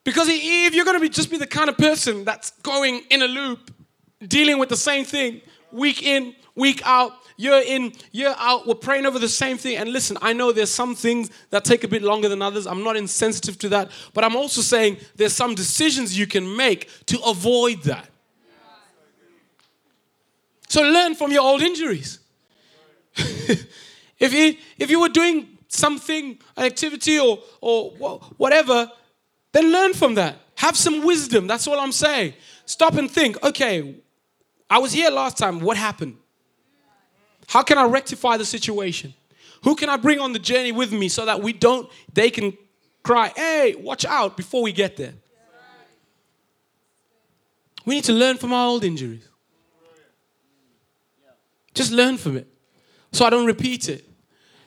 Because 0.04 0.28
if 0.30 0.74
you're 0.74 0.84
going 0.84 0.96
to 0.96 1.00
be 1.00 1.08
just 1.08 1.30
be 1.30 1.38
the 1.38 1.46
kind 1.46 1.70
of 1.70 1.78
person 1.78 2.24
that's 2.24 2.50
going 2.62 3.02
in 3.10 3.22
a 3.22 3.26
loop, 3.26 3.72
dealing 4.26 4.58
with 4.58 4.68
the 4.68 4.76
same 4.76 5.04
thing 5.04 5.40
week 5.72 6.02
in, 6.02 6.34
week 6.54 6.82
out, 6.84 7.12
year 7.36 7.62
in, 7.66 7.92
year 8.12 8.34
out, 8.38 8.66
we're 8.66 8.74
praying 8.74 9.06
over 9.06 9.18
the 9.18 9.28
same 9.28 9.56
thing. 9.56 9.78
And 9.78 9.90
listen, 9.90 10.18
I 10.20 10.34
know 10.34 10.52
there's 10.52 10.70
some 10.70 10.94
things 10.94 11.30
that 11.48 11.64
take 11.64 11.84
a 11.84 11.88
bit 11.88 12.02
longer 12.02 12.28
than 12.28 12.42
others. 12.42 12.66
I'm 12.66 12.84
not 12.84 12.96
insensitive 12.96 13.58
to 13.60 13.68
that. 13.70 13.90
But 14.12 14.24
I'm 14.24 14.36
also 14.36 14.60
saying 14.60 14.98
there's 15.16 15.34
some 15.34 15.54
decisions 15.54 16.18
you 16.18 16.26
can 16.26 16.56
make 16.56 16.90
to 17.06 17.18
avoid 17.22 17.82
that. 17.84 18.10
So 20.70 20.82
learn 20.82 21.16
from 21.16 21.32
your 21.32 21.42
old 21.42 21.62
injuries. 21.62 22.20
if, 23.16 24.32
you, 24.32 24.54
if 24.78 24.88
you 24.88 25.00
were 25.00 25.08
doing 25.08 25.58
something, 25.66 26.38
an 26.56 26.64
activity 26.64 27.18
or, 27.18 27.40
or 27.60 27.90
whatever, 28.36 28.88
then 29.50 29.72
learn 29.72 29.94
from 29.94 30.14
that. 30.14 30.36
Have 30.54 30.76
some 30.76 31.04
wisdom. 31.04 31.48
That's 31.48 31.66
all 31.66 31.80
I'm 31.80 31.90
saying. 31.90 32.34
Stop 32.66 32.94
and 32.94 33.10
think 33.10 33.42
okay, 33.42 33.96
I 34.70 34.78
was 34.78 34.92
here 34.92 35.10
last 35.10 35.38
time. 35.38 35.58
What 35.58 35.76
happened? 35.76 36.16
How 37.48 37.64
can 37.64 37.76
I 37.76 37.86
rectify 37.86 38.36
the 38.36 38.44
situation? 38.44 39.12
Who 39.64 39.74
can 39.74 39.88
I 39.88 39.96
bring 39.96 40.20
on 40.20 40.32
the 40.32 40.38
journey 40.38 40.70
with 40.70 40.92
me 40.92 41.08
so 41.08 41.26
that 41.26 41.42
we 41.42 41.52
don't, 41.52 41.90
they 42.12 42.30
can 42.30 42.56
cry, 43.02 43.32
hey, 43.34 43.74
watch 43.76 44.04
out 44.04 44.36
before 44.36 44.62
we 44.62 44.70
get 44.70 44.96
there? 44.96 45.14
We 47.84 47.96
need 47.96 48.04
to 48.04 48.12
learn 48.12 48.36
from 48.36 48.52
our 48.52 48.68
old 48.68 48.84
injuries. 48.84 49.29
Just 51.80 51.92
learn 51.92 52.18
from 52.18 52.36
it 52.36 52.46
so 53.10 53.24
I 53.24 53.30
don't 53.30 53.46
repeat 53.46 53.88
it. 53.88 54.04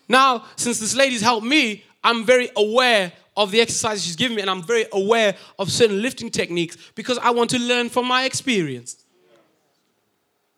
Now, 0.09 0.45
since 0.55 0.79
this 0.79 0.95
lady's 0.95 1.21
helped 1.21 1.45
me, 1.45 1.83
I'm 2.03 2.25
very 2.25 2.49
aware 2.55 3.11
of 3.37 3.51
the 3.51 3.61
exercises 3.61 4.03
she's 4.03 4.15
given 4.15 4.35
me 4.35 4.41
and 4.41 4.49
I'm 4.49 4.63
very 4.63 4.87
aware 4.91 5.35
of 5.59 5.71
certain 5.71 6.01
lifting 6.01 6.31
techniques 6.31 6.75
because 6.95 7.19
I 7.19 7.29
want 7.29 7.51
to 7.51 7.59
learn 7.59 7.89
from 7.89 8.07
my 8.07 8.23
experience. 8.23 9.03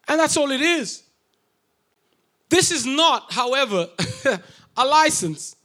And 0.08 0.18
that's 0.18 0.38
all 0.38 0.50
it 0.50 0.62
is. 0.62 1.04
This 2.48 2.72
is 2.72 2.86
not, 2.86 3.34
however, 3.34 3.90
a 4.78 4.86
license 4.86 5.58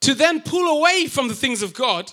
to 0.00 0.14
then 0.14 0.40
pull 0.40 0.78
away 0.78 1.08
from 1.08 1.28
the 1.28 1.34
things 1.34 1.60
of 1.60 1.74
God 1.74 2.10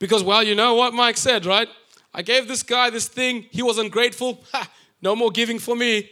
because, 0.00 0.24
well, 0.24 0.42
you 0.42 0.56
know 0.56 0.74
what 0.74 0.94
Mike 0.94 1.16
said, 1.16 1.46
right? 1.46 1.68
I 2.12 2.22
gave 2.22 2.48
this 2.48 2.64
guy 2.64 2.90
this 2.90 3.06
thing, 3.06 3.46
he 3.52 3.62
was 3.62 3.78
ungrateful. 3.78 4.42
Ha, 4.50 4.68
no 5.00 5.14
more 5.14 5.30
giving 5.30 5.60
for 5.60 5.76
me. 5.76 6.10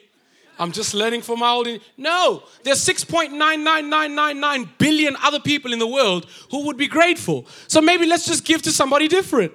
I'm 0.59 0.73
just 0.73 0.95
learning 0.95 1.23
from 1.23 1.41
my 1.41 1.51
old. 1.51 1.69
No, 1.97 2.43
there's 2.65 2.85
6.99999 2.85 4.69
billion 4.79 5.17
other 5.23 5.41
people 5.41 5.73
in 5.73 5.79
the 5.79 5.87
world 5.87 6.27
who 6.51 6.67
would 6.67 6.77
be 6.77 6.89
grateful. 6.89 7.47
So 7.69 7.81
maybe 7.81 8.07
let's 8.07 8.27
just 8.27 8.45
give 8.45 8.63
to 8.63 8.73
somebody 8.73 9.09
different. 9.09 9.53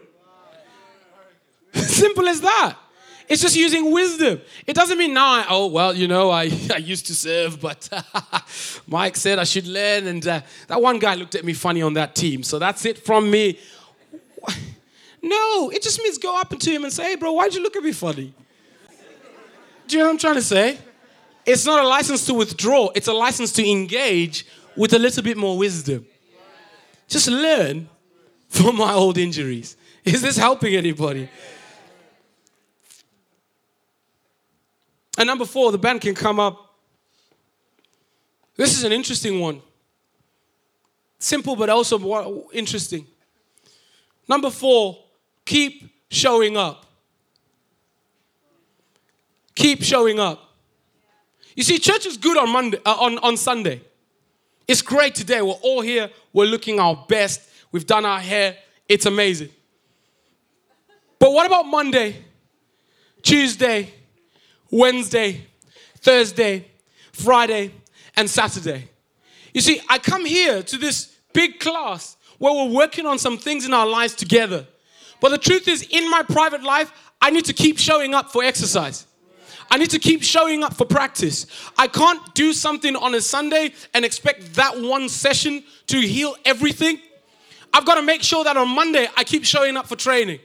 Simple 1.74 2.28
as 2.28 2.42
that. 2.42 2.78
It's 3.28 3.42
just 3.42 3.56
using 3.56 3.92
wisdom. 3.92 4.42
It 4.68 4.76
doesn't 4.76 4.98
mean 4.98 5.14
now, 5.14 5.26
I, 5.26 5.46
oh, 5.50 5.68
well, 5.68 5.94
you 5.94 6.08
know, 6.08 6.30
I, 6.30 6.44
I 6.74 6.78
used 6.78 7.08
to 7.08 7.16
serve, 7.16 7.60
but 7.60 7.90
Mike 8.88 9.16
said 9.16 9.40
I 9.40 9.44
should 9.44 9.68
learn. 9.68 10.08
And 10.08 10.26
uh, 10.28 10.42
that 10.68 10.82
one 10.82 11.00
guy 11.00 11.16
looked 11.16 11.36
at 11.36 11.44
me 11.44 11.54
funny 11.54 11.82
on 11.82 11.94
that 11.94 12.16
team. 12.16 12.44
So 12.44 12.60
that's 12.60 12.86
it 12.86 13.04
from 13.06 13.30
me. 13.32 13.60
No, 15.22 15.70
it 15.70 15.82
just 15.82 16.00
means 16.00 16.18
go 16.18 16.38
up 16.38 16.50
to 16.50 16.70
him 16.70 16.84
and 16.84 16.92
say, 16.92 17.04
hey, 17.04 17.16
bro, 17.16 17.32
why'd 17.32 17.54
you 17.54 17.64
look 17.64 17.78
at 17.78 17.84
me 17.84 17.94
funny? 17.94 18.34
Do 19.88 19.96
you 19.96 20.00
know 20.00 20.08
what 20.08 20.12
I'm 20.12 20.18
trying 20.18 20.36
to 20.36 20.42
say? 20.42 20.78
It's 21.46 21.66
not 21.66 21.84
a 21.84 21.88
license 21.88 22.26
to 22.28 22.34
withdraw, 22.34 22.90
it's 22.96 23.08
a 23.08 23.14
license 23.14 23.52
to 23.54 23.70
engage 23.70 24.46
with 24.76 24.94
a 24.94 25.00
little 25.00 25.24
bit 25.24 25.38
more 25.38 25.58
wisdom. 25.58 26.06
Just 27.08 27.28
learn 27.28 27.90
from 28.48 28.78
my 28.78 28.94
old 28.94 29.18
injuries. 29.18 29.78
Is 30.06 30.22
this 30.22 30.38
helping 30.38 30.76
anybody? 30.76 31.30
And 35.18 35.28
number 35.28 35.46
four, 35.46 35.72
the 35.72 35.78
band 35.78 36.02
can 36.02 36.16
come 36.16 36.40
up. 36.40 36.76
This 38.56 38.76
is 38.78 38.84
an 38.84 38.92
interesting 38.92 39.40
one. 39.40 39.62
Simple, 41.20 41.56
but 41.56 41.70
also 41.70 42.50
interesting. 42.52 43.08
Number 44.28 44.50
four, 44.50 45.04
keep 45.46 45.90
showing 46.10 46.58
up. 46.58 46.86
Keep 49.56 49.84
showing 49.84 50.20
up. 50.20 50.43
You 51.56 51.64
see, 51.64 51.78
church 51.78 52.06
is 52.06 52.18
good 52.18 52.38
on 52.38 52.50
Monday, 52.50 52.80
uh, 52.86 52.96
on, 53.00 53.18
on 53.20 53.38
Sunday. 53.38 53.82
It's 54.68 54.82
great 54.82 55.14
today. 55.14 55.42
We're 55.42 55.54
all 55.54 55.82
here. 55.82 56.10
We're 56.32 56.46
looking 56.46 56.80
our 56.80 57.06
best. 57.08 57.42
We've 57.72 57.86
done 57.86 58.06
our 58.06 58.20
hair. 58.20 58.58
It's 58.88 59.06
amazing. 59.06 59.50
But 61.20 61.32
what 61.32 61.46
about 61.46 61.64
Monday, 61.64 62.24
Tuesday, 63.22 63.94
Wednesday, 64.72 65.46
Thursday, 65.98 66.68
Friday, 67.12 67.72
and 68.16 68.30
Saturday? 68.30 68.90
You 69.54 69.62
see, 69.62 69.82
I 69.90 70.00
come 70.00 70.26
here 70.26 70.64
to 70.64 70.78
this 70.78 71.16
big 71.34 71.60
class 71.60 72.18
where 72.40 72.54
we're 72.54 72.74
working 72.74 73.06
on 73.06 73.20
some 73.20 73.38
things 73.38 73.66
in 73.66 73.74
our 73.74 73.88
lives 73.88 74.16
together. 74.16 74.66
But 75.22 75.30
the 75.30 75.38
truth 75.38 75.68
is, 75.68 75.88
in 75.90 76.10
my 76.10 76.24
private 76.24 76.64
life, 76.64 76.92
I 77.22 77.30
need 77.30 77.46
to 77.46 77.54
keep 77.54 77.78
showing 77.78 78.14
up 78.14 78.32
for 78.32 78.44
exercise. 78.44 79.06
I 79.70 79.78
need 79.78 79.90
to 79.92 80.00
keep 80.00 80.24
showing 80.24 80.64
up 80.64 80.74
for 80.74 80.86
practice. 80.86 81.48
I 81.78 81.88
can't 81.88 82.34
do 82.34 82.54
something 82.54 82.96
on 82.96 83.14
a 83.16 83.22
Sunday 83.22 83.74
and 83.94 84.06
expect 84.06 84.54
that 84.56 84.80
one 84.80 85.10
session 85.10 85.64
to 85.88 86.00
heal 86.00 86.36
everything. 86.46 87.00
I've 87.74 87.86
got 87.86 87.96
to 87.96 88.04
make 88.04 88.22
sure 88.22 88.44
that 88.44 88.56
on 88.56 88.70
Monday 88.70 89.08
I 89.18 89.24
keep 89.24 89.44
showing 89.46 89.78
up 89.78 89.88
for 89.88 89.96
training. 89.96 90.40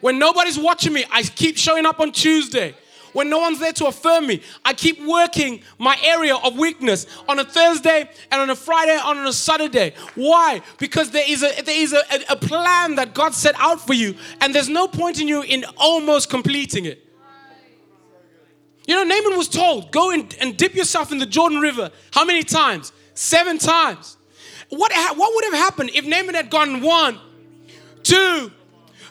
When 0.00 0.18
nobody's 0.18 0.58
watching 0.58 0.92
me, 0.92 1.04
I 1.10 1.22
keep 1.22 1.56
showing 1.56 1.86
up 1.86 1.98
on 1.98 2.12
Tuesday. 2.12 2.74
When 3.14 3.30
no 3.30 3.38
one's 3.38 3.60
there 3.60 3.72
to 3.74 3.86
affirm 3.86 4.26
me, 4.26 4.42
I 4.64 4.74
keep 4.74 5.00
working 5.02 5.62
my 5.78 5.96
area 6.02 6.34
of 6.34 6.58
weakness 6.58 7.06
on 7.28 7.38
a 7.38 7.44
Thursday 7.44 8.10
and 8.30 8.40
on 8.40 8.50
a 8.50 8.56
Friday 8.56 8.92
and 8.92 9.20
on 9.20 9.26
a 9.26 9.32
Saturday. 9.32 9.94
Why? 10.16 10.60
Because 10.78 11.12
there 11.12 11.24
is 11.26 11.44
a 11.44 11.62
there 11.62 11.80
is 11.80 11.92
a, 11.92 12.02
a 12.28 12.36
plan 12.36 12.96
that 12.96 13.14
God 13.14 13.32
set 13.32 13.54
out 13.58 13.80
for 13.80 13.94
you, 13.94 14.16
and 14.40 14.52
there's 14.52 14.68
no 14.68 14.88
point 14.88 15.20
in 15.20 15.28
you 15.28 15.42
in 15.42 15.64
almost 15.76 16.28
completing 16.28 16.86
it. 16.86 17.03
You 18.86 18.94
know, 18.94 19.04
Naaman 19.04 19.36
was 19.38 19.48
told, 19.48 19.90
go 19.90 20.10
and, 20.10 20.34
and 20.40 20.56
dip 20.56 20.74
yourself 20.74 21.10
in 21.10 21.18
the 21.18 21.26
Jordan 21.26 21.60
River. 21.60 21.90
How 22.12 22.24
many 22.24 22.42
times? 22.42 22.92
Seven 23.14 23.58
times. 23.58 24.16
What, 24.68 24.92
what 25.16 25.34
would 25.34 25.44
have 25.44 25.54
happened 25.54 25.90
if 25.94 26.04
Naaman 26.04 26.34
had 26.34 26.50
gone 26.50 26.80
one, 26.82 27.18
two, 28.02 28.50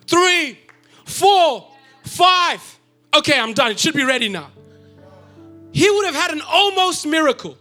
three, 0.05 0.59
four, 1.05 1.71
five? 2.03 2.79
Okay, 3.15 3.39
I'm 3.39 3.53
done. 3.53 3.71
It 3.71 3.79
should 3.79 3.95
be 3.95 4.03
ready 4.03 4.29
now. 4.29 4.51
He 5.71 5.89
would 5.89 6.05
have 6.05 6.15
had 6.15 6.31
an 6.31 6.41
almost 6.47 7.05
miracle. 7.07 7.57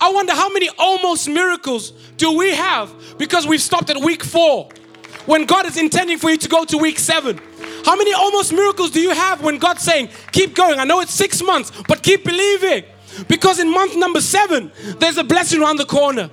I 0.00 0.10
wonder 0.10 0.32
how 0.32 0.52
many 0.52 0.68
almost 0.78 1.28
miracles 1.28 1.92
do 2.16 2.36
we 2.36 2.54
have 2.54 2.92
because 3.16 3.46
we've 3.46 3.62
stopped 3.62 3.90
at 3.90 3.96
week 3.96 4.22
four 4.22 4.68
when 5.24 5.46
God 5.46 5.66
is 5.66 5.76
intending 5.78 6.18
for 6.18 6.30
you 6.30 6.36
to 6.36 6.48
go 6.48 6.64
to 6.64 6.76
week 6.76 6.98
seven. 6.98 7.40
How 7.86 7.94
many 7.94 8.12
almost 8.12 8.52
miracles 8.52 8.90
do 8.90 9.00
you 9.00 9.10
have 9.10 9.44
when 9.44 9.58
God's 9.58 9.82
saying, 9.82 10.08
keep 10.32 10.56
going? 10.56 10.80
I 10.80 10.84
know 10.84 10.98
it's 10.98 11.14
six 11.14 11.40
months, 11.40 11.70
but 11.86 12.02
keep 12.02 12.24
believing. 12.24 12.82
Because 13.28 13.60
in 13.60 13.72
month 13.72 13.94
number 13.96 14.20
seven, 14.20 14.72
there's 14.98 15.18
a 15.18 15.22
blessing 15.22 15.62
around 15.62 15.76
the 15.76 15.84
corner. 15.84 16.28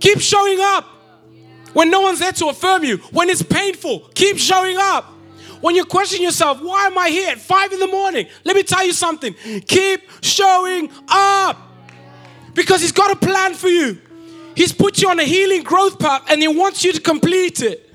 Keep 0.00 0.18
showing 0.18 0.58
up. 0.60 0.86
When 1.72 1.88
no 1.88 2.00
one's 2.00 2.18
there 2.18 2.32
to 2.32 2.48
affirm 2.48 2.82
you, 2.82 2.96
when 3.12 3.30
it's 3.30 3.44
painful, 3.44 4.10
keep 4.16 4.38
showing 4.38 4.76
up. 4.76 5.04
When 5.60 5.76
you 5.76 5.84
question 5.84 6.20
yourself, 6.20 6.60
why 6.60 6.86
am 6.86 6.98
I 6.98 7.10
here 7.10 7.30
at 7.30 7.38
five 7.38 7.72
in 7.72 7.78
the 7.78 7.86
morning? 7.86 8.26
Let 8.42 8.56
me 8.56 8.64
tell 8.64 8.84
you 8.84 8.92
something. 8.92 9.34
Keep 9.68 10.00
showing 10.20 10.90
up. 11.06 11.58
Because 12.54 12.80
He's 12.80 12.90
got 12.90 13.12
a 13.12 13.16
plan 13.16 13.54
for 13.54 13.68
you. 13.68 14.00
He's 14.56 14.72
put 14.72 15.00
you 15.00 15.10
on 15.10 15.20
a 15.20 15.24
healing 15.24 15.62
growth 15.62 16.00
path 16.00 16.24
and 16.28 16.42
He 16.42 16.48
wants 16.48 16.82
you 16.82 16.92
to 16.92 17.00
complete 17.00 17.62
it. 17.62 17.89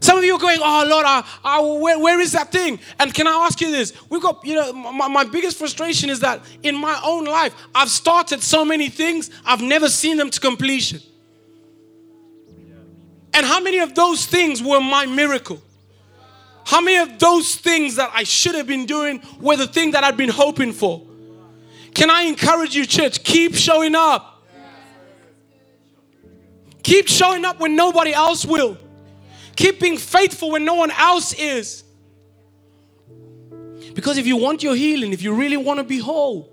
Some 0.00 0.18
of 0.18 0.24
you 0.24 0.34
are 0.34 0.40
going, 0.40 0.58
oh 0.62 0.86
Lord, 0.88 1.06
I, 1.06 1.24
I, 1.42 1.60
where, 1.60 1.98
where 1.98 2.20
is 2.20 2.32
that 2.32 2.52
thing? 2.52 2.78
And 2.98 3.12
can 3.14 3.26
I 3.26 3.46
ask 3.46 3.60
you 3.60 3.70
this? 3.70 3.92
We've 4.10 4.22
got, 4.22 4.44
you 4.44 4.54
know, 4.54 4.72
my, 4.72 5.08
my 5.08 5.24
biggest 5.24 5.58
frustration 5.58 6.10
is 6.10 6.20
that 6.20 6.42
in 6.62 6.76
my 6.76 7.00
own 7.04 7.24
life, 7.24 7.54
I've 7.74 7.88
started 7.88 8.42
so 8.42 8.64
many 8.64 8.88
things, 8.88 9.30
I've 9.44 9.62
never 9.62 9.88
seen 9.88 10.16
them 10.16 10.30
to 10.30 10.40
completion. 10.40 11.00
And 13.32 13.44
how 13.44 13.60
many 13.60 13.78
of 13.78 13.94
those 13.94 14.26
things 14.26 14.62
were 14.62 14.80
my 14.80 15.06
miracle? 15.06 15.60
How 16.64 16.80
many 16.80 16.96
of 16.96 17.18
those 17.18 17.54
things 17.54 17.96
that 17.96 18.10
I 18.12 18.24
should 18.24 18.54
have 18.54 18.66
been 18.66 18.86
doing 18.86 19.22
were 19.40 19.56
the 19.56 19.66
thing 19.66 19.92
that 19.92 20.04
I'd 20.04 20.16
been 20.16 20.30
hoping 20.30 20.72
for? 20.72 21.06
Can 21.94 22.10
I 22.10 22.22
encourage 22.22 22.74
you, 22.74 22.84
church? 22.84 23.22
Keep 23.22 23.54
showing 23.54 23.94
up. 23.94 24.42
Keep 26.82 27.08
showing 27.08 27.44
up 27.44 27.60
when 27.60 27.76
nobody 27.76 28.12
else 28.12 28.44
will. 28.44 28.76
Keep 29.56 29.80
being 29.80 29.96
faithful 29.96 30.50
when 30.50 30.64
no 30.64 30.74
one 30.74 30.90
else 30.90 31.32
is. 31.32 31.82
Because 33.94 34.18
if 34.18 34.26
you 34.26 34.36
want 34.36 34.62
your 34.62 34.76
healing, 34.76 35.12
if 35.12 35.22
you 35.22 35.34
really 35.34 35.56
want 35.56 35.78
to 35.78 35.84
be 35.84 35.98
whole, 35.98 36.52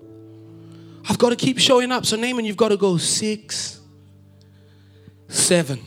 I've 1.10 1.18
got 1.18 1.30
to 1.30 1.36
keep 1.36 1.60
showing 1.60 1.91
up. 1.91 2.06
So, 2.06 2.16
Naaman, 2.16 2.45
you've 2.45 2.58
got 2.58 2.70
to 2.70 2.78
go 2.78 2.97
six, 2.97 3.82
seven. 5.28 5.82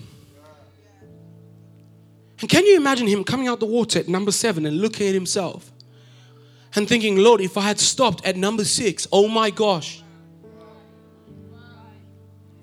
And 2.41 2.51
can 2.51 2.67
you 2.67 2.77
imagine 2.77 3.07
him 3.07 3.25
coming 3.25 3.49
out 3.49 3.61
the 3.61 3.67
water 3.67 3.99
at 3.99 4.09
number 4.09 4.31
seven 4.31 4.67
and 4.67 4.79
looking 4.79 5.09
at 5.09 5.15
himself 5.15 5.73
and 6.75 6.87
thinking, 6.87 7.17
Lord, 7.17 7.41
if 7.41 7.57
I 7.57 7.63
had 7.63 7.81
stopped 7.81 8.27
at 8.27 8.37
number 8.37 8.65
six, 8.65 9.07
oh 9.11 9.27
my 9.27 9.49
gosh. 9.49 10.03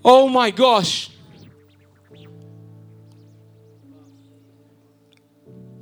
Oh 0.06 0.30
my 0.30 0.52
gosh. 0.52 1.10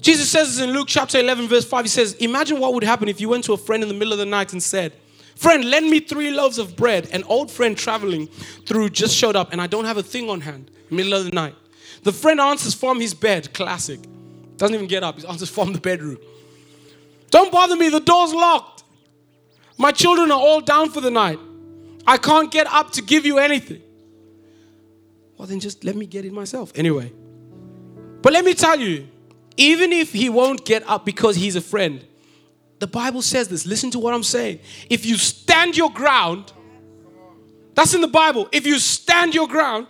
Jesus 0.02 0.32
says 0.32 0.56
this 0.56 0.66
in 0.66 0.74
Luke 0.74 0.88
chapter 0.90 1.20
11, 1.20 1.48
verse 1.48 1.64
5. 1.64 1.86
He 1.86 1.90
says, 1.90 2.14
Imagine 2.16 2.60
what 2.60 2.74
would 2.74 2.84
happen 2.84 3.08
if 3.08 3.22
you 3.22 3.30
went 3.30 3.44
to 3.46 3.54
a 3.54 3.58
friend 3.58 3.84
in 3.84 3.88
the 3.88 3.96
middle 3.96 4.12
of 4.12 4.20
the 4.20 4.26
night 4.26 4.52
and 4.52 4.62
said, 4.62 4.94
Friend, 5.36 5.64
lend 5.64 5.90
me 5.90 6.00
three 6.00 6.32
loaves 6.32 6.58
of 6.58 6.76
bread. 6.76 7.08
An 7.14 7.24
old 7.26 7.52
friend 7.52 7.78
traveling 7.78 8.28
through 8.66 8.90
just 8.90 9.16
showed 9.16 9.36
up 9.36 9.52
and 9.52 9.62
I 9.62 9.68
don't 9.68 9.86
have 9.86 9.98
a 9.98 10.04
thing 10.04 10.30
on 10.30 10.42
hand, 10.42 10.72
middle 10.90 11.14
of 11.14 11.26
the 11.26 11.32
night. 11.32 11.56
The 12.04 12.12
friend 12.12 12.40
answers 12.40 12.74
from 12.74 13.00
his 13.00 13.14
bed, 13.14 13.54
classic. 13.54 14.00
Doesn't 14.58 14.74
even 14.74 14.88
get 14.88 15.04
up, 15.04 15.20
he 15.20 15.28
answers 15.28 15.50
from 15.50 15.72
the 15.74 15.80
bedroom. 15.80 16.18
Don't 17.30 17.52
bother 17.52 17.76
me, 17.76 17.90
the 17.90 18.00
door's 18.00 18.34
locked. 18.34 18.84
My 19.78 19.92
children 19.92 20.32
are 20.32 20.40
all 20.40 20.62
down 20.62 20.90
for 20.90 21.02
the 21.02 21.12
night. 21.12 21.40
I 22.06 22.18
can't 22.18 22.52
get 22.52 22.68
up 22.68 22.92
to 22.94 23.02
give 23.02 23.26
you 23.26 23.38
anything. 23.38 23.82
Well, 25.38 25.48
then 25.48 25.60
just 25.60 25.84
let 25.84 25.96
me 25.96 26.06
get 26.06 26.26
it 26.26 26.34
myself. 26.34 26.72
Anyway. 26.76 27.14
But 28.22 28.34
let 28.34 28.46
me 28.46 28.54
tell 28.54 28.80
you, 28.80 29.08
even 29.58 29.92
if 29.92 30.12
he 30.14 30.30
won't 30.30 30.66
get 30.66 30.88
up 30.88 31.06
because 31.06 31.36
he's 31.36 31.56
a 31.56 31.62
friend, 31.62 32.06
the 32.80 32.88
Bible 32.88 33.22
says 33.22 33.48
this. 33.48 33.66
Listen 33.66 33.92
to 33.92 34.00
what 34.00 34.14
I'm 34.14 34.24
saying. 34.24 34.60
If 34.90 35.06
you 35.06 35.16
stand 35.18 35.78
your 35.78 35.92
ground, 35.92 36.52
that's 37.76 37.94
in 37.94 38.02
the 38.02 38.08
Bible. 38.08 38.50
If 38.52 38.66
you 38.66 38.80
stand 38.80 39.36
your 39.36 39.48
ground, 39.48 39.88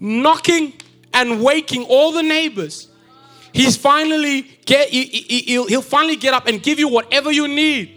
knocking 0.00 0.72
and 1.12 1.42
waking 1.42 1.84
all 1.84 2.12
the 2.12 2.22
neighbors, 2.22 2.88
he's 3.52 3.76
finally 3.76 4.42
get 4.64 4.88
he'll 4.88 5.82
finally 5.82 6.16
get 6.16 6.34
up 6.34 6.46
and 6.46 6.62
give 6.62 6.78
you 6.78 6.88
whatever 6.88 7.30
you 7.30 7.48
need. 7.48 7.92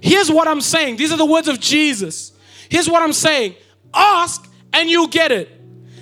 Here's 0.00 0.30
what 0.30 0.48
I'm 0.48 0.60
saying. 0.60 0.96
These 0.96 1.12
are 1.12 1.18
the 1.18 1.24
words 1.24 1.48
of 1.48 1.60
Jesus. 1.60 2.32
Here's 2.68 2.88
what 2.88 3.02
I'm 3.02 3.12
saying. 3.12 3.54
Ask 3.94 4.50
and 4.72 4.90
you'll 4.90 5.06
get 5.06 5.32
it. 5.32 5.48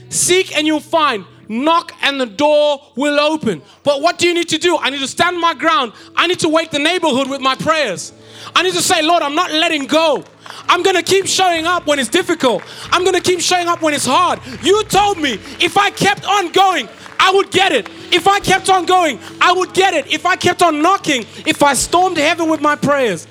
Seek 0.08 0.56
and 0.56 0.66
you'll 0.66 0.80
find. 0.80 1.24
Knock 1.50 1.92
and 2.02 2.20
the 2.20 2.26
door 2.26 2.80
will 2.94 3.18
open. 3.18 3.60
But 3.82 4.02
what 4.02 4.18
do 4.18 4.28
you 4.28 4.34
need 4.34 4.48
to 4.50 4.58
do? 4.58 4.78
I 4.78 4.88
need 4.88 5.00
to 5.00 5.08
stand 5.08 5.36
my 5.36 5.52
ground. 5.52 5.92
I 6.14 6.28
need 6.28 6.38
to 6.40 6.48
wake 6.48 6.70
the 6.70 6.78
neighborhood 6.78 7.28
with 7.28 7.40
my 7.40 7.56
prayers. 7.56 8.12
I 8.54 8.62
need 8.62 8.72
to 8.74 8.80
say, 8.80 9.02
Lord, 9.02 9.24
I'm 9.24 9.34
not 9.34 9.50
letting 9.50 9.86
go. 9.86 10.22
I'm 10.68 10.84
gonna 10.84 11.02
keep 11.02 11.26
showing 11.26 11.66
up 11.66 11.88
when 11.88 11.98
it's 11.98 12.08
difficult. 12.08 12.62
I'm 12.92 13.04
gonna 13.04 13.20
keep 13.20 13.40
showing 13.40 13.66
up 13.66 13.82
when 13.82 13.94
it's 13.94 14.06
hard. 14.06 14.38
You 14.62 14.84
told 14.84 15.18
me 15.18 15.40
if 15.58 15.76
I 15.76 15.90
kept 15.90 16.24
on 16.24 16.52
going, 16.52 16.88
I 17.18 17.32
would 17.32 17.50
get 17.50 17.72
it. 17.72 17.88
If 18.12 18.28
I 18.28 18.38
kept 18.38 18.70
on 18.70 18.86
going, 18.86 19.18
I 19.40 19.52
would 19.52 19.74
get 19.74 19.92
it. 19.92 20.06
If 20.06 20.26
I 20.26 20.36
kept 20.36 20.62
on 20.62 20.80
knocking, 20.80 21.22
if 21.46 21.64
I 21.64 21.74
stormed 21.74 22.16
heaven 22.16 22.48
with 22.48 22.60
my 22.60 22.76
prayers, 22.76 23.26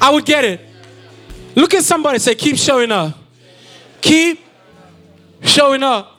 I 0.00 0.10
would 0.10 0.24
get 0.24 0.44
it. 0.44 0.60
Look 1.54 1.72
at 1.72 1.84
somebody 1.84 2.18
say, 2.18 2.34
keep 2.34 2.56
showing 2.56 2.90
up. 2.90 3.16
Keep 4.00 4.40
showing 5.42 5.84
up. 5.84 6.13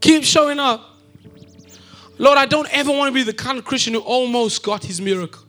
Keep 0.00 0.24
showing 0.24 0.58
up. 0.58 0.86
Lord, 2.18 2.38
I 2.38 2.46
don't 2.46 2.68
ever 2.70 2.90
want 2.90 3.08
to 3.08 3.14
be 3.14 3.22
the 3.22 3.32
kind 3.32 3.58
of 3.58 3.64
Christian 3.64 3.94
who 3.94 4.00
almost 4.00 4.62
got 4.62 4.84
his 4.84 5.00
miracle, 5.00 5.42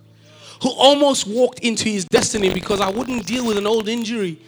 who 0.61 0.69
almost 0.69 1.27
walked 1.27 1.59
into 1.59 1.89
his 1.89 2.05
destiny 2.05 2.53
because 2.53 2.79
I 2.79 2.89
wouldn't 2.89 3.25
deal 3.25 3.45
with 3.45 3.57
an 3.57 3.67
old 3.67 3.89
injury 3.89 4.39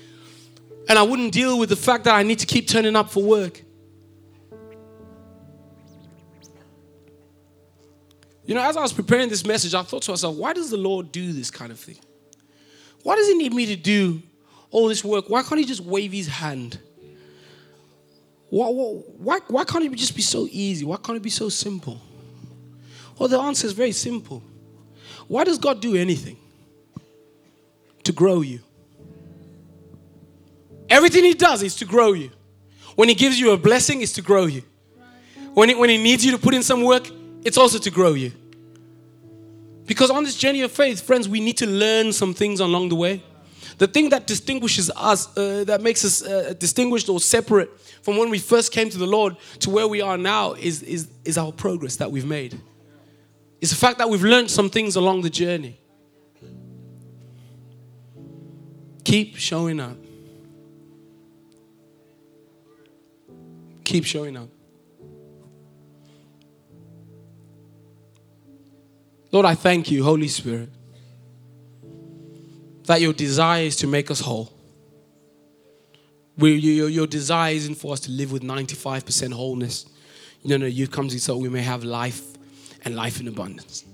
and 0.88 0.98
I 1.00 1.04
wouldn't 1.04 1.34
deal 1.34 1.58
with 1.58 1.70
the 1.70 1.76
fact 1.76 2.06
that 2.06 2.16
I 2.16 2.24
need 2.24 2.40
to 2.40 2.46
keep 2.46 2.68
turning 2.68 2.96
up 2.96 3.10
for 3.10 3.24
work. 3.24 3.62
You 8.46 8.56
know, 8.56 8.62
as 8.62 8.76
I 8.76 8.82
was 8.82 8.92
preparing 8.92 9.30
this 9.30 9.46
message, 9.46 9.74
I 9.74 9.84
thought 9.84 10.02
to 10.04 10.12
myself, 10.12 10.36
why 10.36 10.52
does 10.54 10.70
the 10.70 10.78
Lord 10.78 11.12
do 11.12 11.32
this 11.32 11.50
kind 11.50 11.72
of 11.72 11.80
thing? 11.80 11.98
Why 13.02 13.16
does 13.16 13.28
He 13.28 13.36
need 13.36 13.54
me 13.54 13.66
to 13.68 13.76
do 13.76 14.22
all 14.70 14.90
this 14.90 15.04
work? 15.04 15.30
Why 15.30 15.44
can't 15.44 15.60
He 15.60 15.66
just 15.66 15.82
wave 15.82 16.12
His 16.12 16.28
hand? 16.28 16.80
Why, 18.54 18.68
why, 18.68 19.40
why 19.48 19.64
can't 19.64 19.84
it 19.84 19.92
just 19.96 20.16
be 20.16 20.22
so 20.22 20.48
easy? 20.52 20.86
Why 20.86 20.98
can't 20.98 21.18
it 21.18 21.24
be 21.24 21.32
so 21.32 21.50
simple? 21.50 22.00
Well, 23.18 23.28
the 23.28 23.40
answer 23.40 23.66
is 23.66 23.74
very 23.74 23.94
simple. 23.94 24.44
Why 25.28 25.44
does 25.44 25.58
God 25.58 25.82
do 25.82 25.96
anything? 25.96 26.38
To 28.04 28.12
grow 28.12 28.42
you. 28.42 28.60
Everything 30.88 31.24
He 31.24 31.34
does 31.34 31.64
is 31.64 31.76
to 31.78 31.86
grow 31.86 32.14
you. 32.14 32.30
When 32.94 33.10
He 33.10 33.16
gives 33.16 33.40
you 33.40 33.54
a 33.54 33.58
blessing, 33.58 34.04
it's 34.04 34.14
to 34.14 34.22
grow 34.22 34.46
you. 34.46 34.62
When 35.56 35.70
he, 35.70 35.76
when 35.76 35.90
he 35.90 35.98
needs 35.98 36.24
you 36.24 36.32
to 36.34 36.38
put 36.38 36.54
in 36.54 36.62
some 36.62 36.84
work, 36.84 37.10
it's 37.44 37.58
also 37.58 37.80
to 37.80 37.90
grow 37.90 38.14
you. 38.14 38.34
Because 39.88 40.12
on 40.12 40.24
this 40.24 40.36
journey 40.36 40.62
of 40.62 40.72
faith, 40.72 41.02
friends, 41.02 41.28
we 41.28 41.40
need 41.40 41.58
to 41.58 41.66
learn 41.66 42.14
some 42.14 42.36
things 42.36 42.60
along 42.60 42.90
the 42.90 42.96
way. 42.96 43.24
The 43.78 43.88
thing 43.88 44.10
that 44.10 44.28
distinguishes 44.28 44.92
us, 44.96 45.36
uh, 45.38 45.64
that 45.66 45.82
makes 45.82 46.06
us 46.06 46.24
uh, 46.24 46.54
distinguished 46.60 47.10
or 47.10 47.20
separate 47.20 47.70
from 48.02 48.18
when 48.18 48.30
we 48.30 48.40
first 48.40 48.72
came 48.72 48.90
to 48.90 48.98
the 48.98 49.08
Lord 49.08 49.38
to 49.60 49.70
where 49.70 49.88
we 49.88 50.02
are 50.02 50.18
now, 50.18 50.54
is, 50.54 50.84
is, 50.84 51.08
is 51.26 51.38
our 51.38 51.52
progress 51.52 51.96
that 51.98 52.12
we've 52.12 52.26
made. 52.26 52.60
It's 53.62 53.72
the 53.72 53.78
fact 53.78 53.98
that 54.00 54.10
we've 54.10 54.24
learned 54.24 54.52
some 54.52 54.70
things 54.70 54.96
along 54.96 55.22
the 55.22 55.30
journey. 55.30 55.80
Keep 59.04 59.38
showing 59.38 59.80
up. 59.80 59.98
Keep 63.84 64.06
showing 64.06 64.38
up. 64.38 64.50
Lord, 69.32 69.46
I 69.46 69.56
thank 69.56 69.90
you, 69.90 70.04
Holy 70.04 70.28
Spirit, 70.28 70.70
that 72.86 73.02
your 73.02 73.14
desire 73.14 73.64
is 73.64 73.76
to 73.78 73.88
make 73.88 74.12
us 74.12 74.20
whole. 74.20 74.52
Your, 76.38 76.90
your 76.90 77.08
desire 77.08 77.54
isn't 77.54 77.76
for 77.76 77.94
us 77.94 78.00
to 78.02 78.12
live 78.12 78.32
with 78.32 78.42
95% 78.44 79.34
wholeness. 79.34 79.86
No, 80.44 80.58
no, 80.58 80.66
you 80.66 80.88
come 80.88 81.08
to 81.08 81.20
so 81.20 81.38
we 81.38 81.50
may 81.50 81.62
have 81.62 81.84
life 81.84 82.22
and 82.84 82.96
life 82.96 83.20
in 83.20 83.28
abundance. 83.28 83.86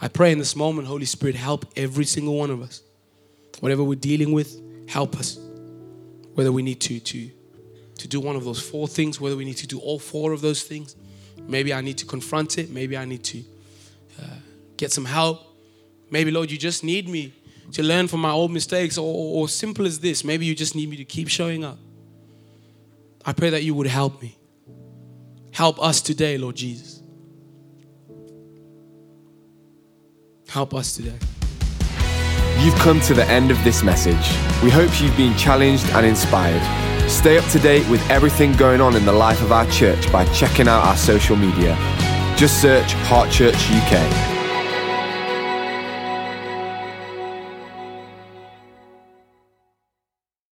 I 0.00 0.08
pray 0.08 0.32
in 0.32 0.38
this 0.38 0.54
moment, 0.54 0.88
Holy 0.88 1.04
Spirit, 1.04 1.36
help 1.36 1.64
every 1.76 2.04
single 2.04 2.36
one 2.36 2.50
of 2.50 2.60
us. 2.60 2.82
Whatever 3.60 3.84
we're 3.84 3.94
dealing 3.94 4.32
with, 4.32 4.60
help 4.88 5.16
us. 5.16 5.38
Whether 6.34 6.52
we 6.52 6.62
need 6.62 6.80
to, 6.82 7.00
to, 7.00 7.30
to 7.98 8.08
do 8.08 8.20
one 8.20 8.36
of 8.36 8.44
those 8.44 8.60
four 8.60 8.88
things, 8.88 9.20
whether 9.20 9.36
we 9.36 9.44
need 9.44 9.58
to 9.58 9.66
do 9.66 9.78
all 9.78 9.98
four 9.98 10.32
of 10.32 10.40
those 10.40 10.62
things, 10.62 10.96
Maybe 11.48 11.74
I 11.74 11.80
need 11.80 11.98
to 11.98 12.06
confront 12.06 12.58
it. 12.58 12.70
Maybe 12.70 12.96
I 12.96 13.04
need 13.04 13.24
to 13.24 13.42
uh, 14.20 14.26
get 14.76 14.92
some 14.92 15.04
help. 15.04 15.40
Maybe, 16.12 16.30
Lord, 16.30 16.50
you 16.50 16.58
just 16.58 16.84
need 16.84 17.08
me 17.08 17.32
to 17.72 17.82
learn 17.82 18.06
from 18.06 18.20
my 18.20 18.30
old 18.30 18.50
mistakes, 18.50 18.98
or, 18.98 19.40
or 19.40 19.48
simple 19.48 19.86
as 19.86 19.98
this, 20.00 20.24
maybe 20.24 20.44
you 20.44 20.54
just 20.54 20.76
need 20.76 20.90
me 20.90 20.96
to 20.98 21.06
keep 21.06 21.26
showing 21.26 21.64
up. 21.64 21.78
I 23.24 23.32
pray 23.32 23.48
that 23.48 23.62
you 23.62 23.74
would 23.74 23.86
help 23.86 24.20
me. 24.20 24.36
Help 25.52 25.82
us 25.82 26.02
today, 26.02 26.36
Lord 26.36 26.54
Jesus. 26.54 27.02
Help 30.48 30.74
us 30.74 30.94
today. 30.94 31.18
You've 32.58 32.74
come 32.74 33.00
to 33.00 33.14
the 33.14 33.24
end 33.24 33.50
of 33.50 33.64
this 33.64 33.82
message. 33.82 34.36
We 34.62 34.68
hope 34.68 35.00
you've 35.00 35.16
been 35.16 35.34
challenged 35.38 35.88
and 35.92 36.04
inspired. 36.04 36.60
Stay 37.10 37.38
up 37.38 37.44
to 37.52 37.58
date 37.58 37.88
with 37.88 38.06
everything 38.10 38.52
going 38.52 38.82
on 38.82 38.96
in 38.96 39.06
the 39.06 39.12
life 39.12 39.40
of 39.40 39.50
our 39.50 39.68
church 39.70 40.12
by 40.12 40.26
checking 40.26 40.68
out 40.68 40.84
our 40.84 40.96
social 40.96 41.36
media. 41.36 41.74
Just 42.36 42.60
search 42.60 42.92
Heart 42.92 43.30
Church 43.30 43.56
UK. 43.70 44.31